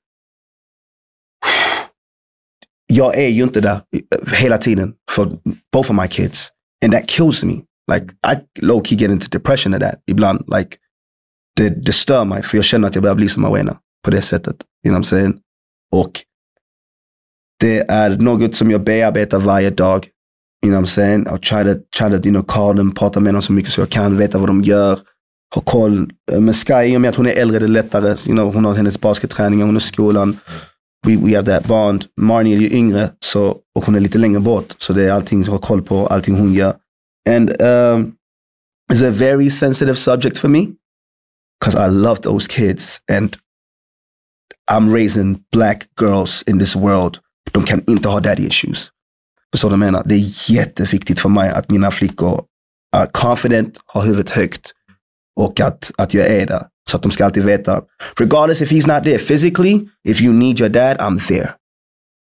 jag 2.94 3.18
är 3.18 3.28
ju 3.28 3.44
inte 3.44 3.62
där 3.62 3.82
hela 4.34 4.58
tiden 4.58 4.94
för 5.12 5.26
both 5.74 5.92
of 5.92 6.02
my 6.02 6.08
kids. 6.08 6.52
And 6.84 6.94
that 6.94 7.08
kills 7.08 7.44
me. 7.44 7.54
Like 7.92 8.06
I 8.06 8.62
low 8.62 8.84
key 8.84 8.96
get 8.96 9.12
into 9.12 9.28
depression 9.32 9.74
of 9.74 9.80
that 9.80 10.02
ibland. 10.08 10.44
Like 10.58 10.78
det, 11.60 11.70
det 11.70 11.94
stör 11.94 12.26
mig 12.26 12.44
för 12.44 12.58
jag 12.58 12.66
känner 12.66 12.88
att 12.88 12.96
jag 12.96 13.02
börjar 13.02 13.16
bli 13.16 13.28
som 13.28 13.46
Awena 13.46 13.78
på 14.06 14.12
det 14.12 14.22
sättet. 14.22 14.56
inom 14.88 15.04
scen. 15.04 15.38
Och 15.92 16.12
det 17.60 17.92
är 17.92 18.10
något 18.10 18.56
som 18.56 18.72
jag 18.72 18.84
bearbetar 18.84 19.40
varje 19.40 19.70
dag. 19.70 20.08
inom 20.66 20.74
know 20.74 20.82
what 20.82 20.90
saying? 20.90 21.26
Try 21.26 21.64
to, 21.64 21.82
try 21.98 22.10
to 22.10 22.28
you 22.28 22.34
know, 22.34 22.44
call 22.44 22.78
them, 22.78 22.92
prata 22.92 23.20
med 23.20 23.34
dem 23.34 23.42
så 23.42 23.54
mycket 23.54 23.72
så 23.72 23.82
jag 23.82 23.90
kan, 23.90 24.18
veta 24.18 24.38
vad 24.38 24.50
de 24.50 24.62
gör. 24.62 25.00
Ha 25.56 25.62
koll. 25.62 26.00
Eh, 26.32 26.36
men 26.36 26.46
Med 26.46 26.56
Sky, 26.56 26.74
i 26.74 26.98
och 26.98 27.02
med 27.02 27.10
att 27.10 27.16
hon 27.16 27.26
är 27.28 27.40
äldre, 27.40 27.60
det 27.60 27.66
är 27.66 27.68
lättare. 27.68 28.08
You 28.08 28.36
know, 28.36 28.54
hon 28.54 28.66
har 28.66 28.74
hennes 28.74 29.02
basketträningar, 29.02 29.66
hon 29.66 29.76
är 29.76 29.80
i 29.80 29.84
skolan. 29.84 30.38
We, 31.08 31.18
we 31.18 31.36
have 31.36 31.46
that 31.46 31.66
bond. 31.68 32.06
Marnie 32.22 32.56
är 32.56 32.60
ju 32.60 32.78
yngre 32.78 33.10
så, 33.20 33.58
och 33.76 33.86
hon 33.86 33.96
är 33.96 34.00
lite 34.00 34.18
längre 34.18 34.40
bort. 34.40 34.76
Så 34.78 34.94
det 34.94 35.04
är 35.04 35.12
allting, 35.12 35.44
jag 35.44 35.52
har 35.52 35.60
koll 35.60 35.82
på 35.82 36.08
allting 36.08 36.36
hon 36.36 36.54
gör. 36.54 36.74
And 37.30 37.62
um, 37.62 38.14
it's 38.94 39.08
a 39.08 39.12
very 39.12 39.50
sensitive 39.50 39.96
subject 39.96 40.38
for 40.38 40.48
me. 40.48 40.68
Because 41.60 41.88
I 41.88 41.90
love 41.90 42.22
those 42.22 42.48
kids. 42.48 43.02
And 43.12 43.38
I'm 44.72 44.94
raising 44.94 45.44
black 45.52 45.88
girls 46.00 46.44
in 46.48 46.60
this 46.60 46.76
world. 46.76 47.20
De 47.52 47.64
kan 47.64 47.84
inte 47.88 48.10
ha 48.10 48.20
daddy 48.20 48.48
issues. 48.48 48.92
Förstår 49.52 49.70
du 49.70 49.78
vad 49.78 49.86
jag 49.86 49.92
menar? 49.92 50.04
Det 50.06 50.16
är 50.16 50.52
jätteviktigt 50.52 51.20
för 51.20 51.30
mig 51.30 51.50
att 51.50 51.70
mina 51.70 51.92
flickor 51.92 52.46
är 52.96 53.06
confident, 53.06 53.80
har 53.86 54.02
huvudet 54.02 54.30
högt 54.30 54.72
och 55.36 55.60
att, 55.60 55.92
att 55.98 56.14
jag 56.14 56.28
är 56.28 56.46
där. 56.46 56.66
Så 56.90 56.98
att 56.98 57.04
de 57.04 57.12
ska 57.12 57.26
alltid 57.26 57.44
veta, 57.44 57.82
regardless 58.20 58.62
if 58.62 58.72
he's 58.72 58.96
not 58.96 59.04
there 59.04 59.20
physically, 59.20 59.90
if 60.04 60.22
you 60.22 60.34
need 60.34 60.60
your 60.60 60.70
dad, 60.70 60.98
I'm 60.98 61.28
there. 61.28 61.54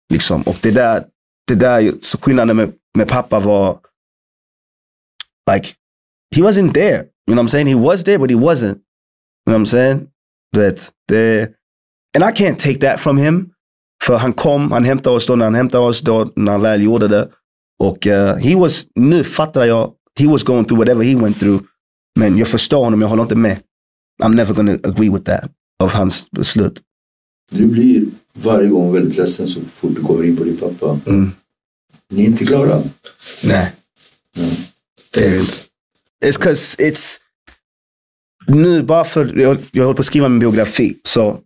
Liksom. 0.09 0.41
Och 0.41 0.57
det 0.61 0.71
där, 0.71 1.05
det 1.47 1.55
där 1.55 1.93
så 2.01 2.17
skillnaden 2.17 2.55
med, 2.55 2.73
med 2.97 3.07
pappa 3.07 3.39
var, 3.39 3.79
like, 5.53 5.69
he 6.35 6.41
wasn't 6.41 6.73
there. 6.73 6.97
You 7.27 7.35
know 7.35 7.35
what 7.35 7.45
I'm 7.45 7.47
saying? 7.47 7.67
He 7.67 7.75
was 7.75 8.03
there, 8.03 8.17
but 8.17 8.29
he 8.29 8.35
wasn't. 8.35 8.77
You 9.45 9.53
know 9.53 9.59
what 9.59 9.61
I'm 9.61 9.65
saying? 9.65 10.07
Du 10.51 10.59
vet, 10.59 10.91
det, 11.07 11.49
and 12.15 12.23
I 12.23 12.43
can't 12.43 12.59
take 12.59 12.79
that 12.79 12.99
from 12.99 13.17
him. 13.17 13.49
För 14.03 14.17
han 14.17 14.33
kom, 14.33 14.71
han 14.71 14.83
hämtade 14.83 15.15
oss 15.15 15.27
då 15.27 15.35
när 15.35 15.45
han 15.45 15.55
hämtade 15.55 15.83
oss 15.83 16.01
då, 16.01 16.31
när 16.35 16.51
han 16.51 16.61
väl 16.61 16.83
gjorde 16.83 17.07
det. 17.07 17.29
Och 17.79 18.07
uh, 18.07 18.13
he 18.13 18.55
was, 18.55 18.85
nu 18.95 19.23
fattar 19.23 19.65
jag, 19.65 19.93
he 20.19 20.27
was 20.27 20.43
going 20.43 20.65
through 20.65 20.79
whatever 20.79 21.03
he 21.03 21.15
went 21.15 21.39
through. 21.39 21.63
Men 22.19 22.37
jag 22.37 22.47
förstår 22.47 22.83
honom, 22.83 23.01
jag 23.01 23.07
håller 23.07 23.23
inte 23.23 23.35
med. 23.35 23.59
I'm 24.23 24.35
never 24.35 24.53
gonna 24.53 24.71
agree 24.71 25.09
with 25.09 25.23
that, 25.23 25.51
av 25.83 25.89
hans 25.93 26.31
beslut. 26.31 26.81
Du 27.51 27.65
blir 27.65 28.05
varje 28.33 28.67
gång 28.67 28.93
väldigt 28.93 29.17
ledsen 29.17 29.47
så 29.47 29.59
fort 29.75 29.95
du 29.95 30.01
kommer 30.01 30.23
in 30.23 30.37
på 30.37 30.43
din 30.43 30.57
pappa. 30.57 30.99
Mm. 31.05 31.31
Ni 32.09 32.23
är 32.23 32.27
inte 32.27 32.45
klara. 32.45 32.83
Nej. 33.43 33.71
Det 35.13 35.25
är 35.25 35.39
inte. 35.39 35.53
It's 36.25 36.41
cause 36.41 36.77
it's, 36.83 37.19
nu 38.47 38.83
bara 38.83 39.05
för, 39.05 39.39
jag, 39.39 39.57
jag 39.71 39.83
håller 39.83 39.95
på 39.95 39.99
att 39.99 40.05
skriva 40.05 40.29
min 40.29 40.39
biografi, 40.39 40.97
så 41.03 41.39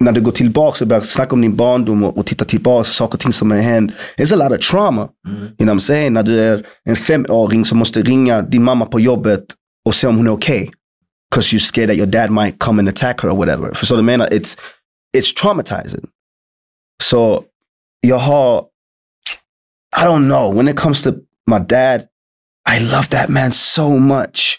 när 0.00 0.12
du 0.12 0.20
går 0.20 0.32
tillbaka 0.32 0.84
och 0.84 0.88
börjar 0.88 1.02
snacka 1.02 1.32
om 1.32 1.40
din 1.40 1.56
barndom 1.56 2.04
och, 2.04 2.18
och 2.18 2.26
titta 2.26 2.44
tillbaka 2.44 2.84
på 2.84 2.92
saker 2.92 3.16
och 3.16 3.20
ting 3.20 3.32
som 3.32 3.50
har 3.50 3.58
hänt. 3.58 3.92
There's 4.16 4.32
a 4.32 4.48
lot 4.48 4.58
of 4.58 4.66
trauma. 4.70 5.08
You 5.26 5.56
know 5.56 5.66
what 5.66 5.74
I'm 5.74 5.78
saying? 5.78 6.12
När 6.12 6.22
du 6.22 6.40
är 6.40 6.66
en 6.84 6.96
femåring 6.96 7.64
som 7.64 7.78
måste 7.78 8.02
ringa 8.02 8.42
din 8.42 8.62
mamma 8.62 8.86
på 8.86 9.00
jobbet 9.00 9.44
och 9.86 9.94
se 9.94 10.06
om 10.06 10.16
hon 10.16 10.26
är 10.26 10.32
okej. 10.32 10.62
Okay. 10.62 10.70
Cause 11.34 11.56
you're 11.56 11.66
scared 11.66 11.88
that 11.88 11.96
your 11.96 12.06
dad 12.06 12.30
might 12.30 12.58
come 12.58 12.80
and 12.80 12.88
attack 12.88 13.22
her 13.22 13.30
or 13.30 13.36
whatever. 13.36 13.74
Förstår 13.74 13.96
du 13.96 14.02
vad 14.02 14.12
jag 14.12 14.18
menar? 14.18 14.26
It's, 14.26 14.58
it's 15.16 15.34
traumatizing. 15.42 16.06
Så 17.02 17.44
jag 18.00 18.18
har, 18.18 18.64
I 20.02 20.04
don't 20.04 20.28
know, 20.28 20.56
when 20.56 20.68
it 20.68 20.76
comes 20.76 21.02
to 21.02 21.10
my 21.46 21.58
dad, 21.58 22.02
I 22.76 22.80
love 22.80 23.08
that 23.10 23.28
man 23.28 23.52
so 23.52 23.98
much 23.98 24.58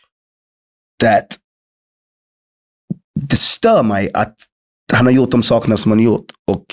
det 1.00 1.28
stör 3.36 3.84
mig 3.84 4.12
att 4.14 4.36
han 4.94 5.06
har 5.06 5.14
gjort 5.14 5.32
de 5.32 5.44
sakerna 5.44 5.78
som 5.78 5.92
han 5.92 6.00
har 6.00 6.06
gjort 6.06 6.32
och 6.52 6.66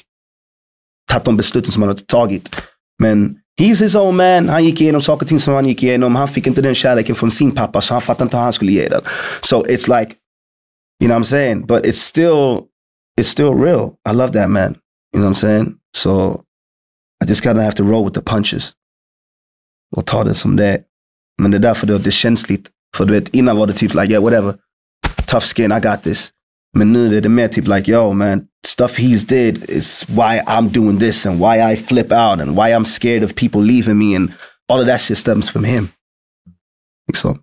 tagit 1.11 1.25
de 1.25 1.37
besluten 1.37 1.73
som 1.73 1.83
han 1.83 1.89
har 1.89 1.97
tagit. 1.97 2.57
Men 3.03 3.39
he's 3.61 3.83
his 3.83 3.95
own 3.95 4.17
man. 4.17 4.49
Han 4.49 4.65
gick 4.65 4.81
igenom 4.81 5.03
saker 5.03 5.25
och 5.25 5.29
ting 5.29 5.41
som 5.41 5.55
han 5.55 5.69
gick 5.69 5.83
igenom. 5.83 6.17
Han 6.17 6.29
fick 6.29 6.47
inte 6.47 6.63
den 6.63 6.75
kärleken 6.75 7.15
från 7.15 7.31
sin 7.31 7.53
pappa 7.53 7.81
så 7.81 7.95
han 7.95 8.03
fattade 8.03 8.25
inte 8.25 8.37
hur 8.37 8.45
han 8.45 8.53
skulle 8.53 8.73
ge 8.73 8.89
den. 8.89 9.03
So 9.43 9.63
it's 9.63 10.01
like, 10.01 10.15
you 11.03 11.09
know 11.09 11.19
what 11.19 11.21
I'm 11.21 11.25
saying? 11.31 11.67
But 11.67 11.87
it's 11.87 12.01
still, 12.01 12.61
it's 13.21 13.29
still 13.29 13.55
real. 13.55 13.91
I 14.09 14.13
love 14.13 14.33
that 14.33 14.51
man. 14.51 14.75
You 15.15 15.23
know 15.23 15.29
what 15.29 15.37
I'm 15.37 15.41
saying? 15.41 15.75
So 15.97 16.43
I 17.25 17.29
just 17.29 17.45
gotta 17.45 17.63
have 17.63 17.75
to 17.75 17.85
roll 17.85 18.05
with 18.05 18.15
the 18.15 18.23
punches. 18.23 18.73
Och 19.97 20.07
ta 20.07 20.25
det 20.25 20.35
som 20.35 20.57
det 20.57 20.67
är. 20.67 20.83
Men 21.43 21.51
det 21.51 21.57
är 21.57 21.63
därför 21.63 21.87
det 21.87 22.07
är 22.07 22.11
känsligt. 22.11 22.71
För 22.97 23.05
du 23.05 23.13
vet, 23.13 23.29
innan 23.29 23.57
var 23.57 23.67
det 23.67 23.73
typ 23.73 23.95
like, 23.95 24.13
yeah 24.13 24.23
whatever. 24.23 24.55
Tough 25.27 25.45
skin, 25.45 25.73
I 25.73 25.81
got 25.81 26.03
this. 26.03 26.31
Men 26.79 26.93
nu 26.93 27.17
är 27.17 27.21
det 27.21 27.29
mer 27.29 27.49
typ 27.49 27.69
like, 27.69 27.91
yo 27.91 28.13
man, 28.13 28.47
stuff 28.67 28.99
he's 28.99 29.25
did 29.25 29.71
is 29.71 30.05
why 30.09 30.41
I'm 30.47 30.69
doing 30.69 30.99
this 30.99 31.27
and 31.27 31.41
why 31.41 31.73
I 31.73 31.77
flip 31.77 32.13
out 32.13 32.41
and 32.41 32.57
why 32.57 32.71
I'm 32.71 32.85
scared 32.85 33.23
of 33.23 33.35
people 33.35 33.61
leaving 33.61 33.99
me 33.99 34.17
and 34.17 34.33
all 34.69 34.81
of 34.81 34.87
that 34.87 35.01
shit 35.01 35.19
stems 35.19 35.51
from 35.51 35.65
him. 35.65 35.89
Liksom. 37.09 37.39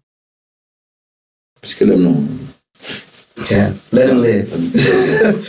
Lämna 1.79 2.09
honom. 2.09 2.39
Yeah, 3.51 3.73
let 3.89 4.09
him 4.09 4.21
live. 4.21 4.47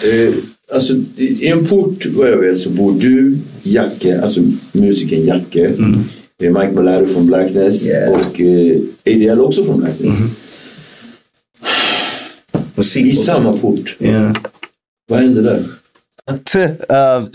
Eh, 0.04 0.34
alltså, 0.72 0.92
i 1.16 1.46
en 1.46 1.66
port 1.66 2.06
vad 2.06 2.28
jag 2.28 2.38
vet 2.38 2.60
så 2.60 2.70
bor 2.70 3.00
du, 3.00 3.38
Jacke, 3.62 4.22
alltså 4.22 4.40
musikern 4.72 5.26
Jacke. 5.26 5.66
Mm. 5.66 6.04
Mike 6.48 6.72
Malari 6.72 7.06
från 7.06 7.26
Blackness 7.26 7.86
Yeah. 7.86 8.12
och 8.12 8.40
eh, 8.40 8.80
ADL 9.06 9.40
också 9.40 9.64
från 9.64 9.80
Blackness. 9.80 10.18
I 12.96 13.16
samma 13.16 13.56
port. 13.56 13.96
Yeah. 13.98 14.36
Vad 15.08 15.20
hände 15.20 15.42
där? 15.42 15.64
Uh, 16.30 17.28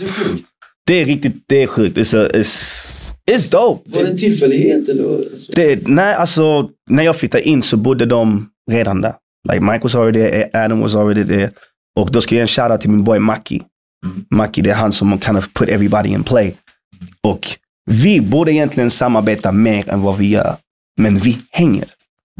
det 0.86 0.94
är 0.94 1.04
riktigt, 1.04 1.34
det 1.46 1.62
är 1.62 1.66
sjukt. 1.66 1.98
It's, 1.98 2.24
a, 2.24 2.28
it's, 2.34 3.14
it's 3.30 3.50
dope. 3.50 3.90
Var 3.96 4.02
det 4.02 4.08
en 4.10 4.18
tillfällighet 4.18 4.88
eller? 4.88 5.16
Alltså? 5.16 5.52
Det, 5.52 5.88
nej, 5.88 6.14
alltså 6.14 6.70
när 6.90 7.02
jag 7.02 7.16
flyttade 7.16 7.48
in 7.48 7.62
så 7.62 7.76
bodde 7.76 8.06
de 8.06 8.48
redan 8.70 9.00
där. 9.00 9.14
Like 9.52 9.64
Mike 9.64 9.80
was 9.82 9.94
already 9.94 10.18
there, 10.18 10.64
Adam 10.64 10.80
was 10.80 10.94
already 10.94 11.24
there. 11.24 11.50
Och 12.00 12.10
då 12.12 12.20
ska 12.20 12.34
jag 12.34 12.38
ge 12.38 12.42
en 12.42 12.48
shoutout 12.48 12.80
till 12.80 12.90
min 12.90 13.04
boy 13.04 13.18
Maki. 13.18 13.62
Maki, 14.30 14.62
det 14.62 14.70
är 14.70 14.74
han 14.74 14.92
som 14.92 15.20
kind 15.20 15.38
of 15.38 15.52
put 15.52 15.68
everybody 15.68 16.08
in 16.08 16.22
play. 16.22 16.54
Och 17.22 17.46
vi 17.90 18.20
borde 18.20 18.52
egentligen 18.52 18.90
samarbeta 18.90 19.52
mer 19.52 19.90
än 19.90 20.02
vad 20.02 20.16
vi 20.16 20.30
gör. 20.30 20.56
Men 21.00 21.18
vi 21.18 21.38
hänger. 21.50 21.84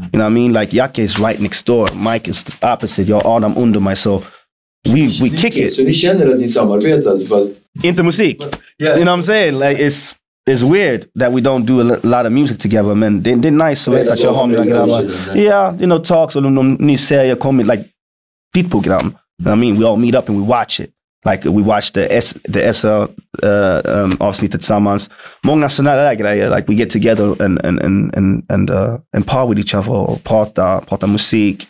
You 0.01 0.09
know 0.11 0.21
what 0.21 0.31
I 0.31 0.33
mean? 0.33 0.53
Like 0.53 0.75
Jacke 0.77 1.03
is 1.03 1.19
right 1.19 1.39
next 1.39 1.65
door. 1.65 1.89
Mike 2.11 2.31
is 2.31 2.43
the 2.43 2.73
opposite. 2.73 3.09
Jag 3.09 3.19
har 3.19 3.35
Adam 3.35 3.53
under 3.57 3.79
mig. 3.79 3.95
Så 3.95 4.21
we, 4.89 5.01
we 5.21 5.37
kick 5.37 5.57
it. 5.57 5.73
Så 5.73 5.83
ni 5.83 5.93
känner 5.93 6.27
att 6.27 6.39
ni 6.39 6.49
samarbetar 6.49 7.27
fast... 7.27 7.51
Inte 7.83 8.03
musik. 8.03 8.43
You 8.79 8.93
know 8.95 9.05
what 9.05 9.19
I'm 9.19 9.21
saying? 9.21 9.59
Like 9.59 9.87
it's 9.87 10.15
it's 10.49 10.63
weird 10.73 11.01
that 11.19 11.31
we 11.33 11.41
don't 11.41 11.65
do 11.65 11.79
a 11.81 11.83
lo- 11.83 11.99
lot 12.03 12.25
of 12.25 12.31
music 12.31 12.57
together, 12.57 12.95
men 12.95 13.23
det, 13.23 13.35
det 13.35 13.47
är 13.47 13.69
nice 13.69 13.91
att 13.91 13.97
veta 13.97 14.13
att 14.13 14.19
jag 14.23 14.33
har 14.33 14.47
mina 14.47 14.63
grabbar. 14.65 15.05
Yeah, 15.35 15.75
you 15.75 15.85
know, 15.85 15.97
talks 15.99 16.35
och 16.35 16.43
någon 16.43 16.73
ny 16.73 16.97
serie 16.97 17.35
kommer, 17.35 17.63
like 17.63 17.83
ditt 18.53 18.71
program. 18.71 19.05
You 19.05 19.11
know 19.43 19.45
what 19.45 19.57
I 19.57 19.59
mean? 19.59 19.79
We 19.79 19.87
all 19.87 19.97
meet 19.97 20.15
up 20.15 20.29
and 20.29 20.41
we 20.41 20.47
watch 20.47 20.79
it. 20.79 20.89
Like 21.25 21.49
we 21.49 21.63
watch 21.63 21.91
the 21.91 22.17
S, 22.17 22.33
the 22.53 22.73
SL 22.73 22.87
uh, 23.43 23.81
um, 23.85 24.17
avsnittet 24.19 24.61
tillsammans. 24.61 25.09
Många 25.43 25.69
sådana 25.69 25.95
där 25.95 26.13
grejer. 26.15 26.49
Like 26.49 26.67
we 26.67 26.75
get 26.75 26.89
together 26.89 27.41
and, 27.41 27.65
and, 27.65 27.79
and, 27.79 28.15
and, 28.15 28.51
and, 28.51 28.69
uh, 28.69 28.99
and 29.15 29.25
par 29.25 29.47
with 29.47 29.59
each 29.59 29.75
other 29.75 29.91
och 29.91 30.23
prata, 30.23 30.81
prata 30.81 31.07
musik 31.07 31.67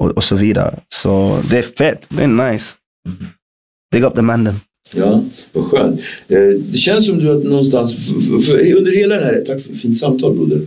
och, 0.00 0.10
och 0.10 0.24
så 0.24 0.36
vidare. 0.36 0.78
Så 0.94 1.40
det 1.50 1.58
är 1.58 1.62
fett. 1.62 2.06
Det 2.08 2.24
är 2.24 2.52
nice. 2.52 2.74
Big 3.92 4.04
up 4.04 4.14
the 4.14 4.22
man. 4.22 4.60
Ja, 4.96 5.22
vad 5.52 5.64
skönt. 5.64 6.00
Eh, 6.28 6.38
Det 6.72 6.78
känns 6.78 7.06
som 7.06 7.18
du 7.18 7.30
att 7.30 7.44
någonstans, 7.44 7.94
under 8.76 8.92
hela 8.96 9.14
den 9.14 9.24
här, 9.24 9.42
tack 9.46 9.60
för 9.60 9.74
fint 9.74 9.98
samtal 9.98 10.34
broder. 10.36 10.60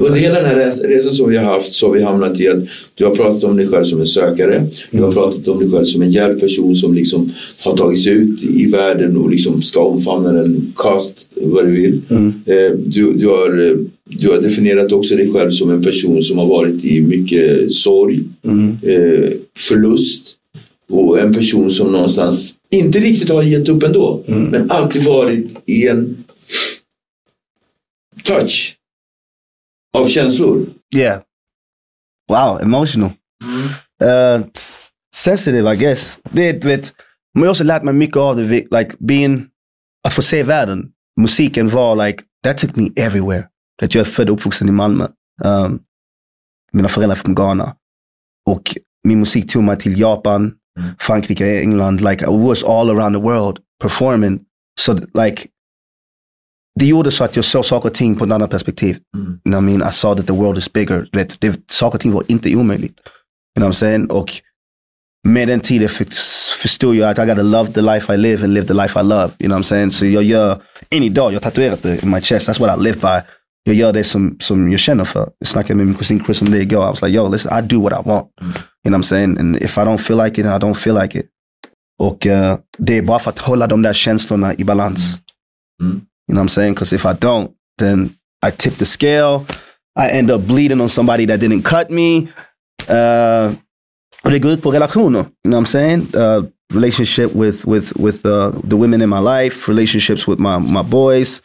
Under 0.00 0.18
hela 0.18 0.34
den 0.34 0.44
här 0.44 0.56
res- 0.56 0.82
resan 0.84 1.12
som 1.14 1.30
vi 1.30 1.36
har 1.36 1.44
haft 1.44 1.72
så 1.72 1.86
har 1.86 1.94
vi 1.94 2.02
hamnat 2.02 2.40
i 2.40 2.48
att 2.48 2.58
du 2.94 3.04
har 3.04 3.14
pratat 3.14 3.44
om 3.44 3.56
dig 3.56 3.66
själv 3.66 3.84
som 3.84 4.00
en 4.00 4.06
sökare. 4.06 4.66
Du 4.90 5.02
har 5.02 5.12
pratat 5.12 5.48
om 5.48 5.58
dig 5.60 5.70
själv 5.70 5.84
som 5.84 6.02
en 6.02 6.10
djärv 6.10 6.40
person 6.40 6.76
som 6.76 6.94
liksom 6.94 7.32
har 7.64 7.76
tagit 7.76 8.02
sig 8.02 8.12
ut 8.12 8.44
i 8.44 8.66
världen 8.66 9.16
och 9.16 9.30
liksom 9.30 9.62
ska 9.62 9.80
omfamna 9.80 10.32
den, 10.32 10.72
cast 10.76 11.28
vad 11.42 11.66
du 11.66 11.70
vill. 11.72 12.00
Eh, 12.46 12.72
Du, 12.84 13.12
du, 13.12 13.26
har, 13.26 13.70
eh, 13.70 13.76
du 14.04 14.28
har 14.28 14.40
definierat 14.42 14.92
också 14.92 15.16
dig 15.16 15.32
själv 15.32 15.50
som 15.50 15.70
en 15.70 15.82
person 15.82 16.22
som 16.22 16.38
har 16.38 16.46
varit 16.46 16.84
i 16.84 17.00
mycket 17.00 17.72
sorg, 17.72 18.20
eh, 18.82 19.30
förlust 19.58 20.36
och 20.90 21.20
en 21.20 21.34
person 21.34 21.70
som 21.70 21.92
någonstans 21.92 22.54
inte 22.70 22.98
riktigt 22.98 23.28
har 23.28 23.42
gett 23.42 23.68
upp 23.68 23.82
ändå. 23.82 24.24
Men 24.26 24.70
alltid 24.70 25.04
varit 25.04 25.56
i 25.66 25.88
en 25.88 26.24
touch 28.24 28.76
av 29.96 30.08
känslor. 30.08 30.66
Yeah. 30.96 31.22
Wow, 32.28 32.60
emotional. 32.62 33.10
Uh, 34.04 34.46
s- 34.56 34.90
sensitive, 35.14 35.72
I 35.74 35.76
guess. 35.76 36.20
Det, 36.32 36.64
vet, 36.64 36.92
men 37.34 37.42
jag 37.42 37.46
har 37.48 37.50
också 37.50 37.64
lärt 37.64 37.82
mig 37.82 37.94
mycket 37.94 38.16
av 38.16 38.36
det. 38.36 38.44
Like 38.48 38.90
being, 38.98 39.46
att 40.06 40.12
få 40.12 40.22
se 40.22 40.42
världen. 40.42 40.90
Musiken 41.20 41.68
var 41.68 42.06
like, 42.06 42.22
that 42.44 42.58
took 42.58 42.76
me 42.76 42.90
everywhere. 42.96 43.48
Att 43.82 43.94
jag 43.94 44.00
är 44.00 44.10
född 44.10 44.30
och 44.30 44.36
uppvuxen 44.36 44.68
i 44.68 44.72
Malmö. 44.72 45.06
Um, 45.44 45.80
mina 46.72 46.88
föräldrar 46.88 47.16
är 47.16 47.20
från 47.20 47.34
Ghana. 47.34 47.76
Och 48.50 48.62
min 49.08 49.20
musik 49.20 49.52
tog 49.52 49.62
mig 49.62 49.78
till 49.78 50.00
Japan, 50.00 50.54
Frankrike, 50.98 51.60
England. 51.62 52.00
Like 52.00 52.24
I 52.24 52.28
was 52.28 52.62
all 52.62 52.90
around 52.90 53.14
the 53.14 53.20
world 53.20 53.58
performing. 53.82 54.40
Så 54.80 54.94
like, 54.94 55.48
det 56.80 56.86
gjorde 56.86 57.10
så 57.10 57.24
att 57.24 57.36
jag 57.36 57.44
såg 57.44 57.64
saker 57.64 57.88
och 57.88 57.94
ting 57.94 58.16
på 58.16 58.24
ett 58.24 58.32
annat 58.32 58.50
perspektiv. 58.50 58.96
You 59.16 59.38
know 59.44 59.62
what 59.62 59.62
I 59.62 59.76
mean? 59.76 59.88
I 59.88 59.92
saw 59.92 60.22
that 60.22 60.26
the 60.26 60.42
world 60.42 60.58
is 60.58 60.72
bigger. 60.72 61.06
Vet, 61.12 61.40
det, 61.40 61.60
saker 61.70 61.96
och 61.96 62.00
ting 62.00 62.12
var 62.12 62.24
inte 62.28 62.56
omöjligt. 62.56 63.00
You 63.00 63.60
know 63.60 63.68
what 63.68 63.76
I'm 63.76 63.78
saying? 63.78 64.10
Och 64.10 64.32
med 65.28 65.48
den 65.48 65.60
tiden 65.60 65.88
för, 65.88 66.06
förstod 66.62 66.94
jag 66.94 67.10
att 67.10 67.18
I 67.18 67.26
gotta 67.26 67.42
love 67.42 67.72
the 67.72 67.80
life 67.80 68.14
I 68.14 68.16
live 68.16 68.44
and 68.44 68.54
live 68.54 68.66
the 68.66 68.74
life 68.74 69.00
I 69.00 69.02
love. 69.02 69.30
You 69.38 69.48
know 69.48 69.58
what 69.58 69.60
I'm 69.60 69.68
saying? 69.68 69.90
Så 69.90 70.06
jag 70.06 70.22
gör, 70.22 70.62
än 70.90 71.02
idag, 71.02 71.32
jag 71.32 71.36
har 71.36 71.42
tatuerat 71.42 71.82
det 71.82 72.02
in 72.02 72.10
my 72.10 72.20
chest. 72.20 72.48
That's 72.48 72.60
what 72.60 72.80
I 72.80 72.82
live 72.82 72.96
by. 73.00 73.20
Jag 73.64 73.74
gör 73.74 73.92
det 73.92 74.04
som, 74.04 74.36
som 74.40 74.70
jag 74.70 74.80
känner 74.80 75.04
för. 75.04 75.30
Jag 75.38 75.48
snackade 75.48 75.74
med 75.74 75.86
min 75.86 75.94
kusin 75.94 76.24
Chris 76.24 76.42
om 76.42 76.50
det 76.50 76.58
igår. 76.58 76.84
I 76.84 76.90
was 76.90 77.02
like, 77.02 77.16
yo, 77.16 77.28
listen, 77.28 77.58
I 77.58 77.68
do 77.68 77.82
what 77.82 77.92
I 77.92 78.08
want. 78.08 78.26
You 78.84 78.90
know 78.90 78.98
what 78.98 78.98
I'm 78.98 79.02
saying? 79.02 79.38
And 79.38 79.56
if 79.56 79.78
I 79.78 79.84
don't 79.84 80.00
feel 80.00 80.16
like 80.24 80.40
it, 80.40 80.46
I 80.46 80.58
don't 80.58 80.76
feel 80.76 80.94
like 80.94 81.18
it. 81.18 81.26
Och 81.98 82.26
eh, 82.26 82.58
det 82.78 82.98
är 82.98 83.02
bara 83.02 83.18
för 83.18 83.30
att 83.30 83.38
hålla 83.38 83.66
de 83.66 83.82
där 83.82 83.92
känslorna 83.92 84.54
i 84.54 84.64
balans. 84.64 85.20
You 85.80 85.90
know 85.90 86.42
what 86.42 86.44
I'm 86.44 86.48
saying? 86.48 86.74
Because 86.74 86.96
if 86.96 87.04
I 87.04 87.12
don't, 87.12 87.50
then 87.78 88.10
I 88.46 88.50
tip 88.50 88.78
the 88.78 88.86
scale. 88.86 89.46
I 89.98 90.18
end 90.18 90.30
up 90.30 90.42
bleeding 90.46 90.80
on 90.80 90.88
somebody 90.88 91.26
that 91.26 91.40
didn't 91.40 91.62
cut 91.62 91.90
me. 91.90 92.28
Uh, 92.88 93.54
och 94.22 94.30
det 94.30 94.38
går 94.38 94.50
ut 94.50 94.62
på 94.62 94.70
relationer. 94.70 95.18
You 95.18 95.50
know 95.50 95.60
what 95.60 95.68
I'm 95.68 95.72
saying? 95.72 96.06
Uh, 96.14 96.44
relationship 96.72 97.34
with 97.34 97.66
with 97.66 97.92
with 97.96 98.26
uh, 98.26 98.50
the 98.68 98.76
women 98.76 99.02
in 99.02 99.08
my 99.08 99.18
life, 99.18 99.68
relationships 99.68 100.26
with 100.28 100.40
my 100.40 100.58
my 100.58 100.82
boys, 100.82 101.42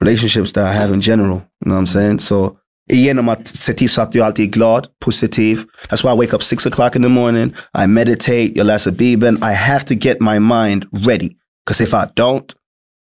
relationships 0.00 0.52
that 0.52 0.66
I 0.66 0.72
have 0.72 0.94
in 0.94 1.00
general. 1.00 1.42
You 1.60 1.68
know 1.68 1.74
what 1.74 1.80
I'm 1.80 1.86
saying? 1.86 2.20
So 2.20 2.58
genom 2.88 3.28
att 3.28 3.46
se 3.46 3.72
till 3.72 3.90
så 3.90 4.02
att 4.02 4.14
jag 4.14 4.26
alltid 4.26 4.46
är 4.48 4.50
glad, 4.50 4.86
positiv. 5.04 5.64
That's 5.88 6.04
why 6.04 6.12
I 6.12 6.26
wake 6.26 6.36
up 6.36 6.42
six 6.42 6.66
o'clock 6.66 6.96
in 6.96 7.02
the 7.02 7.08
morning. 7.08 7.54
I 7.84 7.86
meditate, 7.86 8.58
jag 8.58 8.66
läser 8.66 8.90
Bibeln. 8.90 9.36
I 9.36 9.54
have 9.54 9.84
to 9.84 9.94
get 9.94 10.20
my 10.20 10.38
mind 10.38 10.84
ready. 11.06 11.30
Because 11.66 11.84
if 11.84 11.94
I 11.94 12.06
don't, 12.14 12.44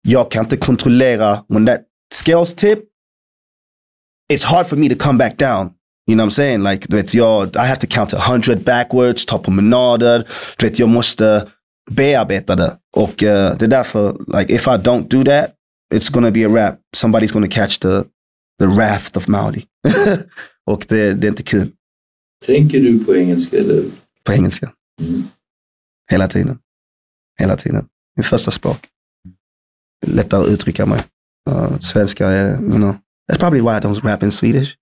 jag 0.07 0.31
kan 0.31 0.45
inte 0.45 0.57
kontrollera 0.57 1.43
when 1.47 1.65
that 1.65 1.81
scales 2.13 2.53
tip. 2.53 2.79
It's 4.33 4.45
hard 4.45 4.67
for 4.67 4.75
me 4.75 4.89
to 4.89 4.95
come 4.95 5.17
back 5.17 5.37
down. 5.37 5.71
You 6.07 6.15
know 6.15 6.23
what 6.23 6.33
I'm 6.33 6.35
saying? 6.35 6.63
Like, 6.63 6.87
du 6.87 6.97
vet, 6.97 7.13
jag, 7.13 7.55
I 7.55 7.67
have 7.67 7.79
to 7.79 7.87
count 7.87 8.09
to 8.09 8.17
100 8.17 8.65
backwards, 8.65 9.25
ta 9.25 9.37
promenader. 9.37 10.27
Du 10.57 10.65
vet, 10.65 10.79
jag 10.79 10.89
måste 10.89 11.47
bearbeta 11.91 12.55
det. 12.55 12.77
Och 12.95 13.23
eh, 13.23 13.57
det 13.57 13.65
är 13.65 13.69
därför, 13.69 14.17
like, 14.39 14.53
if 14.53 14.67
I 14.67 14.77
don't 14.77 15.07
do 15.07 15.23
that, 15.23 15.51
it's 15.93 16.11
gonna 16.11 16.31
be 16.31 16.45
a 16.45 16.49
wrap. 16.49 16.79
Somebody's 16.97 17.31
gonna 17.31 17.47
catch 17.47 17.79
the, 17.79 18.03
the 18.59 18.65
wrath 18.65 19.17
of 19.17 19.27
Maudi. 19.27 19.65
och 20.65 20.85
det, 20.89 21.13
det 21.13 21.27
är 21.27 21.29
inte 21.29 21.43
kul 21.43 21.71
Tänker 22.45 22.79
du 22.79 23.05
på 23.05 23.15
engelska 23.15 23.57
eller? 23.57 23.83
på 24.23 24.33
engelska. 24.33 24.71
Hela 26.11 26.27
tiden. 26.27 26.59
hela 27.39 27.57
tiden. 27.57 27.85
Min 28.15 28.23
första 28.23 28.51
språk. 28.51 28.87
Lättare 30.07 30.41
att 30.43 30.49
uttrycka 30.49 30.85
mig. 30.85 31.01
Uh, 31.49 31.79
svenska 31.79 32.27
är, 32.27 32.61
you 32.61 32.75
know, 32.75 32.95
that's 33.31 33.39
probably 33.39 33.61
why 33.61 33.69
I 33.69 33.79
don't 33.79 34.03
rap 34.03 34.23
in 34.23 34.31
Swedish. 34.31 34.75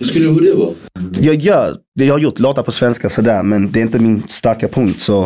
Hur 0.00 0.06
skulle 0.06 0.50
det 0.50 0.56
vara? 0.56 0.74
Jag 1.20 1.34
gör, 1.34 1.78
jag 1.92 2.14
har 2.14 2.18
gjort 2.18 2.38
låtar 2.38 2.62
på 2.62 2.72
svenska 2.72 3.08
sådär, 3.10 3.42
men 3.42 3.72
det 3.72 3.80
är 3.80 3.82
inte 3.82 3.98
min 3.98 4.28
starka 4.28 4.68
punkt. 4.68 5.00
Så 5.00 5.24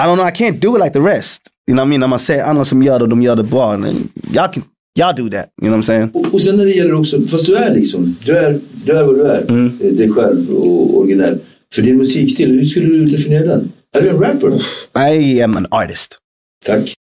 I 0.00 0.02
don't 0.02 0.14
know, 0.16 0.28
I 0.28 0.30
can't 0.30 0.60
do 0.60 0.76
it 0.76 0.84
like 0.84 0.92
the 0.92 1.00
rest. 1.00 1.50
You 1.70 1.76
know 1.76 1.86
I 1.86 1.88
mean? 1.88 2.00
När 2.00 2.08
man 2.08 2.18
ser 2.18 2.44
andra 2.44 2.64
som 2.64 2.82
gör 2.82 2.98
det 2.98 3.02
och 3.02 3.08
de 3.08 3.22
gör 3.22 3.36
det 3.36 3.42
bra. 3.42 3.78
Jag 4.32 4.52
kan, 4.52 4.62
jag 4.98 5.16
do 5.16 5.28
that. 5.30 5.46
You 5.62 5.68
know 5.68 5.70
what 5.70 5.78
I'm 5.78 5.82
saying? 5.82 6.10
Och, 6.14 6.34
och 6.34 6.42
sen 6.42 6.56
när 6.56 6.64
det 6.64 6.72
gäller 6.72 6.94
också, 6.94 7.20
fast 7.22 7.46
du 7.46 7.56
är 7.56 7.74
liksom, 7.74 8.16
du 8.24 8.36
är, 8.36 8.60
du 8.84 8.92
är 8.92 9.02
vad 9.02 9.14
du 9.14 9.22
är. 9.22 9.50
Mm. 9.50 9.78
Eh, 9.82 9.92
Dig 9.92 10.12
själv 10.12 10.50
och 10.50 10.98
originell. 10.98 11.38
För 11.74 11.82
din 11.82 11.96
musikstil, 11.96 12.50
hur 12.50 12.64
skulle 12.64 12.86
du 12.86 13.04
definiera 13.04 13.46
den? 13.46 13.72
Är 13.92 14.02
du 14.02 14.08
en 14.08 14.18
rapper? 14.18 14.52
I 15.12 15.42
am 15.42 15.56
an 15.56 15.66
artist. 15.70 16.18
Tack. 16.64 16.94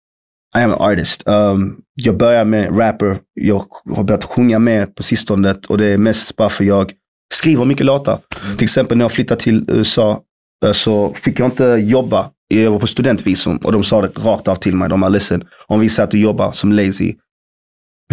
I 0.58 0.60
am 0.60 0.72
an 0.72 0.78
artist. 0.92 1.24
Um, 1.26 1.76
jag 1.96 2.18
börjar 2.18 2.46
med 2.46 2.78
rapper. 2.80 3.20
Jag 3.34 3.66
har 3.96 4.04
börjat 4.04 4.24
sjunga 4.24 4.60
med 4.60 4.96
på 4.96 5.04
sistone 5.04 5.56
och 5.70 5.78
det 5.78 5.86
är 5.86 5.98
mest 5.98 6.36
bara 6.36 6.50
för 6.50 6.64
jag 6.64 6.92
skriver 7.34 7.66
mycket 7.66 7.86
låtar. 7.86 8.20
Till 8.58 8.64
exempel 8.66 8.98
när 8.98 9.04
jag 9.06 9.12
flyttade 9.12 9.42
till 9.42 9.66
USA 9.68 10.22
eh, 10.66 10.72
så 10.72 11.14
fick 11.14 11.40
jag 11.40 11.48
inte 11.48 11.64
jobba. 11.64 12.30
Jag 12.48 12.72
var 12.72 12.80
på 12.80 12.88
studentvisum 12.88 13.58
och 13.58 13.72
de 13.72 13.84
sa 13.84 14.02
det 14.02 14.08
rakt 14.08 14.48
av 14.48 14.56
till 14.56 14.76
mig. 14.76 14.90
De 14.90 15.04
har 15.04 15.10
listen, 15.10 15.44
om 15.68 15.80
vi 15.80 15.90
säger 15.90 16.04
att 16.04 16.12
du 16.12 16.20
jobbar 16.20 16.52
som 16.52 16.72
lazy, 16.74 17.14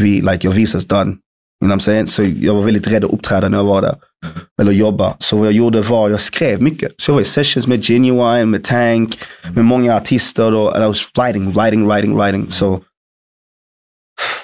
vi, 0.01 0.21
like 0.21 0.47
your 0.47 0.55
visa's 0.55 0.87
done. 0.87 1.11
You 1.63 1.69
know 1.69 1.77
what 1.77 1.83
I'm 1.83 1.85
saying? 1.85 2.07
Så 2.07 2.25
jag 2.25 2.55
var 2.55 2.63
väldigt 2.63 2.87
rädd 2.87 3.05
att 3.05 3.13
uppträda 3.13 3.49
när 3.49 3.59
jag 3.59 3.65
var 3.65 3.83
där. 3.83 3.97
Eller 4.61 4.73
jobba. 4.73 5.17
Så 5.19 5.37
vad 5.37 5.47
jag 5.47 5.53
gjorde 5.53 5.81
var, 5.81 6.11
jag 6.11 6.21
skrev 6.21 6.63
mycket. 6.63 6.93
Så 6.97 7.11
jag 7.11 7.15
var 7.15 7.23
i 7.23 7.25
sessions 7.25 7.67
med 7.67 7.85
Genuine, 7.85 8.51
med 8.51 8.65
Tank, 8.65 9.19
med 9.55 9.65
många 9.65 9.97
artister. 9.97 10.55
Och 10.55 10.75
and 10.75 10.85
I 10.85 10.87
was 10.87 11.07
writing, 11.19 11.53
writing, 11.53 11.87
writing, 11.89 12.17
writing. 12.17 12.51
Så, 12.51 12.83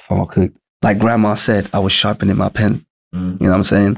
fan 0.08 0.18
vad 0.18 0.30
sjukt. 0.30 0.56
Like 0.88 1.00
grandma 1.00 1.36
said, 1.36 1.64
I 1.64 1.82
was 1.82 1.92
sharpening 1.92 2.36
my 2.36 2.50
pen. 2.54 2.80
You 3.14 3.38
know 3.38 3.48
what 3.48 3.58
I'm 3.58 3.62
saying? 3.62 3.96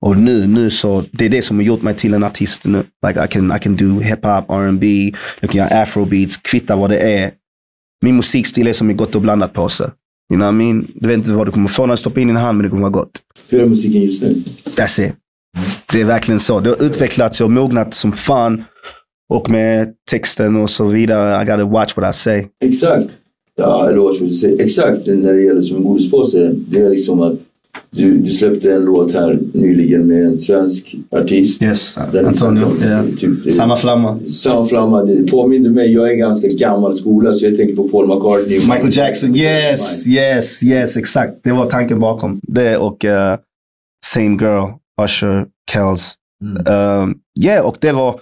Och 0.00 0.16
nu, 0.16 0.46
nu 0.46 0.70
så, 0.70 1.04
det 1.12 1.24
är 1.24 1.28
det 1.28 1.42
som 1.42 1.56
har 1.56 1.64
gjort 1.64 1.82
mig 1.82 1.94
till 1.94 2.14
en 2.14 2.24
artist 2.24 2.64
nu. 2.64 2.84
Like 3.06 3.24
I 3.24 3.28
can, 3.28 3.56
I 3.56 3.58
can 3.58 3.76
do 3.76 4.00
hiphop, 4.00 4.50
R&B, 4.50 5.12
jag 5.40 5.50
kan 5.50 5.58
göra 5.58 5.82
afrobeats, 5.82 6.36
kvitta 6.36 6.76
vad 6.76 6.90
det 6.90 6.98
är. 6.98 7.30
Min 8.04 8.16
musikstil 8.16 8.66
är 8.66 8.72
som 8.72 8.90
en 8.90 8.96
gott 8.96 9.14
och 9.14 9.20
blandat 9.20 9.52
påse. 9.52 9.90
You 10.32 10.38
know 10.38 10.46
what 10.46 10.54
I 10.54 10.56
mean? 10.56 10.86
Du 10.94 11.08
vet 11.08 11.16
inte 11.16 11.32
vad 11.32 11.46
du 11.46 11.52
kommer 11.52 11.68
få 11.68 11.86
när 11.86 11.94
du 11.94 11.98
stoppar 11.98 12.20
in 12.20 12.28
i 12.28 12.32
din 12.32 12.36
hand, 12.36 12.58
men 12.58 12.64
det 12.64 12.70
kommer 12.70 12.82
vara 12.82 12.92
gott. 12.92 13.22
Hur 13.48 13.62
är 13.62 13.66
musiken 13.66 14.02
just 14.02 14.22
nu? 14.22 14.42
That's 14.64 15.06
it. 15.06 15.14
Det 15.92 16.00
är 16.00 16.04
verkligen 16.04 16.40
så. 16.40 16.60
Det 16.60 16.68
har 16.68 16.82
utvecklats 16.82 17.40
och 17.40 17.50
mognat 17.50 17.94
som 17.94 18.12
fan. 18.12 18.64
Och 19.28 19.50
med 19.50 19.94
texten 20.10 20.56
och 20.56 20.70
så 20.70 20.86
vidare. 20.86 21.42
I 21.42 21.46
gotta 21.46 21.64
watch 21.64 21.96
what 21.96 22.14
I 22.14 22.18
say. 22.18 22.46
Exakt. 22.64 23.10
Ja, 23.56 23.88
eller 23.88 23.98
vad 23.98 24.16
ska 24.16 24.24
jag 24.24 24.34
säga? 24.34 24.64
Exakt 24.64 25.06
när 25.06 25.32
det 25.32 25.42
gäller 25.42 25.62
som 25.62 25.76
en 25.76 25.84
godispåse. 25.84 26.54
Det 26.68 26.80
är 26.80 26.90
liksom 26.90 27.20
att 27.20 27.38
du, 27.90 28.18
du 28.18 28.32
släppte 28.32 28.72
en 28.72 28.84
låt 28.84 29.12
här 29.12 29.38
nyligen 29.54 30.06
med 30.06 30.26
en 30.26 30.38
svensk 30.38 30.96
artist. 31.10 31.62
Yes, 31.62 31.98
Antonio. 31.98 32.82
Yeah. 32.82 33.06
Typ, 33.20 33.52
Samma 33.52 33.76
flamma. 33.76 34.20
Samma 34.30 34.66
flamma. 34.66 35.02
Det 35.02 35.30
påminner 35.30 35.70
mig. 35.70 35.92
Jag 35.92 36.12
är 36.12 36.14
ganska 36.14 36.48
gammal 36.48 36.98
skola 36.98 37.34
så 37.34 37.44
jag 37.44 37.56
tänker 37.56 37.76
på 37.76 37.88
Paul 37.88 38.06
McCartney. 38.06 38.58
Michael 38.58 38.96
Jackson, 38.96 39.36
yes, 39.36 40.06
yes, 40.06 40.62
yes, 40.62 40.96
exakt. 40.96 41.32
Det 41.44 41.52
var 41.52 41.70
tanken 41.70 42.00
bakom. 42.00 42.40
Det 42.42 42.76
och 42.76 43.04
uh, 43.04 43.10
Same 44.06 44.36
Girl, 44.40 44.68
Usher, 45.02 45.46
Kells. 45.72 46.14
Um, 46.44 47.14
yeah, 47.40 47.66
och 47.66 47.76
det 47.80 47.92
var, 47.92 48.20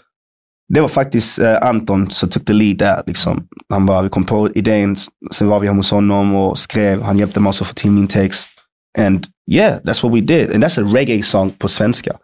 det 0.74 0.80
var 0.80 0.88
faktiskt 0.88 1.38
eh, 1.38 1.62
Anton 1.62 2.10
som 2.10 2.28
tog 2.28 2.46
the 2.46 2.52
lead 2.52 2.78
där. 2.78 3.02
Liksom. 3.06 3.46
Han 3.68 3.86
bara, 3.86 4.02
vi 4.02 4.08
kom 4.08 4.24
på 4.24 4.48
idén, 4.54 4.96
sen 5.32 5.48
var 5.48 5.60
vi 5.60 5.66
hemma 5.66 5.78
hos 5.78 5.90
honom 5.90 6.34
och 6.34 6.58
skrev. 6.58 7.02
Han 7.02 7.18
hjälpte 7.18 7.40
mig 7.40 7.48
också 7.48 7.64
att 7.64 7.68
få 7.68 7.74
till 7.74 7.90
min 7.90 8.06
text. 8.06 8.50
And 8.98 9.26
yeah, 9.46 9.80
that's 9.84 10.02
what 10.02 10.12
we 10.12 10.20
did. 10.20 10.50
And 10.50 10.62
that's 10.62 10.78
a 10.78 10.82
reggae 10.82 11.22
song 11.22 11.50
på 11.50 11.68
svenska. 11.68 12.18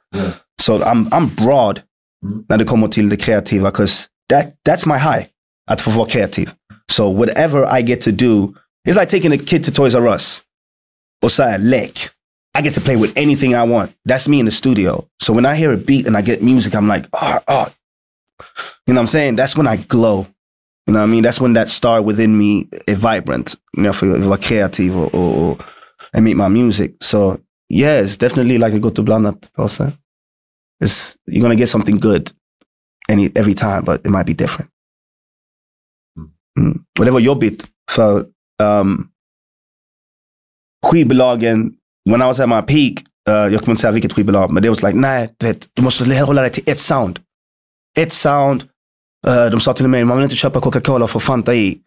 So 0.60 0.82
I'm, 0.82 1.08
I'm 1.12 1.28
broad 1.28 1.82
mm. 2.24 2.44
när 2.48 2.58
det 2.58 2.64
kommer 2.64 2.88
till 2.88 3.08
det 3.08 3.16
kreativa. 3.16 3.70
Cause 3.70 4.08
that, 4.28 4.54
that's 4.64 4.86
my 4.86 4.98
high. 4.98 5.26
Att 5.70 5.80
få 5.80 5.90
vara 5.90 6.08
kreativ. 6.08 6.52
So 6.90 7.08
whatever 7.08 7.78
I 7.78 7.82
get 7.82 8.00
to 8.02 8.12
do, 8.12 8.54
it's 8.88 8.96
like 8.96 9.08
taking 9.08 9.32
a 9.32 9.38
kid 9.38 9.64
to 9.64 9.70
Toys 9.70 9.94
R 9.94 10.06
Us. 10.06 10.42
Och 11.22 11.32
så 11.32 11.42
här, 11.42 11.58
lek. 11.58 12.10
I 12.58 12.62
get 12.62 12.74
to 12.74 12.80
play 12.80 12.96
with 12.96 13.12
anything 13.16 13.54
I 13.54 13.62
want. 13.62 13.92
That's 14.08 14.28
me 14.28 14.38
in 14.40 14.46
the 14.46 14.50
studio. 14.50 15.06
So 15.22 15.32
when 15.32 15.46
I 15.46 15.54
hear 15.54 15.72
a 15.72 15.76
beat 15.76 16.06
and 16.06 16.16
I 16.16 16.22
get 16.22 16.42
music, 16.42 16.74
I'm 16.74 16.88
like, 16.88 17.06
oh, 17.12 17.38
oh. 17.46 17.66
You 18.86 18.94
know 18.94 19.00
what 19.00 19.02
I'm 19.02 19.06
saying? 19.06 19.36
That's 19.36 19.56
when 19.56 19.68
I 19.68 19.76
glow. 19.76 20.26
You 20.86 20.94
know 20.94 21.00
what 21.00 21.04
I 21.04 21.12
mean? 21.12 21.22
That's 21.22 21.40
when 21.40 21.52
that 21.54 21.68
star 21.68 22.02
within 22.02 22.36
me 22.36 22.66
is 22.86 22.98
vibrant. 22.98 23.56
You 23.76 23.82
know, 23.82 23.92
för 23.92 24.16
att 24.16 24.24
vara 24.24 24.38
kreativ 24.38 24.96
och, 24.96 25.14
och, 25.14 25.50
och 25.50 25.62
and 26.12 26.24
make 26.24 26.36
my 26.36 26.48
music. 26.48 26.90
So 27.00 27.38
yeah, 27.68 28.04
it's 28.04 28.16
definitely 28.16 28.58
like 28.58 28.76
a 28.76 28.78
gott 28.78 28.98
och 28.98 29.04
blandat 29.04 29.52
påse. 29.52 29.92
It's, 30.84 31.16
you're 31.26 31.42
gonna 31.42 31.54
get 31.54 31.68
something 31.68 31.98
good 32.00 32.30
any, 33.08 33.30
every 33.34 33.54
time, 33.54 33.84
but 33.84 34.00
it 34.04 34.10
might 34.10 34.26
be 34.26 34.34
different. 34.34 34.70
Mm. 36.58 36.84
Det 37.04 37.10
var 37.10 37.20
jobbigt 37.20 37.66
för 37.90 38.26
um, 38.62 39.08
skivbolagen, 40.86 41.72
when 42.10 42.22
I 42.22 42.24
was 42.24 42.40
at 42.40 42.48
my 42.48 42.62
peak, 42.62 43.04
uh, 43.28 43.52
jag 43.52 43.60
kommer 43.60 43.70
inte 43.70 43.80
säga 43.80 43.90
vilket 43.90 44.12
skivbolag, 44.12 44.50
men 44.50 44.62
det 44.62 44.68
var 44.68 44.86
like, 44.86 44.98
nej, 44.98 45.34
du, 45.38 45.46
vet, 45.46 45.68
du 45.74 45.82
måste 45.82 46.20
hålla 46.20 46.42
dig 46.42 46.50
till 46.50 46.64
ett 46.66 46.80
sound. 46.80 47.18
Ett 47.98 48.12
sound. 48.12 48.62
Uh, 49.26 49.50
de 49.50 49.60
sa 49.60 49.72
till 49.72 49.88
mig, 49.88 50.04
man 50.04 50.16
vill 50.16 50.24
inte 50.24 50.36
köpa 50.36 50.60
Coca-Cola 50.60 51.06
för 51.06 51.20
Fanta 51.20 51.54
i. 51.54 51.80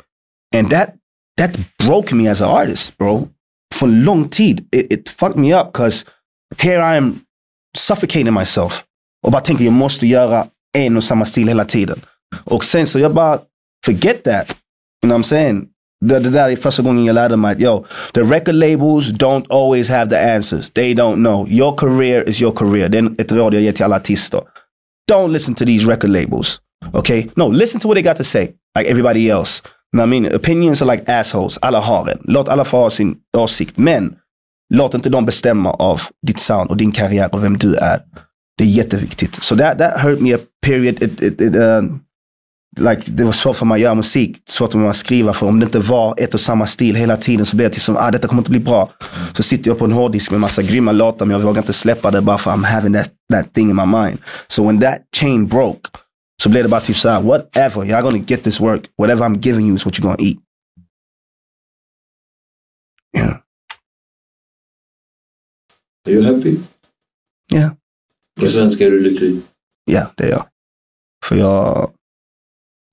And 0.55 0.69
that, 0.69 0.89
that 1.37 1.57
broke 1.85 2.15
me 2.15 2.31
as 2.31 2.41
an 2.41 2.49
artist, 2.49 2.97
bro. 2.97 3.27
För 3.73 3.87
long 3.87 4.29
tid. 4.29 4.67
It, 4.71 4.93
it 4.93 5.09
fucked 5.09 5.35
me 5.35 5.61
up, 5.61 5.73
because 5.73 6.05
here 6.57 6.93
I 6.93 6.97
am 6.97 7.19
suffocating 7.77 8.33
myself. 8.33 8.83
Och 9.25 9.31
bara 9.31 9.41
tänker, 9.41 9.65
jag 9.65 9.73
måste 9.73 10.07
göra 10.07 10.47
en 10.77 10.97
och 10.97 11.03
samma 11.03 11.25
stil 11.25 11.47
hela 11.47 11.65
tiden. 11.65 12.01
Och 12.43 12.65
sen 12.65 12.87
så 12.87 12.99
jag 12.99 13.13
bara, 13.13 13.39
forget 13.85 14.23
that. 14.23 14.49
You 14.49 15.09
know 15.09 15.17
what 15.17 15.25
I'm 15.25 15.29
saying? 15.29 15.67
Det, 16.05 16.19
det 16.19 16.29
där 16.29 16.45
är 16.45 16.51
er 16.51 16.55
första 16.55 16.83
gången 16.83 17.05
jag 17.05 17.13
lärde 17.13 17.35
mig 17.35 17.51
att 17.51 17.61
yo, 17.61 17.85
the 18.13 18.21
record 18.21 18.55
labels 18.55 19.11
don't 19.11 19.45
always 19.49 19.89
have 19.89 20.09
the 20.09 20.35
answers. 20.35 20.69
They 20.69 20.93
don't 20.93 21.15
know. 21.15 21.49
Your 21.49 21.77
career 21.77 22.29
is 22.29 22.41
your 22.41 22.51
career. 22.55 22.89
Det 22.89 22.97
er 22.97 23.03
är 23.03 23.21
ett 23.21 23.31
råd 23.31 23.53
jag 23.53 23.61
ger 23.61 23.71
till 23.71 23.85
alla 23.85 23.95
artister. 23.95 24.41
Don't 25.11 25.31
listen 25.31 25.55
to 25.55 25.65
these 25.65 25.87
record 25.87 26.09
labels. 26.09 26.59
Okay? 26.93 27.29
No, 27.35 27.51
listen 27.51 27.79
to 27.79 27.87
what 27.87 27.95
they 27.95 28.03
got 28.03 28.17
to 28.17 28.23
say. 28.23 28.47
Like 28.77 28.91
everybody 28.91 29.29
else. 29.29 29.61
I 29.99 30.05
mean? 30.05 30.35
Opinions 30.35 30.81
are 30.81 30.91
like 30.91 31.19
assholes. 31.19 31.57
Alla 31.61 31.79
har 31.79 32.09
en. 32.09 32.19
Låt 32.23 32.49
alla 32.49 32.65
få 32.65 32.77
ha 32.77 32.89
sin 32.89 33.15
åsikt. 33.37 33.77
Men 33.77 34.15
låt 34.73 34.93
inte 34.93 35.09
dem 35.09 35.25
bestämma 35.25 35.73
av 35.73 36.01
ditt 36.27 36.39
sound 36.39 36.69
och 36.69 36.77
din 36.77 36.91
karriär 36.91 37.29
och 37.31 37.43
vem 37.43 37.57
du 37.57 37.75
är. 37.75 37.99
Det 38.57 38.63
är 38.63 38.67
jätteviktigt. 38.67 39.43
So 39.43 39.55
that, 39.55 39.77
that 39.77 40.01
hurt 40.01 40.19
me 40.19 40.35
a 40.35 40.39
period. 40.65 41.03
It, 41.03 41.23
it, 41.23 41.41
it, 41.41 41.55
uh, 41.55 41.81
like, 42.77 43.01
det 43.05 43.23
var 43.23 43.31
svårt 43.31 43.55
för 43.55 43.65
mig 43.65 43.75
att 43.75 43.81
göra 43.81 43.95
musik, 43.95 44.37
svårt 44.49 44.71
för 44.71 44.79
mig 44.79 44.89
att 44.89 44.95
skriva. 44.95 45.33
För 45.33 45.47
om 45.47 45.59
det 45.59 45.63
inte 45.63 45.79
var 45.79 46.15
ett 46.17 46.33
och 46.33 46.41
samma 46.41 46.65
stil 46.65 46.95
hela 46.95 47.17
tiden 47.17 47.45
så 47.45 47.55
blev 47.55 47.69
det 47.69 47.73
till 47.73 47.81
som, 47.81 47.97
ah 47.97 48.11
detta 48.11 48.27
kommer 48.27 48.41
inte 48.41 48.51
bli 48.51 48.59
bra. 48.59 48.89
Så 49.33 49.43
sitter 49.43 49.69
jag 49.69 49.77
på 49.77 49.85
en 49.85 49.91
hårddisk 49.91 50.31
med 50.31 50.39
massa 50.39 50.61
grymma 50.61 50.91
låtar 50.91 51.25
men 51.25 51.37
jag 51.37 51.45
vågar 51.45 51.61
inte 51.61 51.73
släppa 51.73 52.11
det 52.11 52.21
bara 52.21 52.37
för 52.37 52.51
I'm 52.51 52.65
having 52.65 52.93
that, 52.93 53.09
that 53.33 53.53
thing 53.53 53.69
in 53.69 53.75
my 53.75 53.85
mind. 53.85 54.17
So 54.47 54.67
when 54.67 54.79
that 54.79 54.99
chain 55.15 55.47
broke 55.47 55.89
blev 56.49 56.63
det 56.63 56.69
bara 56.69 56.81
typ 56.81 56.97
såhär, 56.97 57.21
whatever, 57.21 57.85
Y'all 57.85 58.01
gonna 58.01 58.17
get 58.17 58.43
this 58.43 58.59
work. 58.59 58.89
Whatever 58.97 59.25
I'm 59.25 59.39
giving 59.39 59.67
you 59.67 59.75
is 59.75 59.85
what 59.85 59.95
you're 59.95 60.03
gonna 60.03 60.17
eat. 60.19 60.39
Yeah. 63.17 63.37
Are 66.05 66.11
you 66.11 66.23
happy? 66.23 66.59
Yeah. 67.51 67.71
Är 68.41 68.91
du 68.91 68.99
lycklig. 68.99 69.41
Ja, 69.85 70.11
det 70.15 70.23
är 70.23 70.29
jag. 70.29 70.45
För 71.25 71.35
jag... 71.35 71.91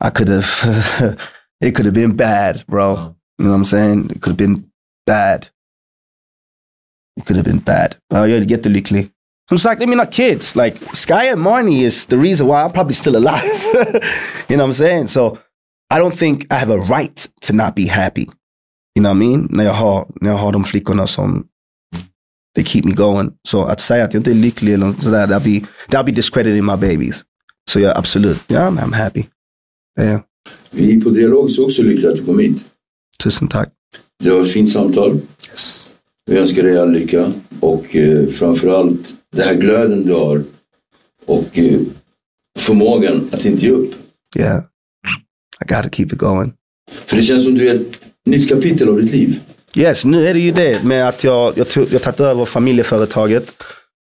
I 0.05 0.11
could 0.14 0.28
have... 0.28 0.44
it 1.64 1.74
could 1.74 1.86
have 1.86 1.94
been 1.94 2.16
bad, 2.16 2.62
bro. 2.66 3.14
You 3.38 3.48
know 3.48 3.53
what 3.53 3.61
I'm 3.61 3.64
saying? 3.64 4.11
It 4.11 4.20
could 4.20 4.40
have 4.40 4.46
been 4.46 4.64
bad. 5.07 5.46
It 7.16 7.26
could 7.26 7.36
have 7.36 7.44
been 7.44 7.61
bad. 7.61 7.96
Ja, 8.09 8.28
jag 8.28 8.38
är 8.38 8.51
jättelycklig. 8.51 9.11
Som 9.51 9.59
sagt, 9.59 9.78
det 9.78 9.84
är 9.84 9.88
mina 9.88 10.07
kids. 10.07 10.57
Like, 10.57 10.76
Sky 10.92 11.28
and 11.32 11.40
Marnie 11.40 11.86
is 11.86 12.07
the 12.07 12.16
reason 12.16 12.46
why 12.46 12.53
I'm 12.53 12.72
probably 12.72 12.94
still 12.94 13.16
alive. 13.16 13.42
you 14.48 14.57
know 14.57 14.66
what 14.66 14.68
I'm 14.68 14.72
saying? 14.72 15.07
So, 15.07 15.38
I 15.94 15.98
don't 15.98 16.14
think 16.14 16.53
I 16.53 16.57
have 16.57 16.70
a 16.70 16.78
right 16.78 17.28
to 17.40 17.53
not 17.53 17.74
be 17.74 17.86
happy. 17.86 18.28
You 18.94 19.03
know 19.03 19.11
what 19.11 19.16
I 19.16 19.28
mean? 19.28 19.48
När 19.51 19.64
jag 19.64 19.72
har, 19.72 20.07
när 20.20 20.30
jag 20.30 20.36
har 20.36 20.53
de 20.53 20.64
flickorna 20.64 21.07
som 21.07 21.44
they 22.57 22.64
keep 22.64 22.82
me 22.84 22.92
going. 22.92 23.32
Så 23.48 23.64
att 23.64 23.80
säga 23.80 24.05
att 24.05 24.14
jag 24.14 24.20
inte 24.20 24.30
är 24.30 24.34
lycklig 24.34 24.74
eller 24.74 24.92
sådär, 25.01 25.26
that'll 25.26 25.61
be, 25.61 25.66
that'll 25.88 26.05
be 26.05 26.12
discrediting 26.12 26.64
my 26.64 26.76
babies. 26.76 27.22
Så 27.70 27.80
ja, 27.80 27.92
absolut. 27.96 28.40
Ja, 28.46 28.61
I'm, 28.61 28.78
I'm 28.78 28.94
happy. 28.94 29.24
Jag. 29.96 30.20
Vi 30.70 31.01
på 31.01 31.11
Dialog 31.11 31.51
är 31.51 31.64
också 31.64 31.82
lyckliga 31.82 32.11
att 32.11 32.16
du 32.16 32.24
kom 32.24 32.38
hit. 32.38 32.64
Tusen 33.22 33.48
tack. 33.48 33.68
Det 34.22 34.30
var 34.30 34.42
ett 34.42 34.53
fint 34.53 34.70
samtal. 34.70 35.20
Yes. 35.51 35.90
Vi 36.26 36.36
önskar 36.36 36.62
dig 36.62 36.78
all 36.78 36.90
lycka 36.90 37.32
och 37.61 37.96
eh, 37.96 38.28
framförallt 38.28 39.20
den 39.37 39.49
här 39.49 39.55
glöden 39.55 40.07
du 40.07 40.12
har 40.12 40.43
och 41.26 41.59
eh, 41.59 41.81
förmågan 42.59 43.28
att 43.33 43.45
inte 43.45 43.66
ge 43.66 43.70
upp. 43.70 43.95
Yeah. 44.39 44.62
I 45.64 45.64
gotta 45.68 45.89
keep 45.89 46.07
it 46.07 46.18
going. 46.18 46.53
För 47.07 47.16
det 47.16 47.22
känns 47.22 47.45
som 47.45 47.55
du 47.55 47.70
är 47.70 47.74
ett 47.74 47.93
nytt 48.26 48.49
kapitel 48.49 48.89
av 48.89 49.03
ditt 49.03 49.11
liv. 49.11 49.41
Yes, 49.76 50.05
nu 50.05 50.26
är 50.26 50.35
det 50.35 50.41
ju 50.41 50.53
det 50.53 50.85
med 50.85 51.09
att 51.09 51.24
jag, 51.24 51.59
jag, 51.59 51.68
tog, 51.68 51.87
jag 51.93 52.03
tagit 52.03 52.20
över 52.20 52.45
familjeföretaget. 52.45 53.62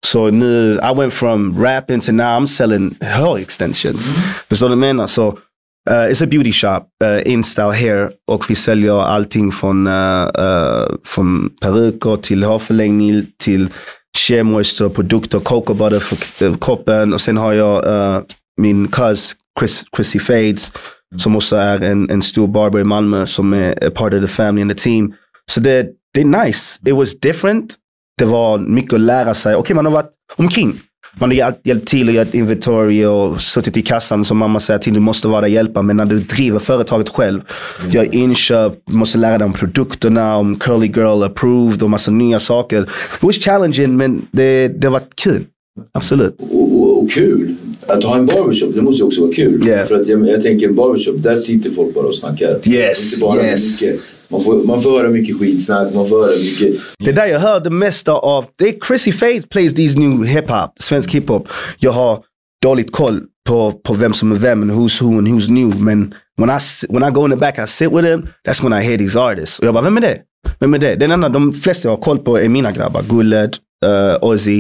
Så 0.05 0.32
nu, 0.32 0.80
I 0.91 0.95
went 0.95 1.13
from 1.13 1.63
rapping 1.63 1.99
to 1.99 2.11
now 2.11 2.26
I'm 2.26 2.45
selling 2.45 2.95
hair 3.01 3.38
extensions. 3.38 4.13
Förstår 4.49 4.70
du 4.70 4.76
vad 4.76 4.88
jag 4.88 4.95
menar? 4.95 5.07
Så 5.07 5.28
uh, 5.28 6.11
it's 6.11 6.24
a 6.24 6.28
beauty 6.28 6.51
shop, 6.51 6.82
uh, 7.03 7.32
InStyle 7.34 7.72
Hair. 7.72 8.11
Och 8.32 8.49
vi 8.49 8.55
säljer 8.55 9.01
allting 9.01 9.51
från, 9.51 9.88
uh, 9.88 10.28
uh, 10.39 10.88
från 11.03 11.49
peruker 11.61 12.18
till 12.18 12.43
hårförlängning 12.43 13.26
till 13.38 13.68
shea 14.18 14.43
moisture, 14.43 14.89
produkter, 14.89 15.39
cocoa 15.39 15.76
butter 15.76 15.99
för 15.99 16.45
äh, 16.45 16.55
kroppen. 16.57 17.13
Och 17.13 17.22
sen 17.22 17.38
har 17.38 17.53
jag 17.53 17.86
äh, 17.86 18.22
min 18.61 18.88
cuz 18.88 19.36
Chris, 19.59 19.86
Chrissy 19.95 20.20
Fades 20.20 20.72
som 21.18 21.36
också 21.36 21.55
är 21.55 21.84
en, 21.84 22.09
en 22.09 22.22
stor 22.22 22.47
barber 22.47 22.80
i 22.80 22.84
Malmö 22.84 23.26
som 23.26 23.53
är 23.53 23.88
a 23.88 23.91
part 23.95 24.13
of 24.13 24.22
the 24.22 24.28
family 24.28 24.61
and 24.61 24.72
the 24.72 24.78
team. 24.78 25.13
Så 25.51 25.59
det, 25.59 25.88
det 26.13 26.22
är 26.22 26.45
nice. 26.45 26.80
It 26.86 26.95
was 26.95 27.20
different. 27.20 27.76
Det 28.18 28.26
var 28.26 28.57
mycket 28.57 28.93
att 28.93 28.99
lära 28.99 29.34
sig. 29.34 29.55
Okej, 29.55 29.76
man 29.76 29.86
har 29.86 29.91
varit 29.91 30.11
omkring. 30.36 30.80
Man 31.20 31.30
har 31.30 31.55
hjälpt, 31.63 31.88
till 31.88 32.09
och 32.09 32.16
gjort 32.16 32.34
inventory 32.34 33.05
och 33.05 33.41
suttit 33.41 33.78
i 33.78 33.82
kassan 33.82 34.26
som 34.26 34.38
mamma 34.38 34.59
säger 34.59 34.80
till. 34.80 34.93
Du 34.93 34.99
måste 34.99 35.28
vara 35.28 35.41
där 35.41 35.47
och 35.47 35.53
hjälpa. 35.53 35.82
Men 35.82 35.97
när 35.97 36.05
du 36.05 36.20
driver 36.20 36.59
företaget 36.59 37.09
själv, 37.09 37.41
gör 37.89 38.16
inköp, 38.16 38.74
måste 38.89 39.18
lära 39.18 39.38
dig 39.38 39.45
om 39.45 39.53
produkterna, 39.53 40.38
om 40.38 40.55
curly 40.55 40.88
girl 40.88 41.24
approved 41.24 41.84
och 41.84 41.89
massa 41.89 42.11
nya 42.11 42.39
saker. 42.39 42.82
It 42.82 43.24
was 43.24 43.36
challenging 43.36 43.97
men 43.97 44.28
det, 44.32 44.68
det 44.68 44.89
var 44.89 45.01
kul. 45.24 45.45
Absolut. 45.91 46.36
Och, 46.39 47.03
och, 47.03 47.11
kul. 47.11 47.55
Att 47.88 48.03
ha 48.03 48.18
en 48.18 48.26
barbershop, 48.26 48.76
det 48.76 48.82
måste 48.82 49.01
ju 49.01 49.07
också 49.07 49.22
vara 49.22 49.34
kul. 49.34 49.68
Yeah. 49.68 49.88
För 49.88 50.01
att 50.01 50.07
jag, 50.07 50.28
jag 50.28 50.43
tänker 50.43 50.68
en 50.68 50.76
barbershop, 50.76 51.24
där 51.24 51.38
sitter 51.38 51.72
folk 51.72 51.93
bara 51.93 52.07
och 52.07 52.18
snackar. 52.18 52.59
Yes, 52.68 53.13
Inte 53.13 53.26
bara 53.26 53.43
yes. 53.43 53.82
Mycket, 53.82 54.01
man, 54.30 54.43
får, 54.43 54.63
man 54.63 54.82
får 54.82 54.91
höra 54.91 55.09
mycket 55.09 55.39
skitsnack, 55.39 55.93
man 55.93 56.09
får 56.09 56.21
höra 56.21 56.36
mycket... 56.36 56.82
Det 56.99 57.11
där 57.11 57.28
jag 57.28 57.39
hör 57.39 57.59
det 57.59 57.69
mesta 57.69 58.11
av, 58.11 58.45
det 58.55 58.67
är 58.67 58.86
Chrissy 58.88 59.11
Faith 59.11 59.47
plays 59.47 59.73
these 59.73 59.99
new 59.99 60.26
hiphop, 60.26 60.71
svensk 60.80 61.11
hiphop. 61.11 61.47
Jag 61.80 61.91
har 61.91 62.23
dåligt 62.63 62.91
koll 62.91 63.21
på, 63.49 63.71
på 63.71 63.93
vem 63.93 64.13
som 64.13 64.32
är 64.32 64.36
vem 64.36 64.61
and 64.61 64.71
who's 64.71 65.03
who 65.03 65.17
and 65.17 65.28
who's 65.28 65.51
new. 65.51 65.82
Men 65.82 66.13
when 66.38 66.49
I, 66.49 66.59
when 66.89 67.03
I 67.03 67.11
go 67.11 67.26
in 67.26 67.32
the 67.32 67.38
back 67.38 67.59
I 67.59 67.67
sit 67.67 67.91
with 67.91 68.07
him, 68.07 68.28
that's 68.47 68.63
when 68.63 68.82
I 68.82 68.86
hear 68.86 68.97
these 68.97 69.19
artists. 69.19 69.59
Och 69.59 69.65
jag 69.65 69.73
bara, 69.73 69.84
vem 69.84 69.97
är 69.97 70.01
det? 70.01 70.17
Vem 70.59 70.73
är 70.73 70.80
det? 70.80 70.95
Den 70.95 71.11
enda, 71.11 71.30
de 71.30 71.53
flesta 71.53 71.88
jag 71.88 71.95
har 71.95 72.01
koll 72.01 72.19
på 72.19 72.39
är 72.39 72.49
mina 72.49 72.71
grabbar. 72.71 73.01
Gulled, 73.09 73.57
uh, 73.86 74.17
Ozzy, 74.30 74.59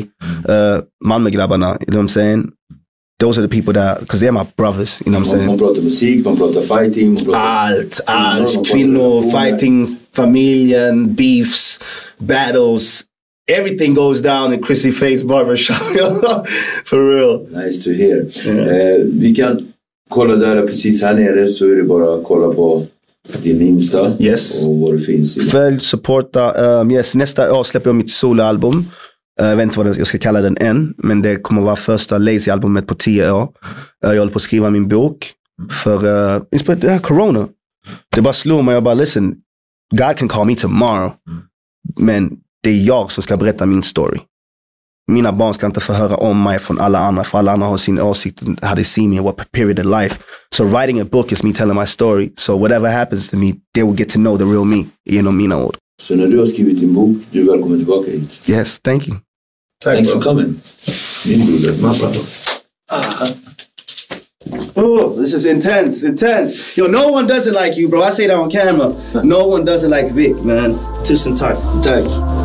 uh, 0.49 0.83
Malmögrabbarna. 1.05 1.67
You 1.67 1.77
know 1.77 2.01
what 2.01 2.05
I'm 2.05 2.13
saying? 2.13 2.51
Those 3.19 3.37
are 3.37 3.41
the 3.41 3.47
people 3.47 3.73
that, 3.73 3.99
because 4.01 4.19
they're 4.19 4.31
my 4.33 4.43
brothers. 4.57 5.01
You 5.05 5.11
know 5.11 5.19
what 5.19 5.29
I'm 5.33 5.37
Man, 5.37 5.47
man 5.47 5.57
saying? 5.57 5.59
pratar 5.59 5.83
musik, 5.83 6.25
man 6.25 6.35
pratar 6.37 6.63
fighting. 6.63 7.13
Man 7.13 7.23
pratar 7.25 7.35
Allt, 7.35 8.01
man 8.07 8.41
allt. 8.41 8.47
pratar 8.47 8.63
Kvinnor, 8.71 9.21
relationer. 9.21 9.31
fighting, 9.31 9.87
familjen, 10.13 11.15
beefs, 11.15 11.79
battles. 12.19 13.05
Everything 13.47 13.93
goes 13.93 14.21
down 14.21 14.53
in 14.53 14.61
Chrissy 14.61 14.91
Face 14.91 15.23
barbershop. 15.23 15.77
For 16.85 16.99
real. 17.15 17.47
Nice 17.51 17.83
to 17.83 17.91
hear. 17.93 18.25
Eh, 18.45 19.03
vi 19.05 19.35
kan 19.35 19.67
kolla 20.09 20.35
där 20.35 20.67
precis 20.67 21.01
här 21.01 21.13
nere 21.13 21.47
så 21.47 21.65
är 21.65 21.75
det 21.75 21.83
bara 21.83 22.15
att 22.15 22.23
kolla 22.23 22.53
på 22.53 22.85
din 23.43 23.61
Insta. 23.61 24.13
Yes. 24.19 24.67
Och 24.67 24.75
vad 24.77 24.93
det 24.93 25.01
finns. 25.01 25.37
I. 25.37 25.41
Följ, 25.41 25.79
supporta. 25.79 26.51
Um, 26.81 26.91
yes, 26.91 27.15
nästa 27.15 27.53
år 27.53 27.63
släpper 27.63 27.89
jag 27.89 27.95
mitt 27.95 28.11
soloalbum. 28.11 28.85
Eh, 29.41 29.47
jag 29.47 29.55
vet 29.55 29.63
inte 29.63 29.77
vad 29.77 29.97
jag 29.97 30.07
ska 30.07 30.17
kalla 30.17 30.41
den 30.41 30.57
än. 30.57 30.93
Men 30.97 31.21
det 31.21 31.35
kommer 31.35 31.61
vara 31.61 31.75
första 31.75 32.17
Lazy-albumet 32.17 32.87
på 32.87 32.95
tio 32.95 33.31
år. 33.31 33.49
Eh, 34.05 34.11
jag 34.11 34.19
håller 34.19 34.31
på 34.31 34.37
att 34.37 34.41
skriva 34.41 34.69
min 34.69 34.87
bok. 34.87 35.31
För 35.71 36.05
uh, 36.05 36.41
inspirerat 36.51 36.81
det 36.81 36.89
här 36.89 36.99
corona. 36.99 37.47
Det 38.15 38.21
bara 38.21 38.33
slog 38.33 38.63
mig. 38.63 38.73
Jag 38.73 38.83
bara, 38.83 38.93
listen. 38.93 39.35
God 39.97 40.17
can 40.17 40.27
call 40.27 40.47
me 40.47 40.55
tomorrow. 40.55 41.13
Men 41.99 42.37
det 42.63 42.69
är 42.69 42.87
jag 42.87 43.11
som 43.11 43.23
ska 43.23 43.37
berätta 43.37 43.65
min 43.65 43.83
story. 43.83 44.19
Mina 45.11 45.31
barn 45.31 45.53
ska 45.53 45.65
inte 45.65 45.79
få 45.79 45.93
höra 45.93 46.15
om 46.15 46.43
mig 46.43 46.59
från 46.59 46.79
alla 46.79 46.99
andra. 46.99 47.23
För 47.23 47.37
alla 47.37 47.51
andra 47.51 47.67
har 47.67 47.77
sin 47.77 47.99
åsikt. 47.99 48.43
How 48.61 48.75
they 48.75 48.83
see 48.83 49.07
me 49.07 49.19
what 49.19 49.51
period 49.51 49.79
of 49.79 49.85
life. 50.01 50.15
So 50.55 50.63
writing 50.63 50.99
a 51.01 51.05
book 51.05 51.31
is 51.31 51.43
me 51.43 51.53
telling 51.53 51.79
my 51.79 51.85
story. 51.85 52.33
So 52.37 52.57
whatever 52.57 52.89
happens 52.89 53.29
to 53.29 53.37
me, 53.37 53.53
they 53.73 53.83
will 53.83 53.97
get 53.97 54.09
to 54.09 54.19
know 54.19 54.37
the 54.37 54.43
real 54.43 54.65
me. 54.65 54.85
Genom 55.09 55.37
mina 55.37 55.57
ord. 55.57 55.75
Så 56.01 56.15
när 56.15 56.27
du 56.27 56.39
har 56.39 56.45
skrivit 56.45 56.79
din 56.79 56.93
bok, 56.93 57.17
du 57.31 57.41
är 57.41 57.51
välkommen 57.51 57.77
tillbaka 57.79 58.11
hit. 58.11 58.49
Yes, 58.49 58.79
thank 58.79 59.07
you. 59.07 59.17
Thanks 59.83 60.11
for 60.11 60.21
coming. 60.21 60.61
Min 61.25 61.45
broder. 61.45 61.71
My 61.71 61.99
brother. 61.99 62.21
Ah. 62.91 63.27
Oh, 64.75 65.15
this 65.19 65.33
is 65.33 65.45
intense, 65.45 66.07
intense. 66.07 66.77
Yo, 66.81 66.87
no 66.87 67.11
one 67.11 67.27
does 67.27 67.47
it 67.47 67.53
like 67.53 67.77
you, 67.77 67.89
bro. 67.89 68.03
I 68.03 68.11
say 68.11 68.27
that 68.27 68.37
on 68.37 68.49
camera. 68.49 68.93
No 69.23 69.47
one 69.47 69.65
does 69.65 69.83
it 69.83 69.89
like 69.89 70.11
Vic, 70.11 70.35
man. 70.43 70.75
Tusen 71.03 71.35
tack. 71.35 71.57
Tack. 71.83 72.44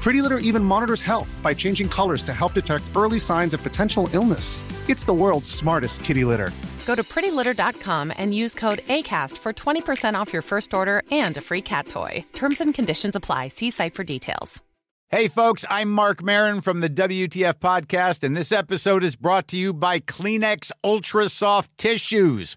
Pretty 0.00 0.22
Litter 0.22 0.38
even 0.38 0.64
monitors 0.64 1.02
health 1.02 1.38
by 1.42 1.52
changing 1.52 1.88
colors 1.88 2.22
to 2.22 2.32
help 2.32 2.54
detect 2.54 2.84
early 2.96 3.18
signs 3.18 3.52
of 3.54 3.62
potential 3.62 4.08
illness. 4.12 4.64
It's 4.88 5.04
the 5.04 5.12
world's 5.12 5.50
smartest 5.50 6.04
kitty 6.04 6.24
litter. 6.24 6.50
Go 6.86 6.94
to 6.94 7.02
prettylitter.com 7.02 8.12
and 8.16 8.34
use 8.34 8.54
code 8.54 8.78
ACAST 8.78 9.36
for 9.38 9.52
20% 9.52 10.14
off 10.14 10.32
your 10.32 10.42
first 10.42 10.72
order 10.74 11.02
and 11.10 11.36
a 11.36 11.40
free 11.40 11.62
cat 11.62 11.86
toy. 11.86 12.24
Terms 12.32 12.60
and 12.60 12.74
conditions 12.74 13.14
apply. 13.14 13.48
See 13.48 13.70
site 13.70 13.94
for 13.94 14.04
details. 14.04 14.62
Hey, 15.10 15.26
folks, 15.26 15.64
I'm 15.68 15.90
Mark 15.90 16.22
Marin 16.22 16.60
from 16.60 16.78
the 16.78 16.88
WTF 16.88 17.54
Podcast, 17.54 18.22
and 18.22 18.36
this 18.36 18.52
episode 18.52 19.02
is 19.02 19.16
brought 19.16 19.48
to 19.48 19.56
you 19.56 19.72
by 19.72 19.98
Kleenex 19.98 20.70
Ultra 20.84 21.28
Soft 21.28 21.76
Tissues, 21.78 22.56